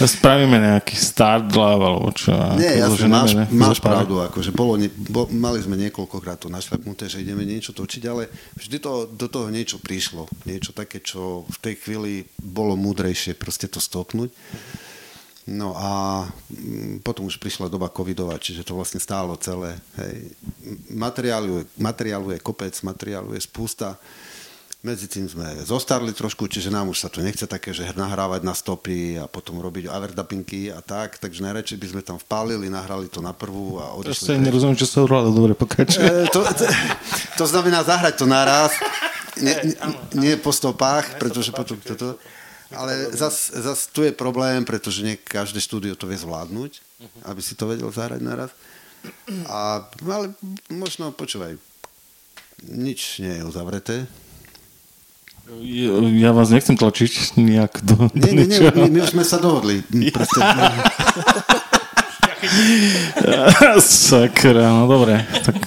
Spravíme 0.00 0.60
nejaký 0.60 0.92
start 0.98 1.54
lab, 1.56 1.80
alebo 1.80 2.12
čo. 2.12 2.34
Nie, 2.60 2.84
jasne, 2.84 3.08
máš, 3.08 3.32
ne? 3.32 3.44
máš 3.48 3.80
pravdu, 3.80 4.20
akože 4.20 4.52
bolo, 4.52 4.76
ne, 4.76 4.92
bo, 4.92 5.24
mali 5.32 5.62
sme 5.62 5.78
niekoľkokrát 5.88 6.36
to 6.42 6.52
našľapnuté, 6.52 7.08
že 7.08 7.22
ideme 7.24 7.48
niečo 7.48 7.72
točiť, 7.72 8.02
ale 8.10 8.28
vždy 8.58 8.76
to, 8.82 9.08
do 9.08 9.26
toho 9.30 9.48
niečo 9.48 9.80
prišlo, 9.80 10.28
niečo 10.44 10.76
také, 10.76 11.00
čo 11.00 11.48
v 11.48 11.58
tej 11.62 11.74
chvíli 11.80 12.12
bolo 12.36 12.76
múdrejšie 12.76 13.38
proste 13.38 13.70
to 13.70 13.80
stopnúť. 13.80 14.34
No 15.48 15.72
a 15.72 16.22
mm, 16.52 17.00
potom 17.00 17.24
už 17.24 17.40
prišla 17.40 17.72
doba 17.72 17.88
covidová, 17.88 18.36
čiže 18.36 18.60
to 18.60 18.76
vlastne 18.76 19.00
stálo 19.00 19.34
celé. 19.40 19.80
Hej. 19.96 20.36
Materiálu, 20.92 21.64
je- 21.64 21.66
materiálu 21.80 22.36
je 22.36 22.38
kopec, 22.44 22.76
materiálu 22.84 23.32
je 23.32 23.40
spústa. 23.40 23.96
Medzi 24.80 25.12
tým 25.12 25.28
sme 25.28 25.44
zostarli 25.60 26.08
trošku, 26.16 26.48
čiže 26.48 26.72
nám 26.72 26.88
už 26.88 27.04
sa 27.04 27.12
to 27.12 27.20
nechce 27.20 27.44
také, 27.44 27.68
že 27.76 27.92
nahrávať 27.92 28.40
na 28.40 28.56
stopy 28.56 29.20
a 29.20 29.28
potom 29.28 29.60
robiť 29.60 29.92
overdubingy 29.92 30.72
a 30.72 30.80
tak, 30.80 31.20
takže 31.20 31.44
najradšej 31.44 31.76
by 31.76 31.86
sme 31.92 32.00
tam 32.00 32.16
vpálili, 32.16 32.72
nahrali 32.72 33.12
to 33.12 33.20
na 33.20 33.36
prvú 33.36 33.76
a 33.76 33.92
odišli. 34.00 34.24
sa 34.24 34.40
nerozumiem, 34.40 34.80
čo 34.80 34.88
sa 34.88 35.04
ale 35.04 35.36
dobre, 35.36 35.52
pokračuj. 35.52 36.00
E, 36.00 36.32
to, 36.32 36.40
to, 36.56 36.64
to 37.36 37.44
znamená 37.44 37.84
zahrať 37.84 38.24
to 38.24 38.24
naraz. 38.24 38.72
nie, 39.44 39.56
nie 40.16 40.34
po 40.40 40.52
stopách, 40.52 41.20
pretože 41.20 41.52
potom 41.52 41.76
toto... 41.80 42.16
Ale 42.70 43.10
zas, 43.10 43.50
zas 43.50 43.90
tu 43.90 44.06
je 44.06 44.14
problém, 44.14 44.62
pretože 44.62 45.02
nie 45.02 45.18
každé 45.18 45.58
štúdio 45.58 45.98
to 45.98 46.06
vie 46.06 46.14
zvládnuť, 46.14 46.78
aby 47.26 47.40
si 47.42 47.58
to 47.58 47.66
vedel 47.66 47.90
zahrať 47.90 48.22
naraz. 48.22 48.50
A, 49.50 49.82
ale 50.06 50.36
možno, 50.70 51.10
počúvaj, 51.10 51.58
nič 52.62 53.18
nie 53.18 53.40
je 53.40 53.46
uzavreté. 53.48 54.06
Ja 56.14 56.30
vás 56.30 56.54
nechcem 56.54 56.78
tlačiť 56.78 57.34
nejak 57.34 57.82
do, 57.82 58.06
do 58.06 58.22
Nie, 58.22 58.46
nie, 58.46 58.46
nie, 58.46 58.70
my, 58.70 58.86
my 58.86 58.98
už 59.02 59.18
sme 59.18 59.26
sa 59.26 59.42
dohodli. 59.42 59.82
Proste, 60.14 60.38
Sakra, 63.82 64.70
no 64.70 64.86
dobre. 64.86 65.26
Tak... 65.42 65.56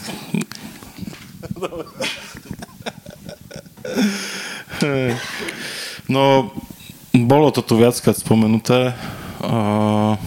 No, 6.12 6.52
bolo 7.14 7.54
to 7.54 7.62
tu 7.62 7.78
viackrát 7.78 8.18
spomenuté. 8.18 8.98
Uh, 9.38 10.18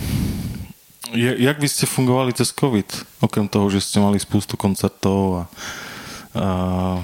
jak 1.17 1.59
vy 1.59 1.67
ste 1.67 1.83
fungovali 1.83 2.31
cez 2.31 2.55
COVID? 2.55 3.19
Okrem 3.27 3.51
toho, 3.51 3.67
že 3.67 3.83
ste 3.83 3.99
mali 3.99 4.23
spústu 4.23 4.55
koncertov 4.55 5.19
a... 5.35 5.43
Uh... 6.37 7.03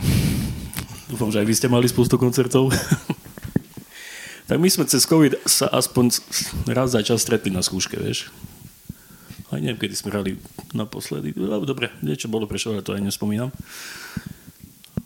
Dúfam, 1.10 1.34
že 1.34 1.42
aj 1.42 1.46
vy 1.50 1.54
ste 1.58 1.66
mali 1.66 1.90
spústu 1.90 2.14
koncertov. 2.14 2.70
tak 4.48 4.56
my 4.62 4.68
sme 4.70 4.86
cez 4.86 5.02
COVID 5.02 5.42
sa 5.50 5.66
aspoň 5.74 6.22
raz 6.70 6.94
za 6.94 7.02
čas 7.02 7.26
stretli 7.26 7.50
na 7.50 7.60
skúške, 7.60 7.98
vieš. 7.98 8.30
Aj 9.50 9.58
neviem, 9.58 9.82
kedy 9.82 9.94
sme 9.98 10.14
hrali 10.14 10.38
naposledy. 10.72 11.34
No, 11.36 11.60
dobre, 11.66 11.90
niečo 12.00 12.30
bolo 12.30 12.46
prešlo, 12.46 12.78
ale 12.78 12.86
to 12.86 12.94
aj 12.94 13.02
nespomínam. 13.02 13.52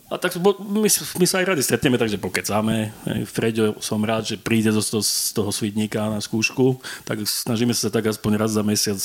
A 0.07 0.15
tak 0.15 0.39
my, 0.39 0.87
my 0.87 1.25
sa 1.27 1.43
aj 1.43 1.47
radi 1.51 1.59
stretneme, 1.59 1.99
takže 1.99 2.15
pokecáme. 2.15 2.95
Freďo, 3.27 3.75
som 3.83 3.99
rád, 3.99 4.23
že 4.23 4.35
príde 4.39 4.71
z 4.71 4.79
toho, 4.79 5.03
z 5.03 5.35
toho 5.35 5.51
svitníka 5.51 5.99
na 6.07 6.23
skúšku, 6.23 6.79
tak 7.03 7.19
snažíme 7.27 7.75
sa 7.75 7.91
tak 7.91 8.07
aspoň 8.07 8.39
raz 8.39 8.55
za 8.55 8.63
mesiac, 8.63 8.99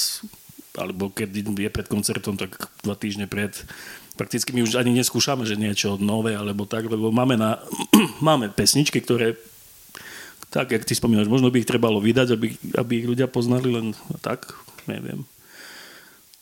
alebo 0.78 1.10
keď 1.10 1.42
je 1.42 1.70
pred 1.74 1.90
koncertom, 1.90 2.38
tak 2.38 2.54
dva 2.86 2.94
týždne 2.94 3.26
pred. 3.26 3.50
Prakticky 4.14 4.54
my 4.54 4.62
už 4.62 4.78
ani 4.78 4.94
neskúšame, 4.94 5.42
že 5.42 5.58
niečo 5.58 5.98
nové, 5.98 6.38
alebo 6.38 6.70
tak, 6.70 6.86
lebo 6.86 7.10
máme, 7.10 7.34
na, 7.34 7.58
máme 8.22 8.54
pesničky, 8.54 9.02
ktoré 9.02 9.34
tak, 10.54 10.70
jak 10.70 10.86
ty 10.86 10.94
spomínaš, 10.94 11.26
možno 11.26 11.50
by 11.50 11.64
ich 11.64 11.70
trebalo 11.70 11.98
vydať, 11.98 12.28
aby, 12.36 12.46
aby 12.78 12.92
ich 13.02 13.08
ľudia 13.10 13.26
poznali, 13.26 13.74
len 13.74 13.96
tak, 14.22 14.54
neviem. 14.86 15.26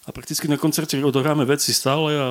A 0.05 0.13
prakticky 0.13 0.51
na 0.51 0.59
koncerte 0.59 0.99
odohráme 1.01 1.47
veci 1.47 1.71
stále 1.71 2.19
a 2.19 2.27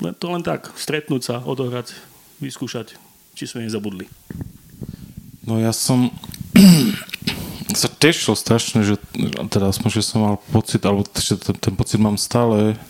to 0.00 0.26
len 0.32 0.40
tak, 0.40 0.72
stretnúť 0.76 1.22
sa, 1.22 1.36
odohrať, 1.44 1.92
vyskúšať, 2.40 2.96
či 3.36 3.44
sme 3.44 3.68
nezabudli. 3.68 4.08
No 5.44 5.60
ja 5.60 5.76
som 5.76 6.08
sa 7.80 7.88
tešil 7.88 8.32
strašne, 8.32 8.80
že 8.80 8.96
teda 9.52 9.70
aspoň, 9.70 9.88
že 9.92 10.02
som 10.02 10.24
mal 10.24 10.36
pocit, 10.50 10.80
alebo 10.82 11.04
že 11.04 11.36
ten, 11.36 11.56
ten 11.56 11.74
pocit 11.76 12.00
mám 12.00 12.16
stále, 12.16 12.80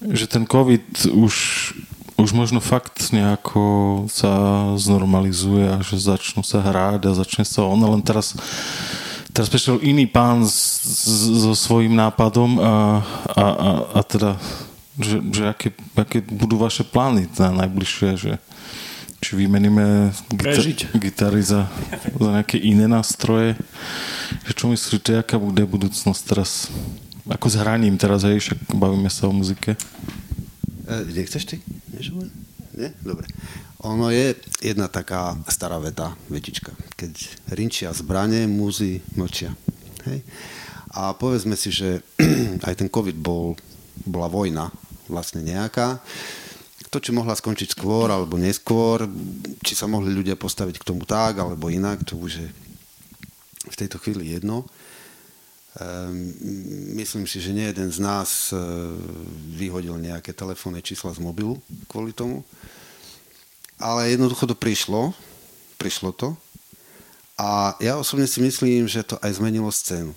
že 0.00 0.24
ten 0.24 0.48
COVID 0.48 1.12
už, 1.12 1.34
už 2.16 2.28
možno 2.32 2.64
fakt 2.64 3.12
nejako 3.12 4.04
sa 4.08 4.32
znormalizuje 4.80 5.76
a 5.76 5.78
že 5.84 6.00
začnú 6.00 6.40
sa 6.40 6.64
hrať 6.64 7.08
a 7.08 7.16
začne 7.16 7.44
sa 7.44 7.68
ono, 7.68 7.92
len 7.92 8.00
teraz 8.00 8.32
teraz 9.34 9.50
prišiel 9.50 9.82
iný 9.82 10.06
pán 10.06 10.46
so 10.46 11.58
svojím 11.58 11.98
nápadom 11.98 12.54
a, 12.62 13.02
a, 13.34 13.44
a, 13.50 13.70
a 13.98 14.00
teda 14.06 14.38
že, 14.98 15.18
že 15.34 15.42
aké, 15.50 15.68
aké 15.98 16.22
budú 16.22 16.58
vaše 16.58 16.86
plány 16.86 17.26
na 17.38 17.66
najbližšie, 17.66 18.10
že 18.14 18.32
či 19.24 19.40
vymeníme 19.40 20.12
gita- 20.36 20.92
gitary 20.92 21.40
za, 21.40 21.64
za 22.20 22.28
nejaké 22.28 22.60
iné 22.60 22.84
nástroje. 22.84 23.56
Že 24.44 24.52
čo 24.52 24.64
myslíte, 24.68 25.10
aká 25.16 25.40
bude 25.40 25.64
budúcnosť 25.64 26.22
teraz? 26.28 26.68
Ako 27.24 27.48
s 27.48 27.56
hraním 27.56 27.96
teraz, 27.96 28.20
hej, 28.28 28.36
však 28.36 28.76
bavíme 28.76 29.08
sa 29.08 29.24
o 29.24 29.32
muzike. 29.32 29.80
E, 30.84 30.96
nechceš 31.08 31.48
ty? 31.48 31.56
Nie? 32.76 32.92
Dobre. 33.00 33.24
Ono 33.80 34.12
je 34.12 34.36
jedna 34.60 34.92
taká 34.92 35.40
stará 35.48 35.80
veta, 35.80 36.12
vetička. 36.28 36.76
Keď 37.00 37.12
rinčia 37.56 37.96
zbranie, 37.96 38.44
múzy 38.44 39.00
mlčia. 39.16 39.56
Hej? 40.04 40.20
A 40.92 41.16
povedzme 41.16 41.56
si, 41.56 41.72
že 41.72 42.04
aj 42.68 42.74
ten 42.76 42.92
COVID 42.92 43.16
bol, 43.16 43.56
bola 44.04 44.28
vojna 44.28 44.68
vlastne 45.08 45.44
nejaká. 45.44 46.00
To, 46.90 47.02
či 47.02 47.10
mohla 47.10 47.34
skončiť 47.34 47.74
skôr 47.74 48.06
alebo 48.06 48.38
neskôr, 48.38 49.10
či 49.66 49.74
sa 49.74 49.90
mohli 49.90 50.14
ľudia 50.14 50.38
postaviť 50.38 50.78
k 50.78 50.86
tomu 50.86 51.02
tak 51.02 51.42
alebo 51.42 51.66
inak, 51.66 52.06
to 52.06 52.14
už 52.14 52.38
je 52.38 52.48
v 53.66 53.78
tejto 53.78 53.98
chvíli 53.98 54.30
jedno. 54.30 54.62
Um, 55.74 56.30
myslím 56.94 57.26
si, 57.26 57.42
že 57.42 57.50
nie 57.50 57.66
jeden 57.66 57.90
z 57.90 57.98
nás 57.98 58.54
uh, 58.54 58.62
vyhodil 59.58 59.98
nejaké 59.98 60.30
telefónne 60.30 60.78
čísla 60.78 61.10
z 61.10 61.18
mobilu 61.18 61.58
kvôli 61.90 62.14
tomu. 62.14 62.46
Ale 63.82 64.14
jednoducho 64.14 64.46
to 64.46 64.54
prišlo. 64.54 65.10
Prišlo 65.82 66.14
to. 66.14 66.38
A 67.34 67.74
ja 67.82 67.98
osobne 67.98 68.30
si 68.30 68.38
myslím, 68.38 68.86
že 68.86 69.02
to 69.02 69.18
aj 69.18 69.42
zmenilo 69.42 69.66
scénu 69.66 70.14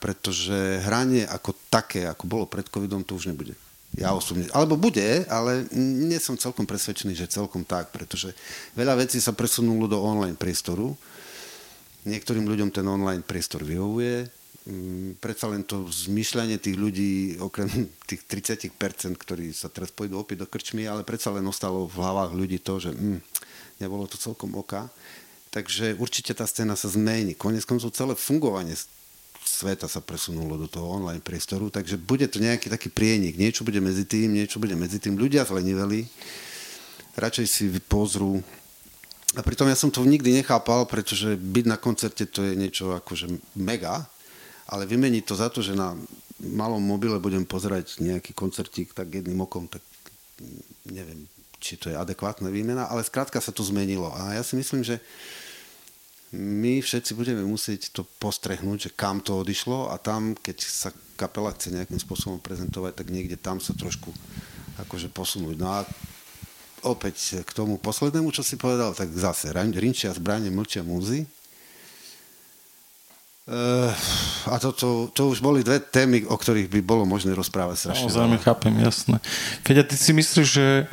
pretože 0.00 0.80
hranie 0.80 1.28
ako 1.28 1.52
také, 1.68 2.08
ako 2.08 2.24
bolo 2.24 2.44
pred 2.48 2.64
covidom, 2.72 3.04
to 3.04 3.16
už 3.20 3.28
nebude. 3.28 3.52
Ja 3.92 4.16
osobne. 4.16 4.48
Alebo 4.56 4.80
bude, 4.80 5.28
ale 5.28 5.68
nie 5.76 6.16
som 6.16 6.40
celkom 6.40 6.64
presvedčený, 6.64 7.12
že 7.12 7.28
celkom 7.28 7.60
tak, 7.60 7.92
pretože 7.92 8.32
veľa 8.72 8.96
vecí 8.96 9.20
sa 9.20 9.36
presunulo 9.36 9.84
do 9.84 10.00
online 10.00 10.40
priestoru. 10.40 10.96
Niektorým 12.08 12.48
ľuďom 12.48 12.72
ten 12.72 12.88
online 12.88 13.20
priestor 13.20 13.60
vyhovuje. 13.60 14.24
Mm, 14.62 15.20
predsa 15.20 15.50
len 15.52 15.66
to 15.66 15.84
zmyšľanie 15.84 16.56
tých 16.56 16.80
ľudí, 16.80 17.36
okrem 17.36 17.68
tých 18.08 18.24
30%, 18.24 18.72
ktorí 19.20 19.52
sa 19.52 19.68
teraz 19.68 19.92
pôjdu 19.92 20.16
opäť 20.16 20.40
do 20.40 20.48
krčmy, 20.48 20.88
ale 20.88 21.04
predsa 21.04 21.28
len 21.28 21.44
ostalo 21.44 21.84
v 21.84 22.00
hlavách 22.00 22.32
ľudí 22.32 22.64
to, 22.64 22.80
že 22.80 22.96
mm, 22.96 23.20
nebolo 23.84 24.08
to 24.08 24.16
celkom 24.16 24.56
oka. 24.56 24.88
Takže 25.52 26.00
určite 26.00 26.32
tá 26.32 26.48
scéna 26.48 26.80
sa 26.80 26.88
zmení. 26.88 27.36
Konec 27.36 27.68
koncov 27.68 27.92
celé 27.92 28.16
fungovanie 28.16 28.72
sveta 29.44 29.90
sa 29.90 30.02
presunulo 30.02 30.58
do 30.58 30.70
toho 30.70 30.98
online 30.98 31.22
priestoru, 31.22 31.68
takže 31.68 31.98
bude 31.98 32.26
to 32.30 32.38
nejaký 32.38 32.70
taký 32.70 32.88
prienik. 32.88 33.38
Niečo 33.38 33.66
bude 33.66 33.78
medzi 33.78 34.06
tým, 34.06 34.32
niečo 34.32 34.62
bude 34.62 34.74
medzi 34.78 35.02
tým. 35.02 35.18
Ľudia 35.18 35.46
zleniveli, 35.46 36.06
radšej 37.18 37.46
si 37.46 37.64
pozrú. 37.84 38.40
A 39.32 39.40
pritom 39.40 39.68
ja 39.68 39.76
som 39.78 39.88
to 39.88 40.04
nikdy 40.04 40.32
nechápal, 40.32 40.84
pretože 40.84 41.34
byť 41.36 41.64
na 41.64 41.78
koncerte 41.80 42.28
to 42.28 42.44
je 42.44 42.52
niečo 42.52 42.92
akože 42.92 43.56
mega, 43.56 44.04
ale 44.68 44.84
vymeniť 44.84 45.24
to 45.24 45.34
za 45.36 45.48
to, 45.48 45.64
že 45.64 45.72
na 45.72 45.96
malom 46.42 46.82
mobile 46.82 47.16
budem 47.22 47.46
pozerať 47.46 48.02
nejaký 48.02 48.34
koncertík 48.34 48.92
tak 48.92 49.14
jedným 49.14 49.40
okom, 49.46 49.70
tak 49.70 49.80
neviem, 50.90 51.30
či 51.62 51.78
to 51.78 51.88
je 51.88 51.96
adekvátna 51.96 52.50
výmena, 52.50 52.90
ale 52.90 53.06
skrátka 53.06 53.38
sa 53.38 53.54
to 53.54 53.62
zmenilo. 53.62 54.10
A 54.10 54.34
ja 54.36 54.42
si 54.42 54.58
myslím, 54.58 54.82
že 54.82 54.98
my 56.32 56.80
všetci 56.80 57.12
budeme 57.12 57.44
musieť 57.44 57.92
to 57.92 58.08
postrehnúť, 58.16 58.88
že 58.88 58.90
kam 58.96 59.20
to 59.20 59.36
odišlo 59.36 59.92
a 59.92 60.00
tam, 60.00 60.32
keď 60.32 60.64
sa 60.64 60.88
kapela 61.20 61.52
chce 61.52 61.76
nejakým 61.76 62.00
spôsobom 62.00 62.40
prezentovať, 62.40 63.04
tak 63.04 63.12
niekde 63.12 63.36
tam 63.36 63.60
sa 63.60 63.76
trošku 63.76 64.08
akože 64.80 65.12
posunúť. 65.12 65.56
No 65.60 65.68
a 65.68 65.84
opäť 66.88 67.44
k 67.44 67.50
tomu 67.52 67.76
poslednému, 67.76 68.32
čo 68.32 68.40
si 68.40 68.56
povedal, 68.56 68.96
tak 68.96 69.12
zase 69.12 69.52
rinčia 69.52 70.10
zbranie, 70.16 70.48
mlčia 70.48 70.80
múzy. 70.80 71.28
Uh, 73.42 73.90
a 74.48 74.56
to, 74.62 74.70
to, 74.70 74.88
to 75.10 75.34
už 75.34 75.42
boli 75.42 75.66
dve 75.66 75.82
témy, 75.82 76.22
o 76.30 76.38
ktorých 76.38 76.70
by 76.70 76.80
bolo 76.80 77.02
možné 77.02 77.34
rozprávať 77.34 77.90
strašne. 77.90 78.06
Samozrejme, 78.06 78.38
chápem, 78.38 78.72
jasné. 78.78 79.18
Keď 79.66 79.90
ty 79.90 79.96
si 79.98 80.14
myslíš, 80.14 80.46
že 80.46 80.86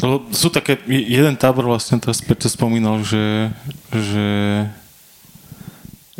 lebo 0.00 0.26
sú 0.32 0.48
také, 0.48 0.80
jeden 0.88 1.36
tábor 1.36 1.68
vlastne 1.68 2.00
teraz 2.00 2.24
Peter 2.24 2.48
spomínal, 2.48 3.04
že, 3.04 3.52
že 3.92 4.26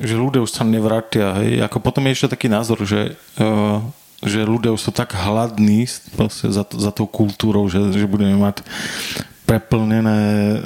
že 0.01 0.17
ľudia 0.17 0.41
už 0.41 0.49
sa 0.49 0.65
nevrátia, 0.65 1.37
hej. 1.45 1.61
Ako 1.61 1.77
potom 1.85 2.09
je 2.09 2.17
ešte 2.17 2.33
taký 2.33 2.49
názor, 2.49 2.81
že, 2.89 3.21
uh, 3.37 3.85
že 4.25 4.49
ľudia 4.49 4.73
už 4.73 4.89
sú 4.89 4.91
tak 4.97 5.13
hladní 5.13 5.85
za, 5.85 6.65
za 6.65 6.91
tou 6.91 7.05
kultúrou, 7.05 7.69
že, 7.69 7.93
že 7.93 8.09
budeme 8.09 8.41
mať 8.41 8.65
preplnené 9.45 10.21
uh, 10.21 10.61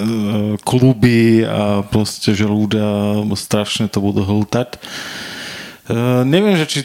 kluby 0.62 1.42
a 1.42 1.82
proste, 1.82 2.30
že 2.30 2.46
ľudia 2.46 3.26
strašne 3.34 3.90
to 3.90 3.98
budú 3.98 4.22
hltať. 4.22 4.78
Uh, 5.90 6.22
neviem, 6.22 6.54
že 6.54 6.70
či 6.70 6.80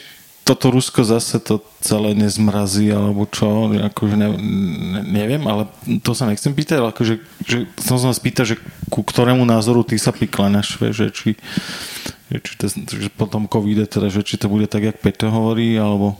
toto 0.50 0.74
Rusko 0.74 1.06
zase 1.06 1.38
to 1.38 1.62
celé 1.78 2.18
nezmrazí, 2.18 2.90
alebo 2.90 3.30
čo, 3.30 3.70
akože 3.70 4.18
ne, 4.18 4.34
ne, 4.34 5.02
neviem, 5.06 5.46
ale 5.46 5.70
to 6.02 6.18
sa 6.18 6.26
nechcem 6.26 6.58
pýtať, 6.58 6.82
ale 6.82 6.90
akože, 6.90 7.22
že 7.46 7.70
som 7.78 8.02
sa 8.02 8.10
vás 8.10 8.18
pýtať, 8.18 8.46
že 8.50 8.56
ku 8.90 9.06
ktorému 9.06 9.46
názoru 9.46 9.86
ty 9.86 10.02
sa 10.02 10.10
prikláňaš, 10.10 10.90
že 10.90 11.14
či, 11.14 11.38
či 12.34 12.54
to, 12.58 12.66
že 12.74 13.14
potom 13.14 13.46
covid 13.46 13.86
teda, 13.86 14.10
že 14.10 14.26
či 14.26 14.42
to 14.42 14.50
bude 14.50 14.66
tak, 14.66 14.90
jak 14.90 14.98
Peťo 14.98 15.30
hovorí, 15.30 15.78
alebo 15.78 16.18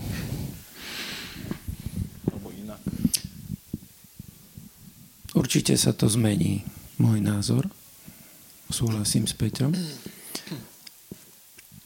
určite 5.34 5.74
sa 5.74 5.90
to 5.90 6.06
zmení, 6.06 6.62
môj 7.02 7.18
názor. 7.18 7.66
Súhlasím 8.70 9.26
s 9.26 9.34
Peťom. 9.34 9.74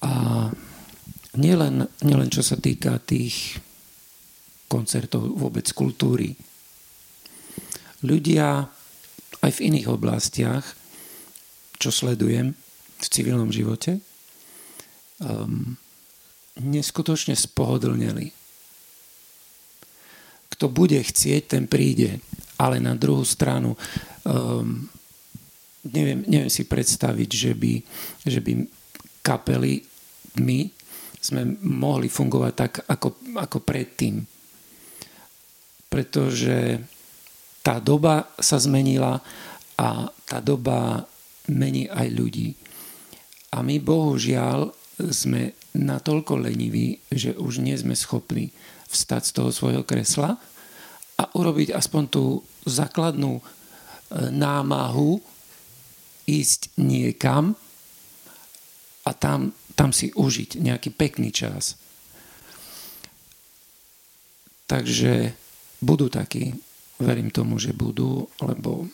A 0.03 0.11
nielen, 1.37 1.87
nielen 2.05 2.29
čo 2.29 2.45
sa 2.45 2.57
týka 2.57 3.01
tých 3.01 3.57
koncertov, 4.69 5.37
vôbec 5.37 5.65
kultúry. 5.73 6.33
Ľudia 8.03 8.67
aj 9.43 9.51
v 9.53 9.63
iných 9.69 9.87
oblastiach, 9.91 10.65
čo 11.77 11.89
sledujem 11.91 12.55
v 12.99 13.05
civilnom 13.11 13.51
živote, 13.51 13.99
um, 15.19 15.75
neskutočne 16.57 17.35
spohodlneli. 17.35 18.31
Kto 20.53 20.69
bude 20.69 21.01
chcieť, 21.01 21.43
ten 21.57 21.65
príde. 21.65 22.21
Ale 22.61 22.77
na 22.77 22.93
druhú 22.93 23.25
stranu 23.25 23.73
um, 24.23 24.85
neviem, 25.83 26.23
neviem 26.23 26.51
si 26.51 26.63
predstaviť, 26.63 27.29
že 27.29 27.51
by, 27.57 27.73
že 28.23 28.39
by 28.39 28.51
kapely 29.25 29.83
my 30.39 30.71
sme 31.23 31.55
mohli 31.63 32.11
fungovať 32.11 32.53
tak, 32.53 32.73
ako, 32.83 33.39
ako 33.39 33.57
predtým. 33.63 34.19
Pretože 35.87 36.83
tá 37.63 37.79
doba 37.79 38.27
sa 38.43 38.59
zmenila 38.59 39.23
a 39.79 40.11
tá 40.27 40.43
doba 40.43 41.07
mení 41.47 41.87
aj 41.87 42.07
ľudí. 42.11 42.51
A 43.55 43.63
my 43.63 43.79
bohužiaľ 43.79 44.67
sme 44.99 45.55
natoľko 45.73 46.43
leniví, 46.43 46.99
že 47.07 47.33
už 47.39 47.63
nie 47.63 47.73
sme 47.79 47.95
schopní 47.95 48.51
vstať 48.91 49.21
z 49.25 49.31
toho 49.31 49.49
svojho 49.49 49.83
kresla 49.87 50.37
a 51.17 51.23
urobiť 51.33 51.73
aspoň 51.73 52.03
tú 52.11 52.43
základnú 52.67 53.39
e, 53.39 53.43
námahu 54.29 55.17
ísť 56.29 56.77
niekam 56.77 57.57
a 59.03 59.11
tam, 59.11 59.51
tam 59.73 59.89
si 59.91 60.13
užiť 60.13 60.61
nejaký 60.61 60.93
pekný 60.93 61.33
čas. 61.33 61.77
Takže 64.69 65.33
budú 65.83 66.07
takí, 66.07 66.53
verím 67.01 67.29
tomu, 67.29 67.59
že 67.59 67.75
budú, 67.75 68.29
lebo 68.41 68.87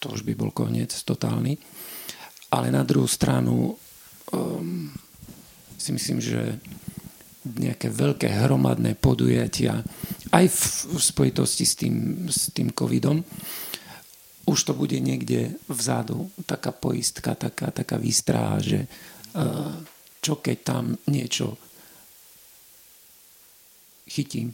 to 0.00 0.12
už 0.12 0.24
by 0.24 0.32
bol 0.34 0.50
koniec 0.50 0.92
totálny. 1.04 1.60
Ale 2.50 2.72
na 2.74 2.82
druhú 2.82 3.06
stranu 3.06 3.76
um, 4.34 4.90
si 5.78 5.94
myslím, 5.94 6.18
že 6.18 6.58
nejaké 7.40 7.88
veľké 7.88 8.28
hromadné 8.28 8.98
podujatia 9.00 9.80
aj 10.28 10.44
v, 10.44 10.60
v 10.92 11.00
spojitosti 11.00 11.64
s 11.64 11.74
tým, 11.78 11.96
s 12.28 12.52
tým 12.52 12.68
covidom 12.76 13.24
už 14.50 14.66
to 14.66 14.72
bude 14.74 14.98
niekde 14.98 15.54
vzadu, 15.70 16.26
taká 16.42 16.74
poistka, 16.74 17.38
taká, 17.38 17.70
taká 17.70 17.94
výstraha, 17.94 18.58
že 18.58 18.90
čo 20.20 20.34
keď 20.42 20.56
tam 20.62 20.84
niečo 21.08 21.56
chytím, 24.10 24.52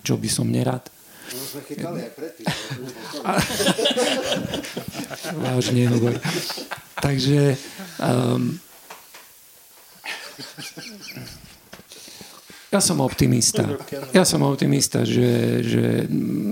čo 0.00 0.16
by 0.16 0.28
som 0.32 0.48
nerad. 0.48 0.88
No 1.26 1.42
sme 1.42 1.60
chytali 1.66 1.98
aj 2.06 2.12
predtým. 2.14 2.46
Vážne 5.42 5.82
hovor. 5.90 6.14
Takže 7.02 7.58
um, 7.98 8.56
ja 12.70 12.80
som 12.80 13.02
optimista. 13.02 13.66
Ja 14.14 14.22
som 14.22 14.46
optimista, 14.46 15.02
že, 15.02 15.60
že 15.66 15.84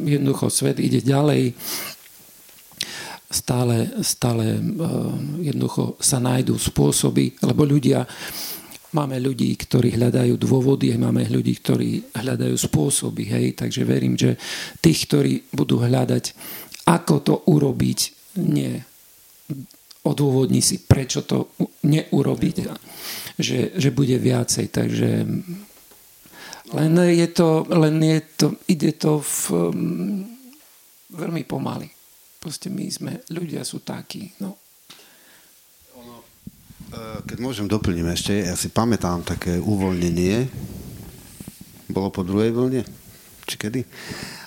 jednoducho 0.05 0.51
svet 0.51 0.83
ide 0.83 1.01
ďalej. 1.01 1.55
Stále, 3.35 3.91
stále 4.07 4.63
jednoducho 5.43 5.99
sa 5.99 6.23
nájdú 6.23 6.55
spôsoby, 6.55 7.35
lebo 7.43 7.67
ľudia, 7.67 8.07
máme 8.95 9.19
ľudí, 9.19 9.51
ktorí 9.59 9.99
hľadajú 9.99 10.39
dôvody, 10.39 10.95
máme 10.95 11.27
ľudí, 11.27 11.59
ktorí 11.59 12.15
hľadajú 12.15 12.55
spôsoby, 12.55 13.27
hej, 13.27 13.47
takže 13.59 13.83
verím, 13.83 14.15
že 14.15 14.39
tých, 14.79 15.11
ktorí 15.11 15.51
budú 15.51 15.83
hľadať, 15.83 16.25
ako 16.87 17.15
to 17.27 17.35
urobiť, 17.51 17.99
nie 18.39 18.79
odôvodní 20.05 20.61
si, 20.61 20.85
prečo 20.85 21.27
to 21.27 21.57
neurobiť 21.83 22.57
že, 23.39 23.75
že 23.75 23.91
bude 23.91 24.15
viacej. 24.15 24.67
Takže 24.71 25.11
len 26.75 26.93
je 27.11 27.29
to, 27.33 27.67
len 27.67 27.97
je 27.99 28.21
to, 28.37 28.47
ide 28.71 28.93
to 28.95 29.21
v, 29.21 29.37
um, 29.51 30.23
veľmi 31.11 31.43
pomaly. 31.49 31.89
Proste 32.45 32.69
my 32.69 32.85
sme, 32.93 33.13
ľudia 33.33 33.65
sú 33.65 33.81
takí. 33.81 34.37
No. 34.37 34.61
E, 36.93 37.25
keď 37.25 37.39
môžem 37.41 37.65
doplniť 37.65 38.05
ešte, 38.05 38.35
ja 38.37 38.53
si 38.53 38.69
pamätám 38.69 39.25
také 39.25 39.57
uvoľnenie, 39.57 40.45
bolo 41.89 42.13
po 42.13 42.21
druhej 42.21 42.53
vlne, 42.53 42.85
či 43.49 43.57
kedy? 43.57 43.81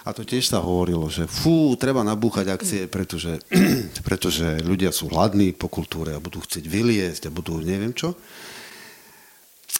A 0.05 0.13
to 0.13 0.21
tiež 0.21 0.45
sa 0.45 0.61
hovorilo, 0.61 1.09
že 1.09 1.25
fú, 1.25 1.73
treba 1.73 2.05
nabúchať 2.05 2.45
akcie, 2.53 2.81
pretože, 2.85 3.41
pretože 4.07 4.61
ľudia 4.61 4.93
sú 4.93 5.09
hladní 5.09 5.57
po 5.57 5.65
kultúre 5.65 6.13
a 6.13 6.21
budú 6.21 6.37
chcieť 6.45 6.69
vyliesť 6.69 7.21
a 7.27 7.33
budú 7.33 7.57
neviem 7.57 7.97
čo. 7.97 8.13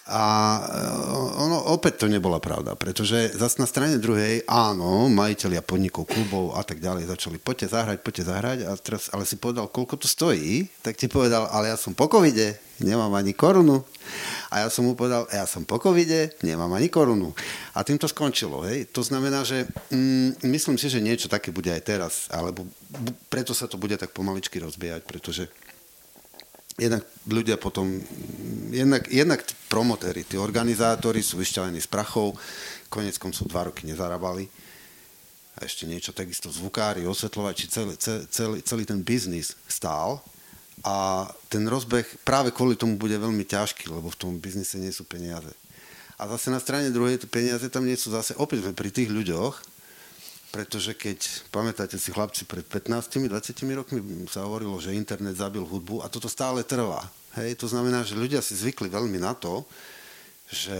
A 0.08 0.24
eh, 0.64 1.43
ono 1.43 1.76
opäť 1.76 2.03
to 2.03 2.08
nebola 2.08 2.39
pravda, 2.39 2.80
pretože 2.80 3.36
zase 3.36 3.60
na 3.60 3.68
strane 3.68 3.99
druhej, 3.99 4.47
áno, 4.47 5.12
majiteľia 5.12 5.60
podnikov, 5.60 6.08
klubov 6.08 6.55
a 6.55 6.64
tak 6.64 6.80
ďalej 6.80 7.12
začali 7.12 7.38
poďte 7.43 7.76
zahrať, 7.76 7.97
poďte 7.99 8.24
zahrať, 8.24 8.58
a 8.64 8.72
teraz, 8.80 9.12
ale 9.12 9.28
si 9.28 9.36
povedal, 9.36 9.68
koľko 9.68 9.99
to 9.99 10.08
stojí, 10.08 10.72
tak 10.80 10.95
ti 10.95 11.12
povedal, 11.12 11.51
ale 11.51 11.76
ja 11.76 11.78
som 11.78 11.91
po 11.91 12.08
covide, 12.08 12.55
nemám 12.80 13.12
ani 13.20 13.36
korunu. 13.36 13.84
A 14.47 14.64
ja 14.64 14.68
som 14.72 14.88
mu 14.88 14.95
povedal, 14.95 15.28
ja 15.28 15.43
som 15.43 15.68
po 15.68 15.76
covide, 15.82 16.32
nemám 16.39 16.72
ani 16.72 16.88
korunu. 16.88 17.36
A 17.76 17.84
tým 17.84 17.99
to 17.99 18.08
skončilo. 18.08 18.64
Hej. 18.64 18.88
To 18.95 19.03
znamená, 19.03 19.43
že 19.43 19.68
mm, 19.91 20.39
myslím 20.47 20.80
si, 20.80 20.88
že 20.88 21.03
niečo 21.03 21.28
také 21.28 21.51
bude 21.51 21.68
aj 21.68 21.84
teraz, 21.84 22.14
alebo 22.32 22.64
preto 23.28 23.51
sa 23.51 23.68
to 23.68 23.76
bude 23.76 23.99
tak 23.99 24.16
pomaličky 24.16 24.62
rozbiehať, 24.62 25.03
pretože 25.03 25.51
jednak 26.78 27.03
ľudia 27.25 27.57
potom, 27.57 27.89
jednak, 28.69 29.09
jednak 29.09 29.41
promotéri, 29.65 30.21
tí 30.21 30.38
organizátori 30.38 31.25
sú 31.25 31.41
vyšťavení 31.41 31.82
z 31.82 31.89
prachov, 31.89 32.38
konec 32.93 33.17
koncov 33.17 33.49
dva 33.49 33.67
roky 33.67 33.89
nezarábali. 33.89 34.45
A 35.57 35.65
ešte 35.65 35.89
niečo, 35.89 36.13
takisto 36.13 36.53
zvukári, 36.53 37.09
osvetľovači, 37.09 37.65
celý, 37.65 37.97
celý, 38.30 38.61
celý 38.61 38.84
ten 38.86 39.01
biznis 39.01 39.57
stál. 39.65 40.21
A 40.86 41.25
ten 41.49 41.65
rozbeh 41.65 42.05
práve 42.21 42.53
kvôli 42.53 42.78
tomu 42.78 43.01
bude 43.01 43.17
veľmi 43.17 43.41
ťažký, 43.41 43.89
lebo 43.89 44.13
v 44.13 44.19
tom 44.21 44.32
biznise 44.38 44.78
nie 44.78 44.93
sú 44.93 45.01
peniaze. 45.01 45.49
A 46.21 46.30
zase 46.30 46.53
na 46.53 46.61
strane 46.61 46.93
druhej 46.93 47.17
peniaze 47.25 47.65
tam 47.73 47.89
nie 47.89 47.97
sú 47.97 48.13
zase, 48.13 48.38
opäť 48.38 48.69
pri 48.78 48.93
tých 48.93 49.09
ľuďoch, 49.09 49.57
pretože 50.58 50.97
keď, 50.97 51.22
pamätáte 51.53 52.01
si 52.01 52.10
chlapci, 52.10 52.49
pred 52.49 52.66
15-20 52.66 53.30
rokmi 53.78 54.01
sa 54.26 54.41
hovorilo, 54.41 54.82
že 54.82 54.97
internet 54.97 55.38
zabil 55.38 55.62
hudbu 55.62 56.01
a 56.01 56.10
toto 56.10 56.26
stále 56.26 56.66
trvá. 56.66 57.05
Hej, 57.38 57.62
to 57.62 57.70
znamená, 57.70 58.01
že 58.01 58.18
ľudia 58.18 58.41
si 58.41 58.58
zvykli 58.58 58.89
veľmi 58.89 59.22
na 59.22 59.38
to, 59.38 59.62
že 60.49 60.74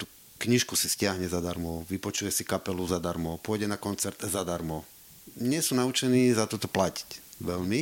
tú 0.00 0.08
knižku 0.40 0.72
si 0.72 0.88
stiahne 0.88 1.28
zadarmo, 1.28 1.84
vypočuje 1.92 2.32
si 2.32 2.40
kapelu 2.48 2.88
zadarmo, 2.88 3.36
pôjde 3.44 3.68
na 3.68 3.76
koncert 3.76 4.16
zadarmo. 4.24 4.88
Nie 5.36 5.60
sú 5.60 5.76
naučení 5.76 6.32
za 6.32 6.48
toto 6.48 6.72
platiť 6.72 7.36
veľmi. 7.44 7.80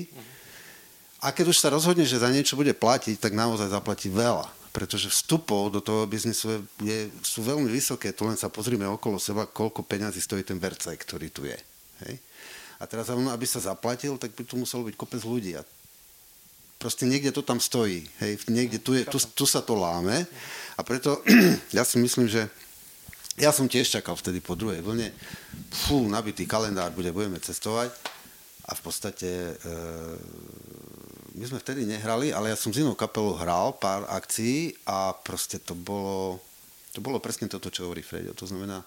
A 1.23 1.31
keď 1.31 1.55
už 1.55 1.63
sa 1.63 1.71
rozhodne, 1.71 2.03
že 2.03 2.19
za 2.19 2.27
niečo 2.27 2.59
bude 2.59 2.75
platiť, 2.75 3.23
tak 3.23 3.39
naozaj 3.39 3.71
zaplatí 3.71 4.11
veľa 4.11 4.64
pretože 4.75 5.07
vstupov 5.07 5.71
do 5.71 5.79
toho 5.79 6.03
biznisu 6.03 6.51
je, 6.51 6.59
je, 6.83 6.99
sú 7.23 7.47
veľmi 7.47 7.71
vysoké. 7.71 8.11
Tu 8.11 8.27
len 8.27 8.35
sa 8.35 8.51
pozrime 8.51 8.83
okolo 8.91 9.23
seba, 9.23 9.47
koľko 9.47 9.87
peňazí 9.87 10.19
stojí 10.19 10.43
ten 10.43 10.59
vercaj, 10.59 10.99
ktorý 10.99 11.31
tu 11.31 11.47
je. 11.47 11.55
Hej? 12.03 12.19
A 12.83 12.91
teraz, 12.91 13.07
aby 13.07 13.47
sa 13.47 13.63
zaplatil, 13.63 14.19
tak 14.19 14.35
by 14.35 14.43
tu 14.43 14.59
muselo 14.59 14.83
byť 14.91 14.99
kopec 14.99 15.23
ľudí. 15.23 15.55
A 15.55 15.63
proste 16.83 17.07
niekde 17.07 17.31
to 17.31 17.47
tam 17.47 17.63
stojí. 17.63 18.03
Hej? 18.19 18.51
Niekde 18.51 18.83
tu, 18.83 18.99
je, 18.99 19.07
tu, 19.07 19.23
tu 19.23 19.47
sa 19.47 19.63
to 19.63 19.79
láme. 19.79 20.27
A 20.75 20.83
preto 20.83 21.23
ja 21.77 21.87
si 21.87 22.03
myslím, 22.03 22.27
že 22.27 22.51
ja 23.39 23.55
som 23.55 23.71
tiež 23.71 23.87
čakal 23.87 24.19
vtedy 24.19 24.43
po 24.43 24.59
druhej 24.59 24.83
vlne, 24.83 25.15
fú, 25.71 26.11
nabitý 26.11 26.51
kalendár, 26.51 26.91
bude, 26.91 27.15
budeme 27.15 27.39
cestovať. 27.39 27.95
A 28.67 28.75
v 28.75 28.81
podstate 28.83 29.31
e, 29.31 29.55
my 31.35 31.45
sme 31.51 31.59
vtedy 31.59 31.83
nehrali, 31.83 32.31
ale 32.31 32.55
ja 32.55 32.57
som 32.59 32.71
s 32.71 32.79
inou 32.79 32.95
kapelou 32.95 33.35
hral 33.35 33.75
pár 33.75 34.07
akcií 34.07 34.79
a 34.87 35.11
proste 35.11 35.59
to 35.59 35.75
bolo, 35.75 36.39
to 36.95 37.03
bolo 37.03 37.19
presne 37.19 37.51
toto, 37.51 37.75
čo 37.75 37.91
hovorí 37.91 38.07
Fredio. 38.07 38.39
To 38.39 38.47
znamená, 38.47 38.87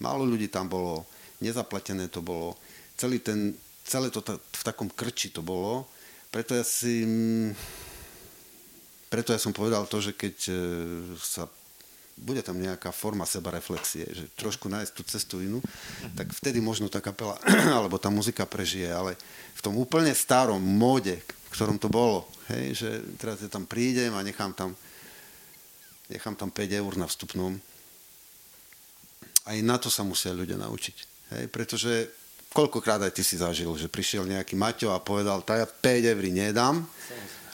málo 0.00 0.24
ľudí 0.24 0.48
tam 0.48 0.64
bolo, 0.64 1.04
nezaplatené 1.44 2.08
to 2.08 2.24
bolo, 2.24 2.56
celý 2.96 3.20
ten, 3.20 3.52
celé 3.84 4.08
to 4.08 4.24
ta, 4.24 4.40
v 4.40 4.62
takom 4.64 4.88
krči 4.88 5.28
to 5.28 5.44
bolo, 5.44 5.84
preto 6.32 6.56
ja 6.56 6.64
si 6.64 7.04
preto 9.12 9.30
ja 9.30 9.38
som 9.38 9.54
povedal 9.54 9.86
to, 9.86 10.02
že 10.02 10.10
keď 10.10 10.36
e, 10.50 10.54
sa 11.22 11.46
bude 12.14 12.40
tam 12.46 12.58
nejaká 12.62 12.94
forma 12.94 13.26
sebareflexie, 13.26 14.06
že 14.06 14.24
trošku 14.38 14.70
nájsť 14.70 14.92
tú 14.94 15.02
cestu 15.02 15.36
inú, 15.42 15.58
tak 16.14 16.30
vtedy 16.30 16.62
možno 16.62 16.86
tá 16.86 17.02
kapela 17.02 17.34
alebo 17.78 17.98
tá 17.98 18.08
muzika 18.08 18.46
prežije, 18.46 18.90
ale 18.90 19.18
v 19.54 19.60
tom 19.60 19.74
úplne 19.74 20.14
starom 20.14 20.62
móde, 20.62 21.18
v 21.18 21.48
ktorom 21.50 21.78
to 21.78 21.90
bolo, 21.90 22.26
hej, 22.54 22.86
že 22.86 22.90
teraz 23.18 23.42
ja 23.42 23.50
tam 23.50 23.66
prídem 23.66 24.14
a 24.14 24.22
nechám 24.22 24.54
tam 24.54 24.78
nechám 26.08 26.36
tam 26.36 26.50
5 26.52 26.80
eur 26.80 26.92
na 27.00 27.08
vstupnom. 27.08 27.56
Aj 29.44 29.58
na 29.60 29.76
to 29.76 29.92
sa 29.92 30.04
musia 30.04 30.32
ľudia 30.32 30.56
naučiť. 30.56 30.96
Hej, 31.36 31.44
pretože 31.48 31.92
koľkokrát 32.52 33.00
aj 33.04 33.12
ty 33.12 33.22
si 33.24 33.40
zažil, 33.40 33.68
že 33.76 33.90
prišiel 33.90 34.28
nejaký 34.28 34.56
Maťo 34.56 34.92
a 34.92 35.02
povedal, 35.02 35.44
tá 35.44 35.60
ja 35.60 35.66
5 35.68 36.12
eur 36.12 36.24
nedám, 36.28 36.84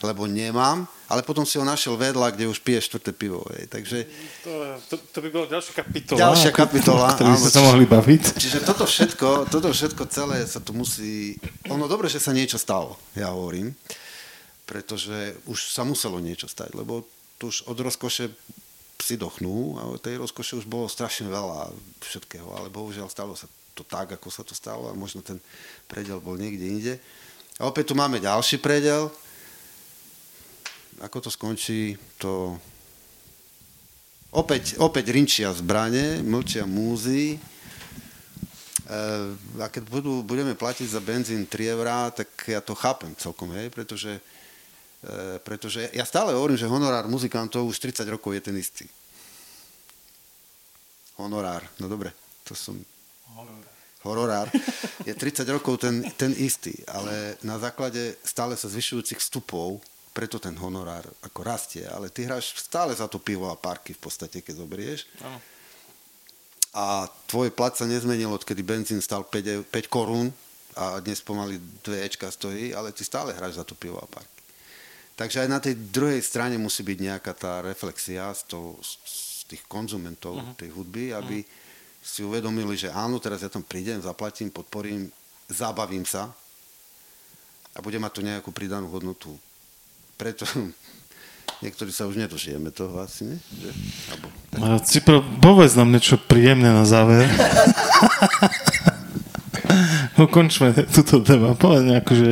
lebo 0.01 0.25
nemám, 0.25 0.89
ale 1.11 1.21
potom 1.21 1.45
si 1.45 1.59
ho 1.61 1.65
našiel 1.67 1.99
vedľa, 1.99 2.33
kde 2.33 2.49
už 2.49 2.63
pije 2.63 2.81
štvrté 2.87 3.13
pivo. 3.13 3.45
Hej. 3.53 3.69
Takže... 3.69 3.99
To, 4.47 4.53
to, 4.89 4.95
to 5.11 5.19
by 5.21 5.29
bola 5.29 5.47
ďalšia 5.51 5.75
kapitola. 5.77 6.19
Ďalšia 6.19 6.53
kapitola. 6.55 7.09
To 7.21 7.25
by 7.27 7.37
ste 7.37 7.51
sa 7.53 7.63
mohli 7.67 7.85
baviť. 7.85 8.23
Čiže 8.39 8.59
toto 8.65 8.89
všetko, 8.89 9.51
toto 9.51 9.69
všetko 9.75 10.03
celé 10.09 10.47
sa 10.47 10.63
tu 10.63 10.73
musí... 10.73 11.37
Ono 11.69 11.85
dobre, 11.91 12.09
že 12.09 12.23
sa 12.23 12.33
niečo 12.33 12.57
stalo, 12.57 12.97
ja 13.13 13.29
hovorím, 13.35 13.77
pretože 14.65 15.37
už 15.51 15.75
sa 15.75 15.83
muselo 15.83 16.23
niečo 16.23 16.49
stať, 16.49 16.79
lebo 16.79 17.05
tu 17.37 17.51
už 17.51 17.67
od 17.67 17.77
rozkoše 17.81 18.31
psi 19.01 19.17
dochnú 19.17 19.81
a 19.81 19.97
tej 19.97 20.21
rozkoše 20.21 20.61
už 20.61 20.69
bolo 20.69 20.85
strašne 20.85 21.27
veľa 21.33 21.73
všetkého, 22.05 22.45
ale 22.53 22.69
bohužiaľ 22.69 23.09
stalo 23.09 23.33
sa 23.33 23.49
to 23.73 23.81
tak, 23.81 24.13
ako 24.13 24.29
sa 24.29 24.45
to 24.45 24.53
stalo 24.53 24.93
a 24.93 24.95
možno 24.95 25.25
ten 25.25 25.41
predel 25.89 26.21
bol 26.21 26.37
niekde 26.37 26.67
inde. 26.69 26.95
A 27.57 27.65
opäť 27.65 27.93
tu 27.93 27.95
máme 27.97 28.21
ďalší 28.21 28.61
predel, 28.61 29.09
ako 31.01 31.19
to 31.25 31.31
skončí, 31.33 31.97
to 32.21 32.61
opäť, 34.37 34.77
opäť 34.79 35.11
rinčia 35.11 35.51
zbranie, 35.57 36.21
mlčia 36.21 36.69
múzy. 36.69 37.37
E, 37.37 37.39
a 39.57 39.67
keď 39.73 39.83
budú, 39.89 40.21
budeme 40.21 40.53
platiť 40.53 40.87
za 40.93 41.01
benzín 41.01 41.49
3 41.49 41.75
eurá, 41.75 42.13
tak 42.13 42.29
ja 42.47 42.61
to 42.61 42.77
chápem 42.77 43.17
celkom, 43.17 43.51
hej, 43.57 43.73
pretože, 43.73 44.21
e, 45.03 45.41
pretože 45.41 45.89
ja 45.97 46.05
stále 46.05 46.37
hovorím, 46.37 46.61
že 46.61 46.69
honorár 46.69 47.09
muzikantov 47.09 47.65
už 47.65 47.81
30 47.81 48.05
rokov 48.13 48.37
je 48.37 48.43
ten 48.45 48.57
istý. 48.61 48.87
Honorár, 51.17 51.65
no 51.81 51.89
dobre, 51.89 52.13
to 52.45 52.53
som... 52.53 52.77
Hororár. 54.01 54.49
Je 55.05 55.13
30 55.13 55.45
rokov 55.53 55.77
ten, 55.77 56.01
ten 56.17 56.33
istý, 56.41 56.73
ale 56.89 57.37
na 57.45 57.61
základe 57.61 58.17
stále 58.25 58.57
sa 58.57 58.65
zvyšujúcich 58.73 59.21
vstupov 59.21 59.85
preto 60.21 60.37
ten 60.37 60.53
honorár 60.61 61.09
ako 61.25 61.41
rastie, 61.41 61.89
ale 61.89 62.13
ty 62.13 62.29
hráš 62.29 62.53
stále 62.61 62.93
za 62.93 63.09
to 63.09 63.17
pivo 63.17 63.49
a 63.49 63.57
parky 63.57 63.97
v 63.97 64.05
podstate, 64.05 64.45
keď 64.45 64.61
zoberieš. 64.61 65.09
Ano. 65.25 65.41
A 66.77 67.09
tvoj 67.25 67.49
plat 67.57 67.73
sa 67.73 67.89
nezmenil, 67.89 68.29
odkedy 68.29 68.61
benzín 68.61 69.01
stal 69.01 69.25
5, 69.25 69.73
5 69.73 69.89
korún 69.89 70.29
a 70.77 71.01
dnes 71.01 71.25
pomaly 71.25 71.57
2 71.57 72.05
Ečka 72.05 72.29
stojí, 72.29 72.77
ale 72.77 72.93
ty 72.93 73.01
stále 73.01 73.33
hráš 73.33 73.57
za 73.57 73.65
to 73.65 73.73
pivo 73.73 73.97
a 73.97 74.05
parky. 74.05 74.41
Takže 75.17 75.41
aj 75.41 75.49
na 75.49 75.57
tej 75.57 75.81
druhej 75.89 76.21
strane 76.21 76.61
musí 76.61 76.85
byť 76.85 76.99
nejaká 77.01 77.33
tá 77.33 77.65
reflexia 77.65 78.29
z, 78.37 78.53
toho, 78.53 78.77
z 78.85 79.49
tých 79.49 79.65
konzumentov 79.73 80.37
uh-huh. 80.37 80.53
tej 80.61 80.69
hudby, 80.69 81.17
aby 81.17 81.41
uh-huh. 81.41 82.05
si 82.05 82.21
uvedomili, 82.21 82.77
že 82.77 82.93
áno, 82.93 83.17
teraz 83.17 83.41
ja 83.41 83.49
tam 83.49 83.65
prídem, 83.65 84.05
zaplatím, 84.05 84.53
podporím, 84.53 85.09
zabavím 85.49 86.05
sa 86.05 86.29
a 87.73 87.81
bude 87.81 87.97
mať 87.97 88.13
to 88.21 88.21
nejakú 88.21 88.51
pridanú 88.53 88.93
hodnotu 88.93 89.33
preto 90.21 90.45
niektorí 91.65 91.89
sa 91.89 92.05
už 92.05 92.21
nedožijeme 92.21 92.69
toho 92.69 93.01
asi, 93.01 93.25
nie? 93.33 93.39
Že, 93.41 93.71
alebo, 94.61 94.77
Cipro, 94.85 95.25
povedz 95.41 95.81
nám 95.81 95.89
niečo 95.89 96.21
príjemné 96.21 96.69
na 96.69 96.85
záver. 96.85 97.25
Ukončme 100.21 100.77
túto 100.93 101.25
téma. 101.25 101.57
Povedz 101.57 101.89
nejako, 101.89 102.13
že 102.13 102.31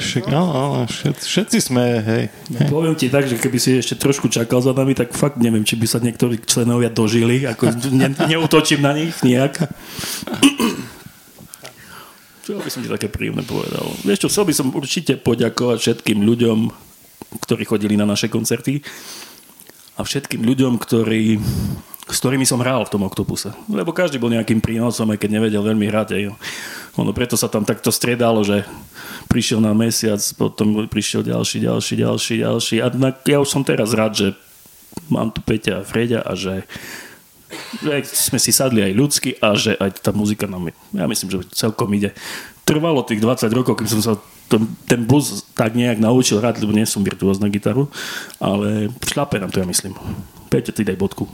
však, 0.00 0.32
no, 0.32 0.42
no, 0.48 0.84
všetci, 0.88 1.24
všetci 1.28 1.58
sme, 1.60 1.84
hej. 2.00 2.24
hej. 2.32 2.68
Poviem 2.72 2.96
ti 2.96 3.12
tak, 3.12 3.28
že 3.28 3.36
keby 3.36 3.58
si 3.60 3.76
ešte 3.76 4.00
trošku 4.00 4.32
čakal 4.32 4.64
za 4.64 4.72
nami, 4.72 4.96
tak 4.96 5.12
fakt 5.12 5.36
neviem, 5.40 5.64
či 5.64 5.76
by 5.76 5.86
sa 5.88 6.00
niektorí 6.00 6.40
členovia 6.40 6.88
dožili. 6.88 7.44
Ako 7.44 7.68
ne, 7.92 8.12
neutočím 8.28 8.80
na 8.80 8.96
nich 8.96 9.16
nejak. 9.20 9.68
Čo 12.44 12.58
by 12.58 12.70
som 12.72 12.80
ti 12.82 12.90
také 12.90 13.12
príjemné 13.12 13.44
povedal? 13.44 13.84
Vieš 14.02 14.26
čo, 14.26 14.28
chcel 14.32 14.44
by 14.48 14.54
som 14.56 14.72
určite 14.72 15.20
poďakovať 15.20 15.78
všetkým 15.78 16.24
ľuďom, 16.24 16.58
ktorí 17.38 17.62
chodili 17.62 17.94
na 17.94 18.08
naše 18.08 18.26
koncerty 18.26 18.82
a 19.94 20.02
všetkým 20.02 20.42
ľuďom, 20.42 20.80
ktorí, 20.80 21.38
s 22.08 22.18
ktorými 22.18 22.48
som 22.48 22.58
hral 22.64 22.82
v 22.88 22.92
tom 22.92 23.06
Oktopuse. 23.06 23.54
Lebo 23.70 23.94
každý 23.94 24.18
bol 24.18 24.32
nejakým 24.32 24.58
prínosom, 24.58 25.12
aj 25.12 25.20
keď 25.20 25.30
nevedel 25.38 25.62
veľmi 25.62 25.86
hrať. 25.86 26.08
Aj. 26.16 26.22
Ono 26.98 27.12
preto 27.14 27.38
sa 27.38 27.46
tam 27.46 27.62
takto 27.62 27.92
striedalo, 27.94 28.42
že 28.42 28.66
prišiel 29.30 29.62
na 29.62 29.76
mesiac, 29.76 30.18
potom 30.34 30.90
prišiel 30.90 31.22
ďalší, 31.22 31.62
ďalší, 31.62 31.94
ďalší, 32.00 32.34
ďalší. 32.42 32.76
A 32.82 32.86
ja 33.28 33.38
už 33.38 33.48
som 33.52 33.62
teraz 33.62 33.94
rád, 33.94 34.12
že 34.16 34.28
mám 35.06 35.30
tu 35.30 35.38
Peťa 35.44 35.84
a 35.84 35.86
Freďa 35.86 36.26
a 36.26 36.34
že 36.34 36.66
že 37.82 38.06
sme 38.06 38.38
si 38.38 38.54
sadli 38.54 38.78
aj 38.78 38.92
ľudsky 38.94 39.30
a 39.42 39.58
že 39.58 39.74
aj 39.74 40.06
tá 40.06 40.14
muzika 40.14 40.46
nám, 40.46 40.70
ja 40.70 41.06
myslím, 41.10 41.28
že 41.34 41.50
celkom 41.50 41.90
ide. 41.98 42.14
Trvalo 42.64 43.02
tých 43.02 43.22
20 43.22 43.50
rokov, 43.50 43.78
kým 43.78 43.88
som 43.88 44.00
sa 44.00 44.12
ten, 44.50 44.66
ten 44.86 45.00
blues 45.06 45.46
tak 45.54 45.78
nejak 45.78 46.02
naučil 46.02 46.42
hrať, 46.42 46.58
lebo 46.58 46.74
nie 46.74 46.82
som 46.82 47.06
virtuóz 47.06 47.38
na 47.38 47.46
gitaru, 47.46 47.86
ale 48.42 48.90
šlape 49.06 49.38
nám 49.38 49.54
to, 49.54 49.62
ja 49.62 49.66
myslím. 49.66 49.94
Peťo, 50.50 50.74
ty 50.74 50.82
daj 50.82 50.98
bodku. 50.98 51.30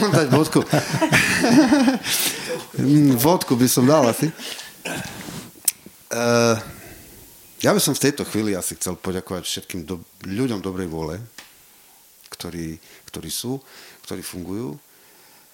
dať 0.16 0.28
bodku. 0.32 0.64
Vodku 3.20 3.52
by 3.54 3.68
som 3.68 3.84
dal 3.84 4.08
asi. 4.08 4.32
Uh, 6.10 6.56
ja 7.60 7.76
by 7.76 7.78
som 7.78 7.92
v 7.92 8.02
tejto 8.08 8.24
chvíli 8.24 8.56
asi 8.56 8.74
chcel 8.80 8.96
poďakovať 8.96 9.44
všetkým 9.44 9.84
do, 9.84 10.00
ľuďom 10.24 10.64
dobrej 10.64 10.88
vôle, 10.88 11.20
ktorí, 12.32 12.80
ktorí 13.12 13.30
sú, 13.30 13.60
ktorí 14.08 14.24
fungujú 14.24 14.80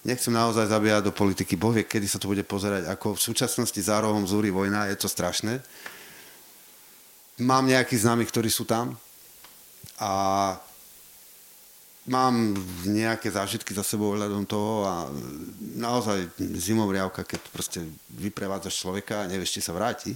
nechcem 0.07 0.31
naozaj 0.31 0.71
zabíjať 0.71 1.03
do 1.03 1.11
politiky. 1.11 1.59
Boh 1.59 1.75
vie, 1.75 1.83
kedy 1.83 2.07
sa 2.07 2.15
to 2.15 2.31
bude 2.31 2.41
pozerať. 2.47 2.87
Ako 2.87 3.19
v 3.19 3.25
súčasnosti 3.27 3.75
za 3.83 3.99
zúri 4.23 4.47
vojna, 4.47 4.87
je 4.87 4.95
to 4.95 5.11
strašné. 5.11 5.59
Mám 7.43 7.67
nejakých 7.67 8.07
známych, 8.07 8.31
ktorí 8.31 8.47
sú 8.47 8.63
tam 8.63 8.95
a 9.99 10.11
mám 12.07 12.55
nejaké 12.87 13.27
zážitky 13.27 13.75
za 13.75 13.83
sebou 13.83 14.15
ohľadom 14.15 14.47
toho 14.47 14.87
a 14.87 14.95
naozaj 15.75 16.31
riavka, 16.95 17.27
keď 17.27 17.41
proste 17.51 17.83
vyprevádzaš 18.15 18.79
človeka 18.79 19.21
a 19.21 19.29
nevieš, 19.29 19.59
či 19.59 19.61
sa 19.61 19.75
vráti. 19.75 20.15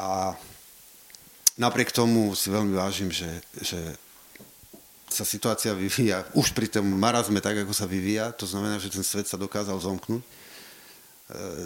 A 0.00 0.32
napriek 1.60 1.92
tomu 1.92 2.32
si 2.32 2.48
veľmi 2.48 2.72
vážim, 2.72 3.12
že, 3.12 3.28
že 3.60 3.78
sa 5.16 5.24
situácia 5.24 5.72
vyvíja 5.72 6.28
už 6.36 6.52
pri 6.52 6.68
tom 6.68 6.84
marazme 6.84 7.40
tak, 7.40 7.64
ako 7.64 7.72
sa 7.72 7.88
vyvíja. 7.88 8.36
To 8.36 8.44
znamená, 8.44 8.76
že 8.76 8.92
ten 8.92 9.00
svet 9.00 9.24
sa 9.24 9.40
dokázal 9.40 9.80
zomknúť. 9.80 10.20
E, 10.20 10.26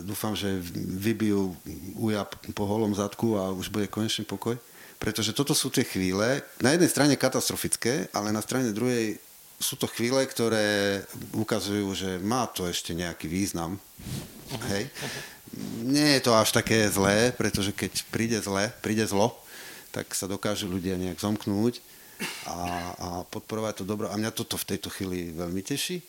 dúfam, 0.06 0.38
že 0.38 0.46
vybijú 0.78 1.50
uja 1.98 2.22
po 2.54 2.64
holom 2.70 2.94
zadku 2.94 3.34
a 3.34 3.50
už 3.50 3.66
bude 3.66 3.90
konečný 3.90 4.22
pokoj. 4.22 4.54
Pretože 5.02 5.34
toto 5.34 5.56
sú 5.56 5.72
tie 5.72 5.82
chvíle, 5.82 6.44
na 6.62 6.76
jednej 6.76 6.92
strane 6.92 7.14
katastrofické, 7.18 8.06
ale 8.14 8.30
na 8.30 8.44
strane 8.44 8.70
druhej 8.70 9.18
sú 9.60 9.76
to 9.76 9.90
chvíle, 9.90 10.22
ktoré 10.24 11.02
ukazujú, 11.36 11.92
že 11.92 12.10
má 12.22 12.48
to 12.48 12.64
ešte 12.70 12.96
nejaký 12.96 13.28
význam. 13.28 13.76
Hej. 14.72 14.88
Nie 15.82 16.16
je 16.16 16.24
to 16.24 16.32
až 16.32 16.54
také 16.54 16.86
zlé, 16.88 17.34
pretože 17.34 17.74
keď 17.74 17.92
príde 18.08 18.38
zle, 18.40 18.70
príde 18.80 19.04
zlo, 19.04 19.34
tak 19.90 20.14
sa 20.14 20.30
dokážu 20.30 20.70
ľudia 20.70 20.94
nejak 20.94 21.18
zomknúť 21.18 21.82
a, 22.46 22.56
a 22.96 23.08
podporovať 23.28 23.82
to 23.82 23.84
dobro. 23.88 24.08
A 24.12 24.18
mňa 24.20 24.32
toto 24.34 24.60
v 24.60 24.68
tejto 24.74 24.92
chvíli 24.92 25.32
veľmi 25.32 25.62
teší. 25.64 26.02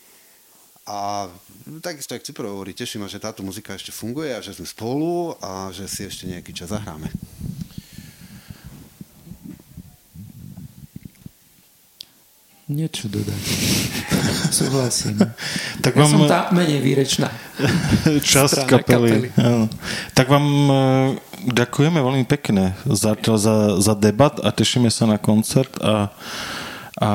A 0.82 1.30
takisto, 1.78 2.18
ak 2.18 2.26
Cipro 2.26 2.50
hovorí, 2.50 2.74
teší 2.74 2.98
ma, 2.98 3.06
že 3.06 3.22
táto 3.22 3.46
muzika 3.46 3.78
ešte 3.78 3.94
funguje 3.94 4.34
a 4.34 4.42
že 4.42 4.58
sme 4.58 4.66
spolu 4.66 5.38
a 5.38 5.70
že 5.70 5.86
si 5.86 6.02
ešte 6.02 6.26
nejaký 6.26 6.50
čas 6.50 6.74
zahráme. 6.74 7.06
Niečo 12.66 13.06
dodať. 13.06 14.01
Súhlasím. 14.52 15.16
tak 15.84 15.96
vám... 15.96 16.12
Ja 16.12 16.12
som 16.12 16.28
tá 16.28 16.40
menej 16.52 16.84
výrečná. 16.84 17.32
Časť 18.32 18.68
kapely. 18.68 19.32
kapely. 19.32 19.72
Tak 20.12 20.28
vám 20.28 20.46
ďakujeme 21.48 21.98
veľmi 21.98 22.24
pekne 22.28 22.76
za, 22.84 23.16
za, 23.16 23.80
za 23.80 23.94
debat 23.96 24.36
a 24.44 24.52
tešíme 24.52 24.92
sa 24.92 25.08
na 25.08 25.16
koncert 25.18 25.72
a, 25.80 26.12
a, 27.00 27.12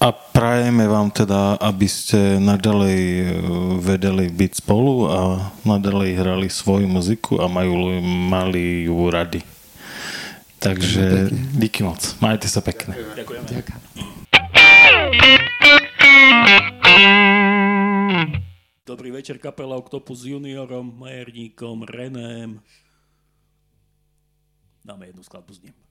a 0.00 0.08
prajeme 0.32 0.88
vám 0.88 1.12
teda, 1.12 1.60
aby 1.60 1.86
ste 1.86 2.40
nadalej 2.40 3.02
e, 3.02 3.24
vedeli 3.78 4.32
byť 4.32 4.52
spolu 4.64 5.06
a 5.12 5.18
nadalej 5.62 6.18
hrali 6.18 6.48
svoju 6.50 6.88
muziku 6.88 7.38
a 7.38 7.46
majú, 7.46 8.00
mali 8.02 8.88
ju 8.88 8.96
radi. 9.12 9.42
Takže 10.58 11.30
díky 11.54 11.86
moc. 11.86 12.02
Majte 12.18 12.50
sa 12.50 12.58
pekne. 12.58 12.98
Ďakujem. 13.14 13.42
Ďakujem. 13.46 13.78
Dobrý 18.86 19.10
večer, 19.10 19.38
kapela 19.38 19.76
Octopus 19.76 20.24
juniorom, 20.24 20.98
Majerníkom, 20.98 21.82
Renem. 21.82 22.62
Dáme 24.84 25.06
jednu 25.06 25.22
skladbu 25.22 25.54
s 25.54 25.62
ním. 25.62 25.74
No. 25.74 25.88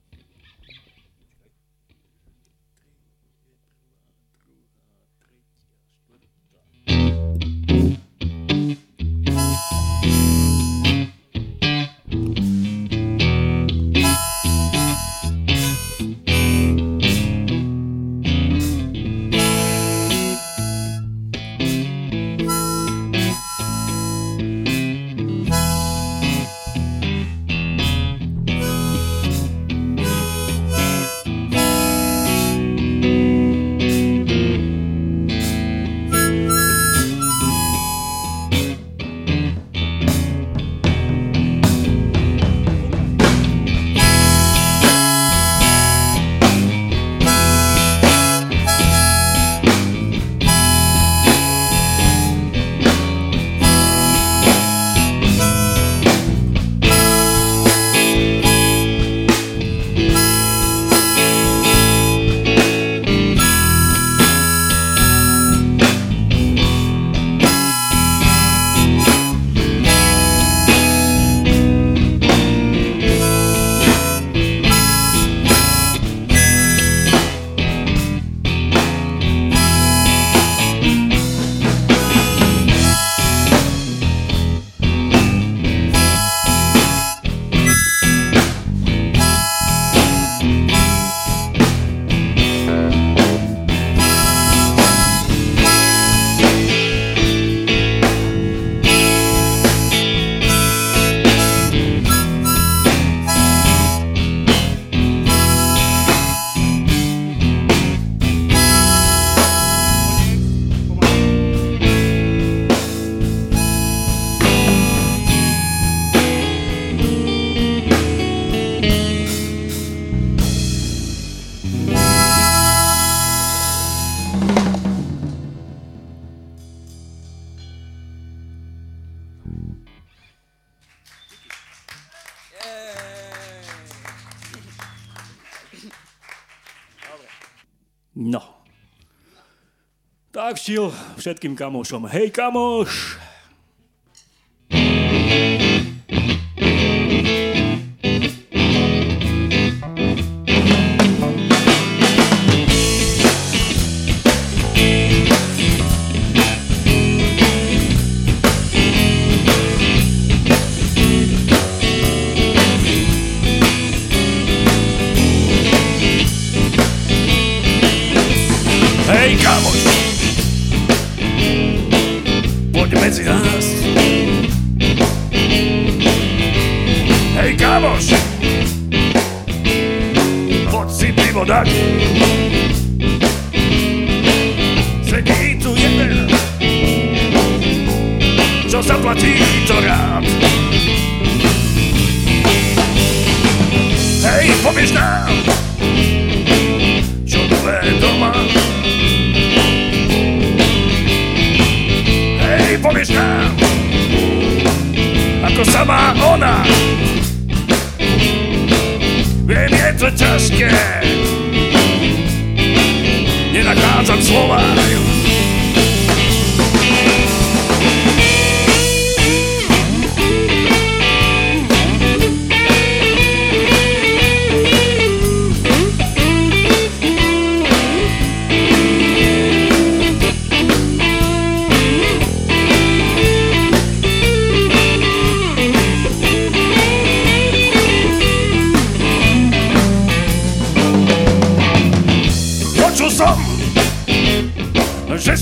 Štiel 140.67 140.91
všetkým 141.15 141.55
kamošom. 141.55 142.11
Hej 142.11 142.35
kamoš! 142.35 143.26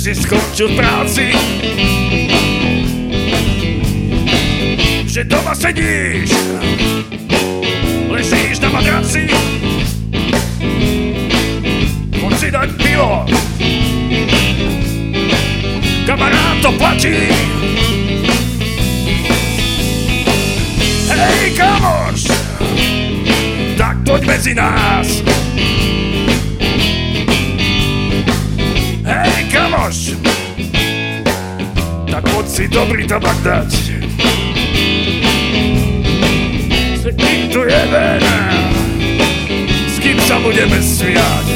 Si 0.06 0.14
skončil 0.14 0.70
práci. 0.78 1.34
Že 5.10 5.22
doma 5.26 5.58
sedíš, 5.58 6.30
ležíš 8.14 8.62
na 8.62 8.70
madraci. 8.70 9.26
Poď 12.22 12.34
si 12.38 12.48
dať 12.54 12.70
pivo, 12.78 13.26
kamarát 16.06 16.62
to 16.62 16.70
platí. 16.78 17.34
Hej, 21.10 21.58
kamoš, 21.58 22.30
tak 23.74 23.98
poď 24.06 24.22
medzi 24.30 24.54
nás. 24.54 25.26
došť 29.86 30.18
Tak 32.10 32.24
poď 32.26 32.46
si 32.50 32.66
dobrý 32.66 33.06
tabak 33.06 33.38
dať. 33.46 33.70
S 36.96 37.04
kým 37.14 37.42
tu 37.54 37.62
je 37.62 37.82
vena 37.94 38.40
S 39.86 39.96
kým 40.02 40.18
sa 40.26 40.42
budeme 40.42 40.82
smiať? 40.82 41.55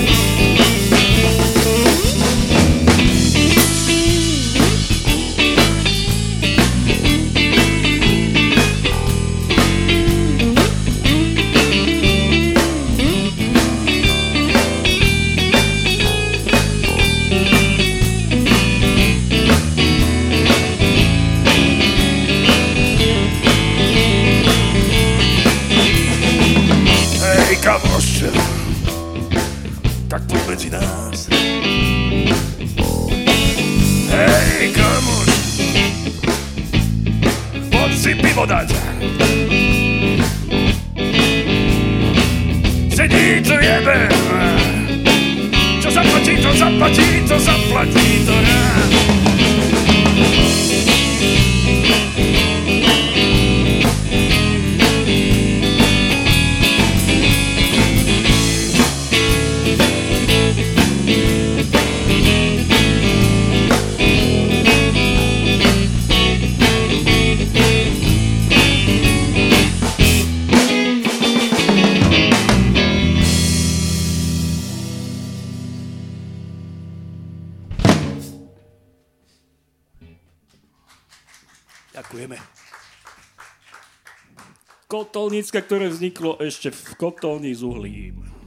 Ktoré 85.62 85.92
vzniklo 85.92 86.40
ešte 86.40 86.72
v 86.72 86.80
kotolni 86.96 87.52
s 87.54 87.62
uhlím. 87.62 88.39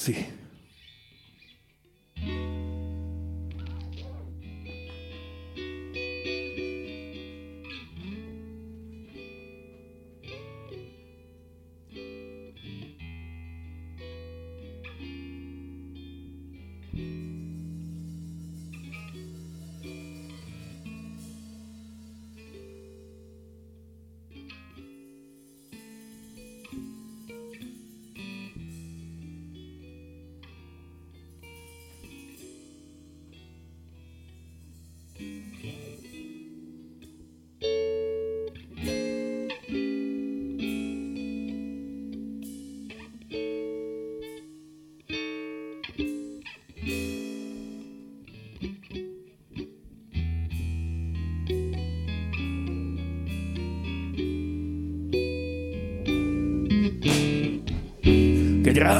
Stepujem 0.00 0.39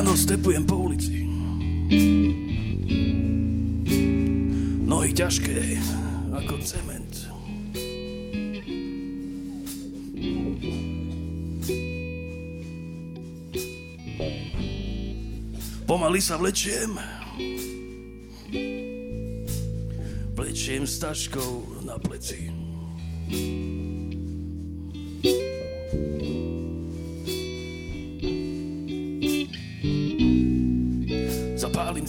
ráno 0.00 0.16
stepujem 0.16 0.64
po 0.64 0.88
ulici. 0.88 1.28
Nohy 4.88 5.12
ťažké 5.12 5.76
ako 6.32 6.56
cement. 6.64 7.12
Pomaly 15.84 16.24
sa 16.24 16.40
vlečiem. 16.40 16.96
Vlečiem 20.32 20.88
s 20.88 20.96
taškou 20.96 21.84
na 21.84 22.00
pleci. 22.00 22.59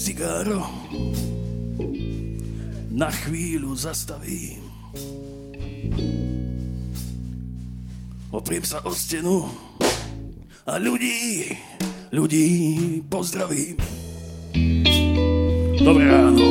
Cigáro. 0.01 0.65
Na 2.89 3.13
chvíľu 3.13 3.77
zastavím. 3.77 4.65
Opriem 8.33 8.65
sa 8.65 8.81
o 8.81 8.97
stenu 8.97 9.45
a 10.65 10.81
ľudí, 10.81 11.53
ľudí 12.09 12.47
pozdravím. 13.05 13.77
Dobré 15.85 16.05
ráno. 16.09 16.49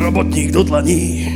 Robotník 0.00 0.48
do 0.56 0.64
dlaní. 0.64 1.29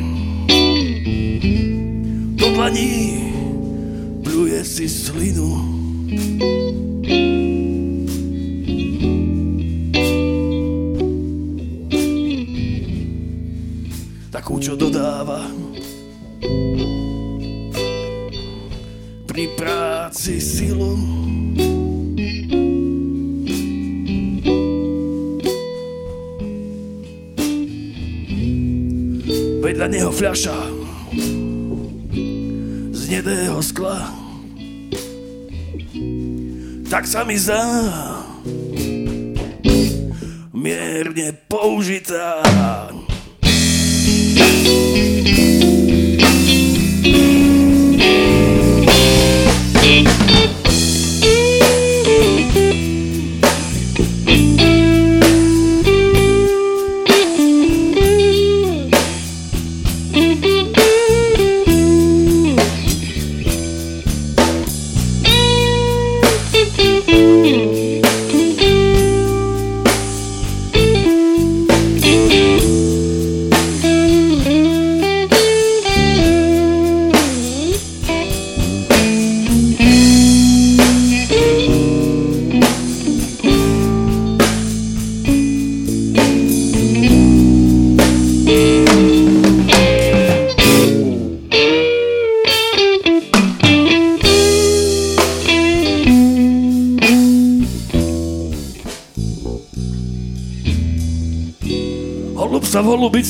Takú, 14.44 14.60
čo 14.60 14.76
dodáva 14.76 15.40
pri 19.24 19.44
práci 19.56 20.36
silu. 20.36 21.00
Vedľa 29.64 29.86
neho 29.88 30.12
fľaša 30.12 30.60
z 32.92 33.02
nedého 33.08 33.64
skla. 33.64 34.12
Tak 36.92 37.08
sa 37.08 37.24
mi 37.24 37.40
zdá 37.40 37.64
mierne 40.52 41.32
použitá. 41.48 42.44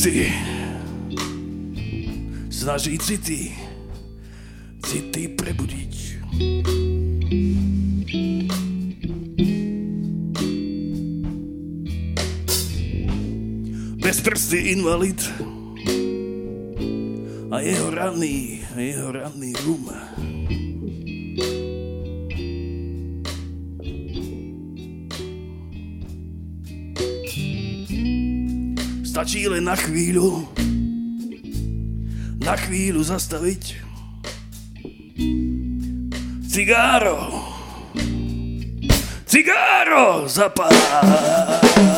Holubici 0.05 0.33
snaží 2.53 2.99
city, 3.01 3.53
city 4.85 5.33
prebudiť. 5.33 5.95
Bezprstý 14.05 14.77
invalid 14.77 15.21
a 17.49 17.65
jeho 17.65 17.89
ranný, 17.89 18.61
jeho 18.77 19.09
ranný 19.09 19.44
chvíľu, 29.95 30.43
na 32.43 32.59
chvíľu 32.59 33.07
zastaviť. 33.07 33.79
Cigáro, 36.51 37.31
cigáro 39.23 40.27
zapáliť. 40.27 41.94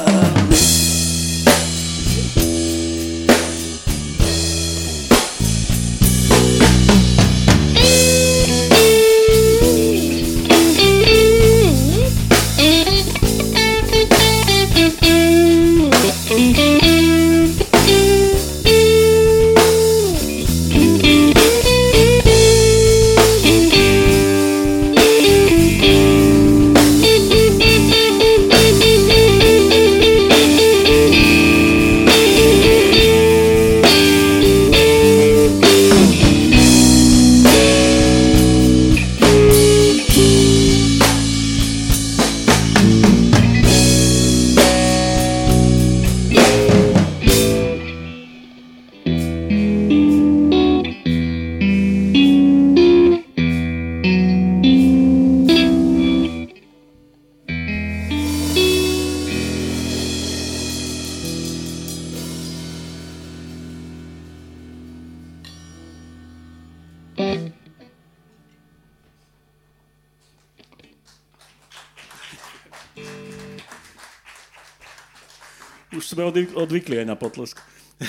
Odvykli 76.52 77.00
aj 77.00 77.08
na 77.08 77.16
potlesk. 77.16 77.64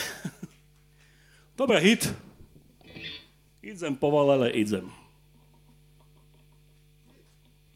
Dobre, 1.60 1.80
hit. 1.80 2.12
Idem 3.64 3.96
povalele, 3.96 4.52
idem. 4.52 4.92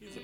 Idem, 0.00 0.22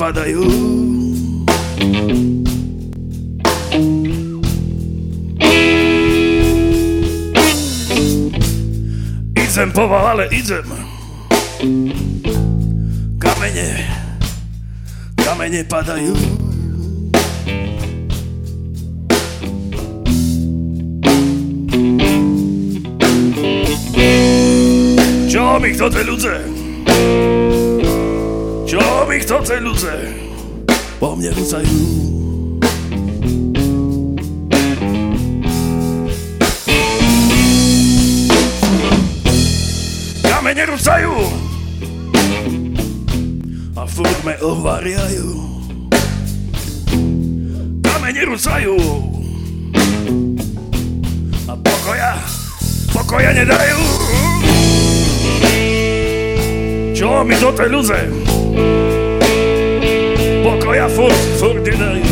kamene 0.00 0.32
padajú. 0.32 0.44
Idem, 9.36 9.68
povalale 9.76 10.26
idem. 10.32 10.64
Kamene, 13.20 13.68
kamene 15.20 15.60
padajú. 15.68 16.16
Čo 25.30 25.60
mi 25.60 25.68
chcete 25.76 26.00
ľudze? 26.08 26.59
Mi 29.10 29.18
chcete 29.18 29.58
ľudze? 29.58 29.90
Po 31.02 31.18
mne 31.18 31.34
rúcajú. 31.34 31.82
Kamene 40.22 40.62
rúcajú. 40.62 41.10
A 43.74 43.82
furt 43.82 44.18
me 44.22 44.38
ovariajú. 44.46 45.26
Kamene 47.82 48.22
rúcajú. 48.30 48.78
A 51.50 51.52
pokoja, 51.58 52.14
pokoja 52.94 53.34
nedajú. 53.34 53.80
Čo 56.94 57.26
mi 57.26 57.34
to 57.42 57.50
te 57.58 57.66
ľudze? 57.66 57.98
Pokoja 60.90 60.96
furt, 60.96 61.14
furt 61.38 61.62
nedajú. 61.62 62.04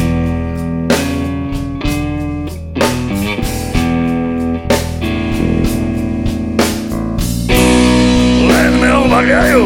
Len 8.49 8.72
me 8.79 8.91
ovariajú. 8.93 9.64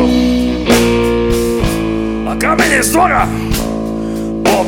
A 2.28 2.32
kamene 2.40 2.80
z 2.80 2.88
dvora 2.92 3.28
po 4.44 4.64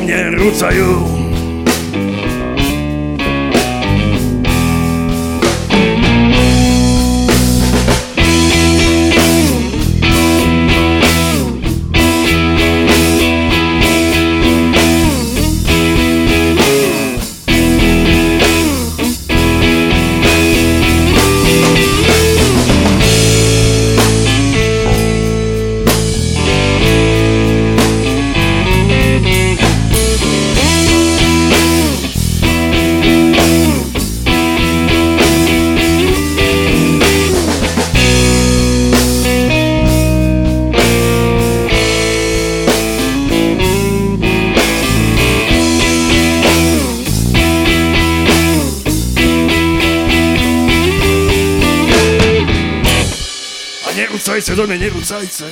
zajce. 55.15 55.47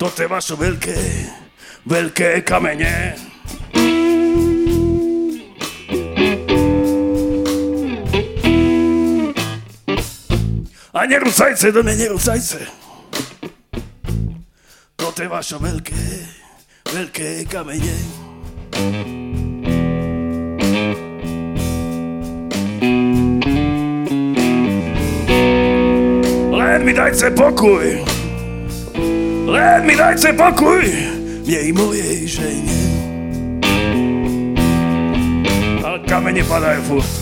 To 0.00 0.08
teba 0.08 0.40
sú 0.40 0.56
veľké, 0.56 0.98
veľké 1.84 2.40
kamene 2.48 3.14
A 10.92 11.06
nerúcajce 11.06 11.70
do 11.70 11.86
mňa, 11.86 11.94
nerúcajce 12.08 12.60
To 14.98 15.08
teba 15.14 15.38
sú 15.44 15.62
veľké, 15.62 16.04
veľké 16.90 17.46
kamene 17.46 18.21
Dajte 27.12 27.28
pokoj. 27.36 27.84
Len 29.44 29.84
mi 29.84 29.92
dajte 29.92 30.32
pokoj. 30.32 30.80
Mne 31.44 31.60
mojej 31.76 32.24
žene. 32.24 32.78
Ale 35.84 36.00
kamene 36.08 36.40
padajú 36.40 36.80
furt. 36.88 37.21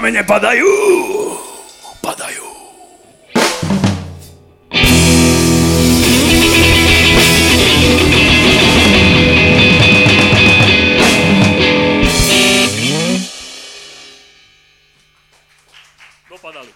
Kamene 0.00 0.24
padajú, 0.24 0.72
padajú. 2.00 2.48
Dopadali. 16.32 16.72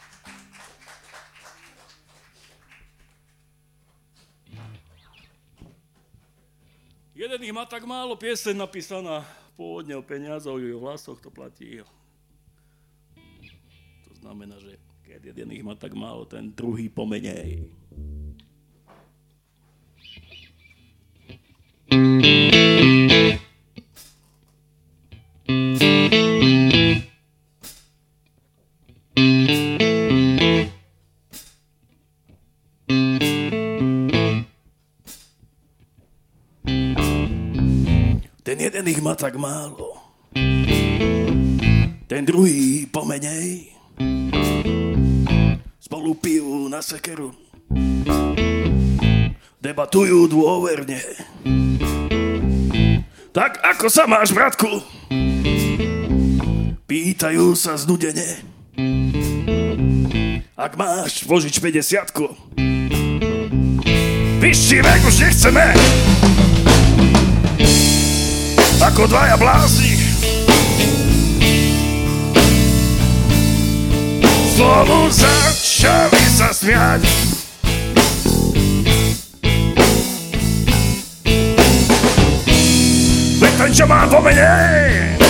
Jeden 7.16 7.40
ich 7.40 7.56
má 7.56 7.64
tak 7.64 7.88
málo 7.88 8.20
pieseň 8.20 8.68
napísaná 8.68 9.24
pôvodne 9.56 9.96
o 9.96 10.04
peniazoch 10.04 10.60
o 10.60 10.76
hlasoch, 10.76 11.16
to 11.24 11.32
platí. 11.32 11.80
Znamená, 14.24 14.56
že 14.56 14.80
keď 15.04 15.36
jeden 15.36 15.52
ich 15.52 15.60
má 15.60 15.76
tak 15.76 15.92
málo, 15.92 16.24
ten 16.24 16.48
druhý 16.56 16.88
pomenej. 16.88 17.68
Ten 38.40 38.56
jeden 38.56 38.88
ich 38.88 39.04
má 39.04 39.12
tak 39.12 39.36
málo. 39.36 40.00
Ten 42.08 42.24
druhý 42.24 42.88
pomenej. 42.88 43.74
Spolu 45.94 46.18
pijú 46.18 46.66
na 46.66 46.82
sekeru. 46.82 47.30
Debatujú 49.62 50.26
dôverne. 50.26 50.98
Tak 53.30 53.62
ako 53.62 53.86
sa 53.86 54.02
máš, 54.10 54.34
bratku? 54.34 54.66
Pýtajú 56.90 57.54
sa 57.54 57.78
znudene. 57.78 58.26
Ak 60.58 60.74
máš 60.74 61.22
vožič 61.30 61.62
50 61.62 62.58
Vyšší 64.42 64.78
vek 64.82 65.02
už 65.06 65.16
nechceme 65.30 65.78
ako 68.82 69.06
dvaja 69.06 69.38
blázni. 69.38 69.94
Znovu 74.58 75.06
začali 75.14 75.63
smiať. 76.64 77.02
Veď 83.36 83.52
ten, 83.60 83.70
čo 83.74 83.84
má 83.84 84.08
pomenej, 84.08 85.20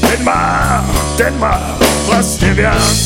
ten 0.00 0.20
má, 0.24 0.80
ten 1.20 1.34
má 1.36 1.76
vlastne 2.08 2.56
viac. 2.56 2.96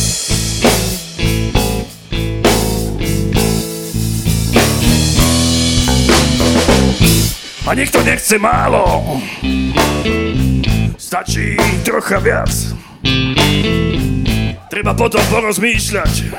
A 7.65 7.73
nikto 7.73 8.05
nechce 8.05 8.37
málo 8.37 9.17
Stačí 11.01 11.57
trocha 11.81 12.21
viac 12.21 12.53
Treba 14.75 14.91
potom 14.91 15.23
porozmýšľať. 15.31 16.35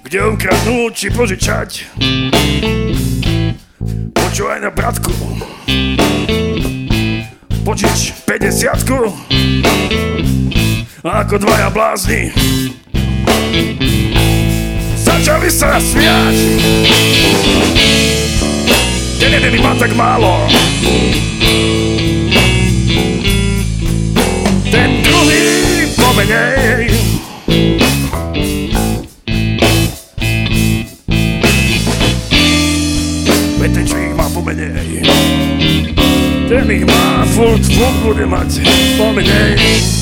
Kde 0.00 0.20
ukradnúť 0.32 0.92
či 0.96 1.12
požičať. 1.12 1.70
Počúvaj 4.16 4.64
na 4.64 4.72
bratku. 4.72 5.12
Požič 7.68 8.16
50 8.24 8.64
A 11.04 11.20
ako 11.20 11.36
dvaja 11.36 11.68
blázni. 11.68 12.32
Začali 15.04 15.52
sa 15.52 15.76
smiať. 15.76 16.36
Jeden 19.20 19.52
má 19.60 19.76
tak 19.76 19.92
málo. 19.92 20.48
Ten, 26.28 26.92
čo 33.86 33.96
ich 33.96 34.12
má 34.12 34.28
pomenej. 34.28 35.00
Ten 36.48 36.68
ich 36.68 36.84
má 36.84 37.24
furt, 37.32 37.64
furt 37.64 37.96
bude 38.04 38.28
mať 38.28 38.60
pomenej. 39.00 39.97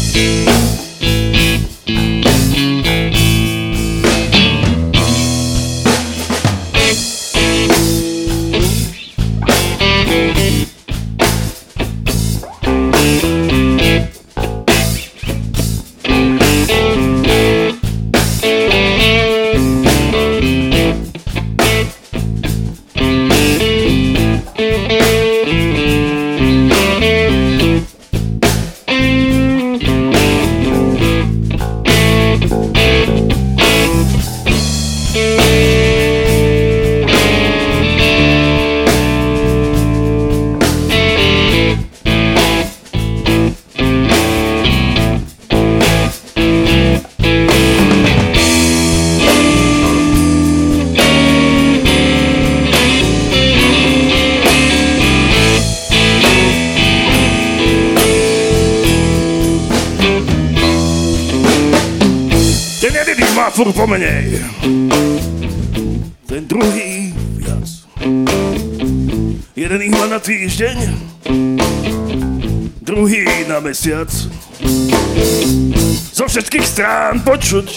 Strán 76.86 77.18
počuť, 77.26 77.68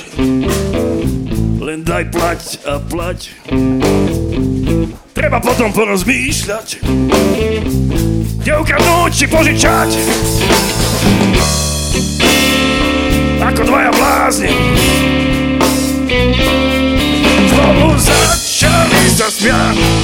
len 1.66 1.82
daj 1.82 2.14
plať 2.14 2.42
a 2.62 2.78
plať. 2.78 3.34
Treba 5.18 5.42
potom 5.42 5.74
porozmýšľať, 5.74 6.78
kde 8.38 8.52
ukradnúť 8.54 9.10
či 9.10 9.26
požičať. 9.26 9.90
Ako 13.50 13.62
dvaja 13.66 13.92
blázni. 13.98 14.54
Znovu 17.50 17.98
začali 17.98 19.04
sa 19.10 19.26
smiať. 19.34 19.99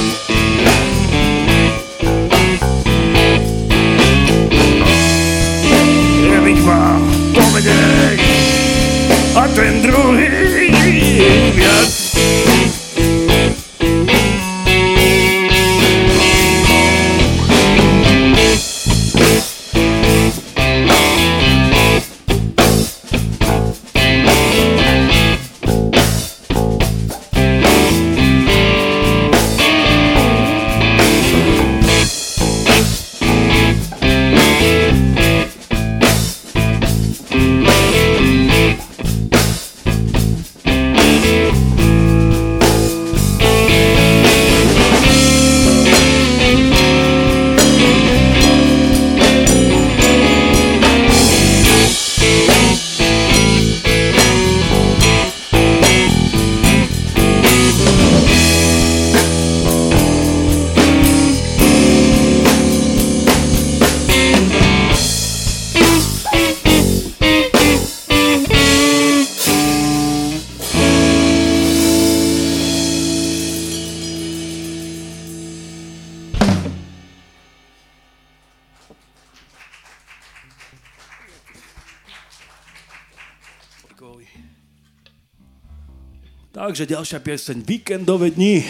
Takže 86.66 86.98
ďalšia 86.98 87.22
pieseň 87.22 87.62
Víkendové 87.62 88.34
dni. 88.34 88.66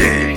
Body! 0.00 0.29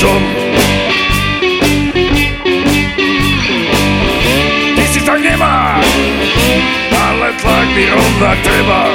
som. 0.00 0.22
Ty 4.72 4.84
si 4.88 5.00
tak 5.04 5.20
nemá 5.20 5.76
Ale 6.96 7.36
tlak 7.36 7.68
mi 7.76 7.84
rovnak 7.84 8.38
treba 8.40 8.89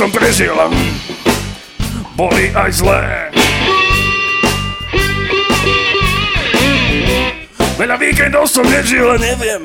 som 0.00 0.08
prežil. 0.08 0.56
Boli 2.16 2.48
aj 2.56 2.72
zlé. 2.72 3.28
Veľa 7.76 7.96
víkendov 8.00 8.48
som 8.48 8.64
nežil, 8.64 9.20
neviem, 9.20 9.60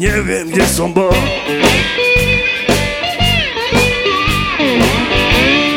neviem, 0.00 0.48
kde 0.48 0.64
som 0.64 0.88
bol. 0.88 1.12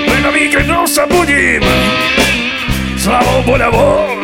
Veľa 0.07 0.31
víkendov 0.31 0.87
sa 0.87 1.03
budím, 1.03 1.63
s 2.95 3.03
hlavou 3.03 3.43
boľavou. 3.43 4.16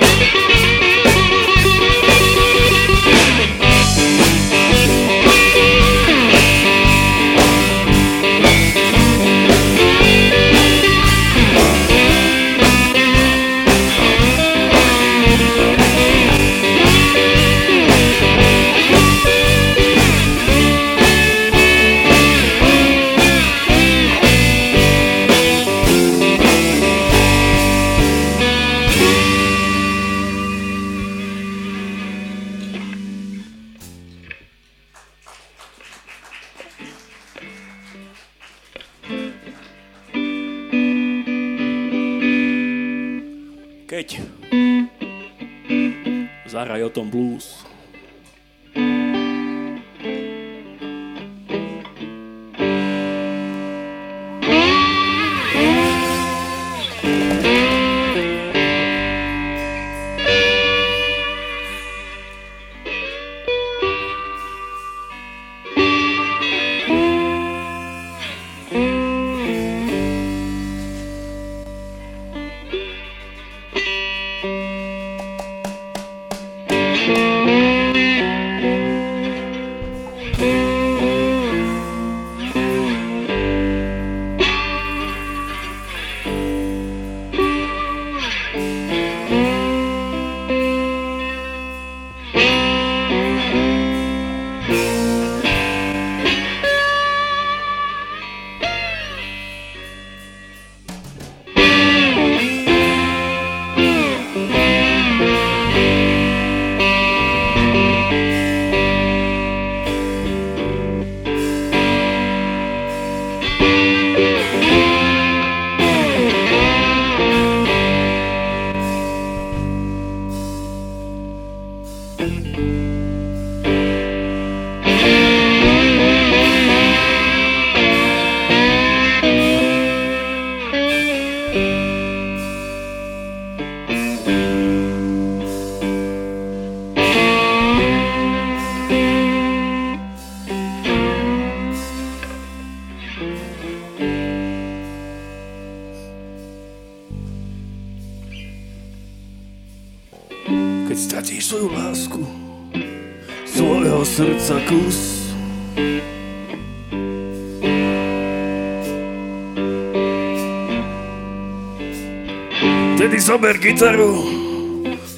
Zober 163.44 163.60
gitaru 163.60 164.24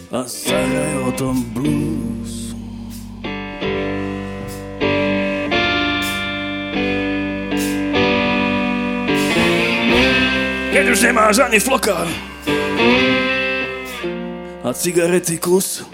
a 0.09 0.25
zahraj 0.25 0.97
o 1.05 1.11
tom 1.13 1.45
blues. 1.53 2.57
Keď 10.73 10.85
už 10.89 10.99
nemáš 11.05 11.37
ani 11.45 11.61
floka, 11.61 12.01
a 14.65 14.73
cigarety 14.73 15.37
kus. 15.37 15.85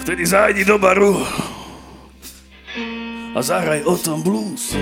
Vtedy 0.00 0.24
zájdi 0.24 0.64
do 0.64 0.80
baru 0.80 1.20
a 3.40 3.42
zahraj 3.42 3.82
o 3.88 3.96
tom 3.96 4.22
blues. 4.22 4.76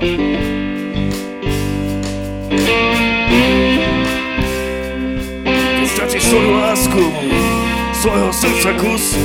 Keď 0.00 0.16
stratíš 5.92 6.24
svoju 6.24 6.56
lásku 6.56 7.04
Svojho 8.00 8.32
srdca 8.32 8.72
kus 8.80 9.20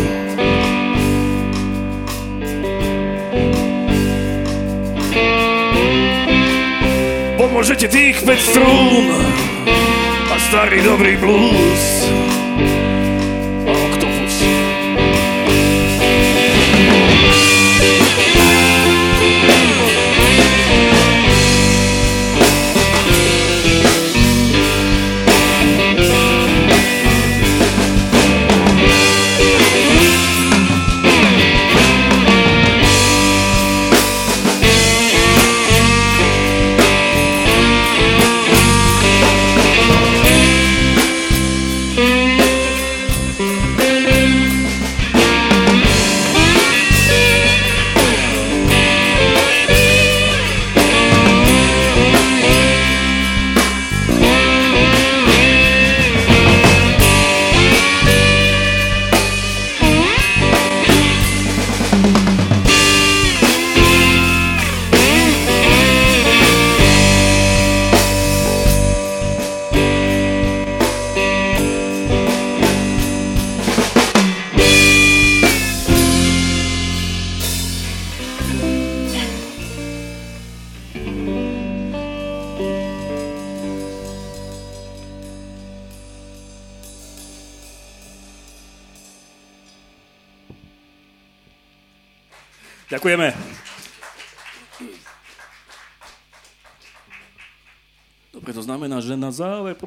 Pomôže 7.40 7.80
ti 7.80 7.88
tých 7.88 8.20
5 8.28 8.36
strún 8.36 9.16
a 10.28 10.36
starý 10.52 10.84
dobrý 10.84 11.16
blues. 11.24 12.25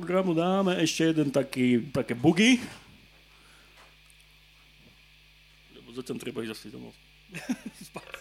Programu 0.09 0.33
dáme 0.33 0.73
ešte 0.81 1.13
jeden 1.13 1.29
taký, 1.29 1.85
také 1.93 2.17
bugy. 2.17 2.57
Lebo 5.77 5.93
zatiaľ 5.93 6.17
treba 6.17 6.41
ísť 6.49 6.57
asi 6.57 6.73
domov. 6.73 6.97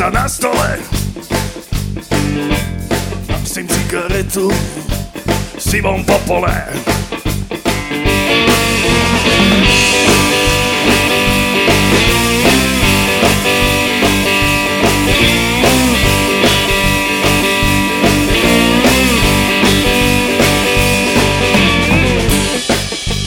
sa 0.00 0.08
na 0.08 0.24
stole. 0.24 0.80
Nosím 3.28 3.68
cigaretu 3.68 4.48
v 4.48 5.60
sivom 5.60 6.00
popole. 6.08 6.48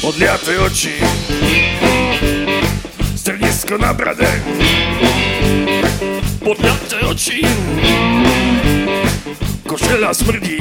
Odliate 0.01 0.57
oči, 0.57 0.97
strdisko 3.13 3.77
na 3.77 3.93
brade. 3.93 4.82
Oči, 7.14 7.45
košeľa 9.69 10.18
smrdí. 10.18 10.57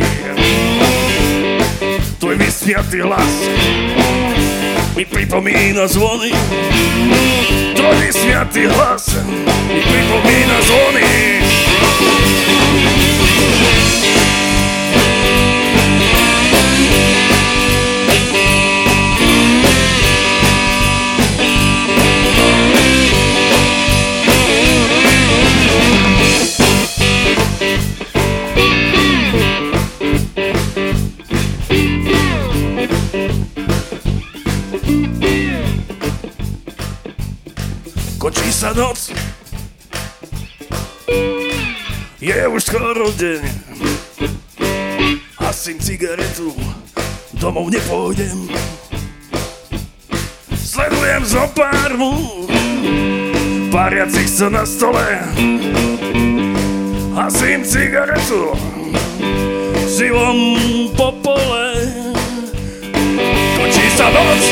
Tvoj 2.21 2.37
vysmiatý 2.37 3.01
hlas 3.01 3.49
mi 4.93 5.09
pripomína 5.09 5.89
zvony. 5.89 6.29
Tvoj 7.73 7.97
vysmiatý 8.05 8.69
hlas 8.69 9.17
mi 9.65 9.81
pripomína 9.81 10.57
zvony. 10.69 11.09
Sa 38.63 38.71
noc? 38.79 39.11
Je 42.23 42.39
už 42.47 42.63
skoro 42.63 43.11
deň. 43.11 43.43
Hasím 45.43 45.83
cigaretu 45.83 46.55
Domov 47.43 47.75
nepôjdem. 47.75 48.47
Sledujem 50.55 51.27
zo 51.27 51.43
pár 51.59 51.91
mú 51.99 52.47
Pariacich 53.75 54.31
sa 54.31 54.47
na 54.47 54.63
stole. 54.63 55.11
Hasím 57.19 57.67
cigaretu 57.67 58.55
V 59.75 59.87
sivom 59.91 60.39
popole 60.95 61.67
Kočí 63.59 63.87
sa 63.99 64.07
noc 64.07 64.43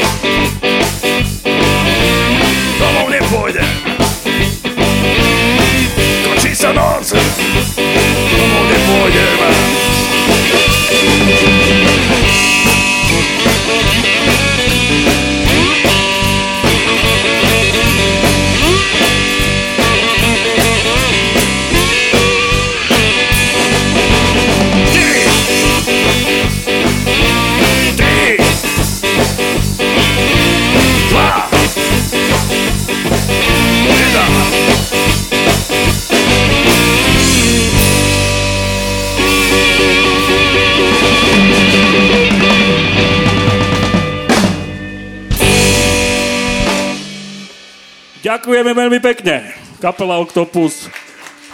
Ďakujeme 48.41 48.73
veľmi 48.73 49.05
pekne. 49.05 49.53
Kapela 49.85 50.17
Octopus, 50.17 50.89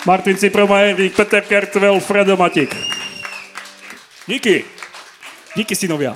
Martin 0.07 0.39
Cipromajerník, 0.39 1.19
Peter 1.19 1.43
Kertvel, 1.43 1.99
Fredo 1.99 2.39
Matik. 2.39 2.71
Díky. 4.31 4.63
Díky, 5.59 5.75
synovia. 5.75 6.15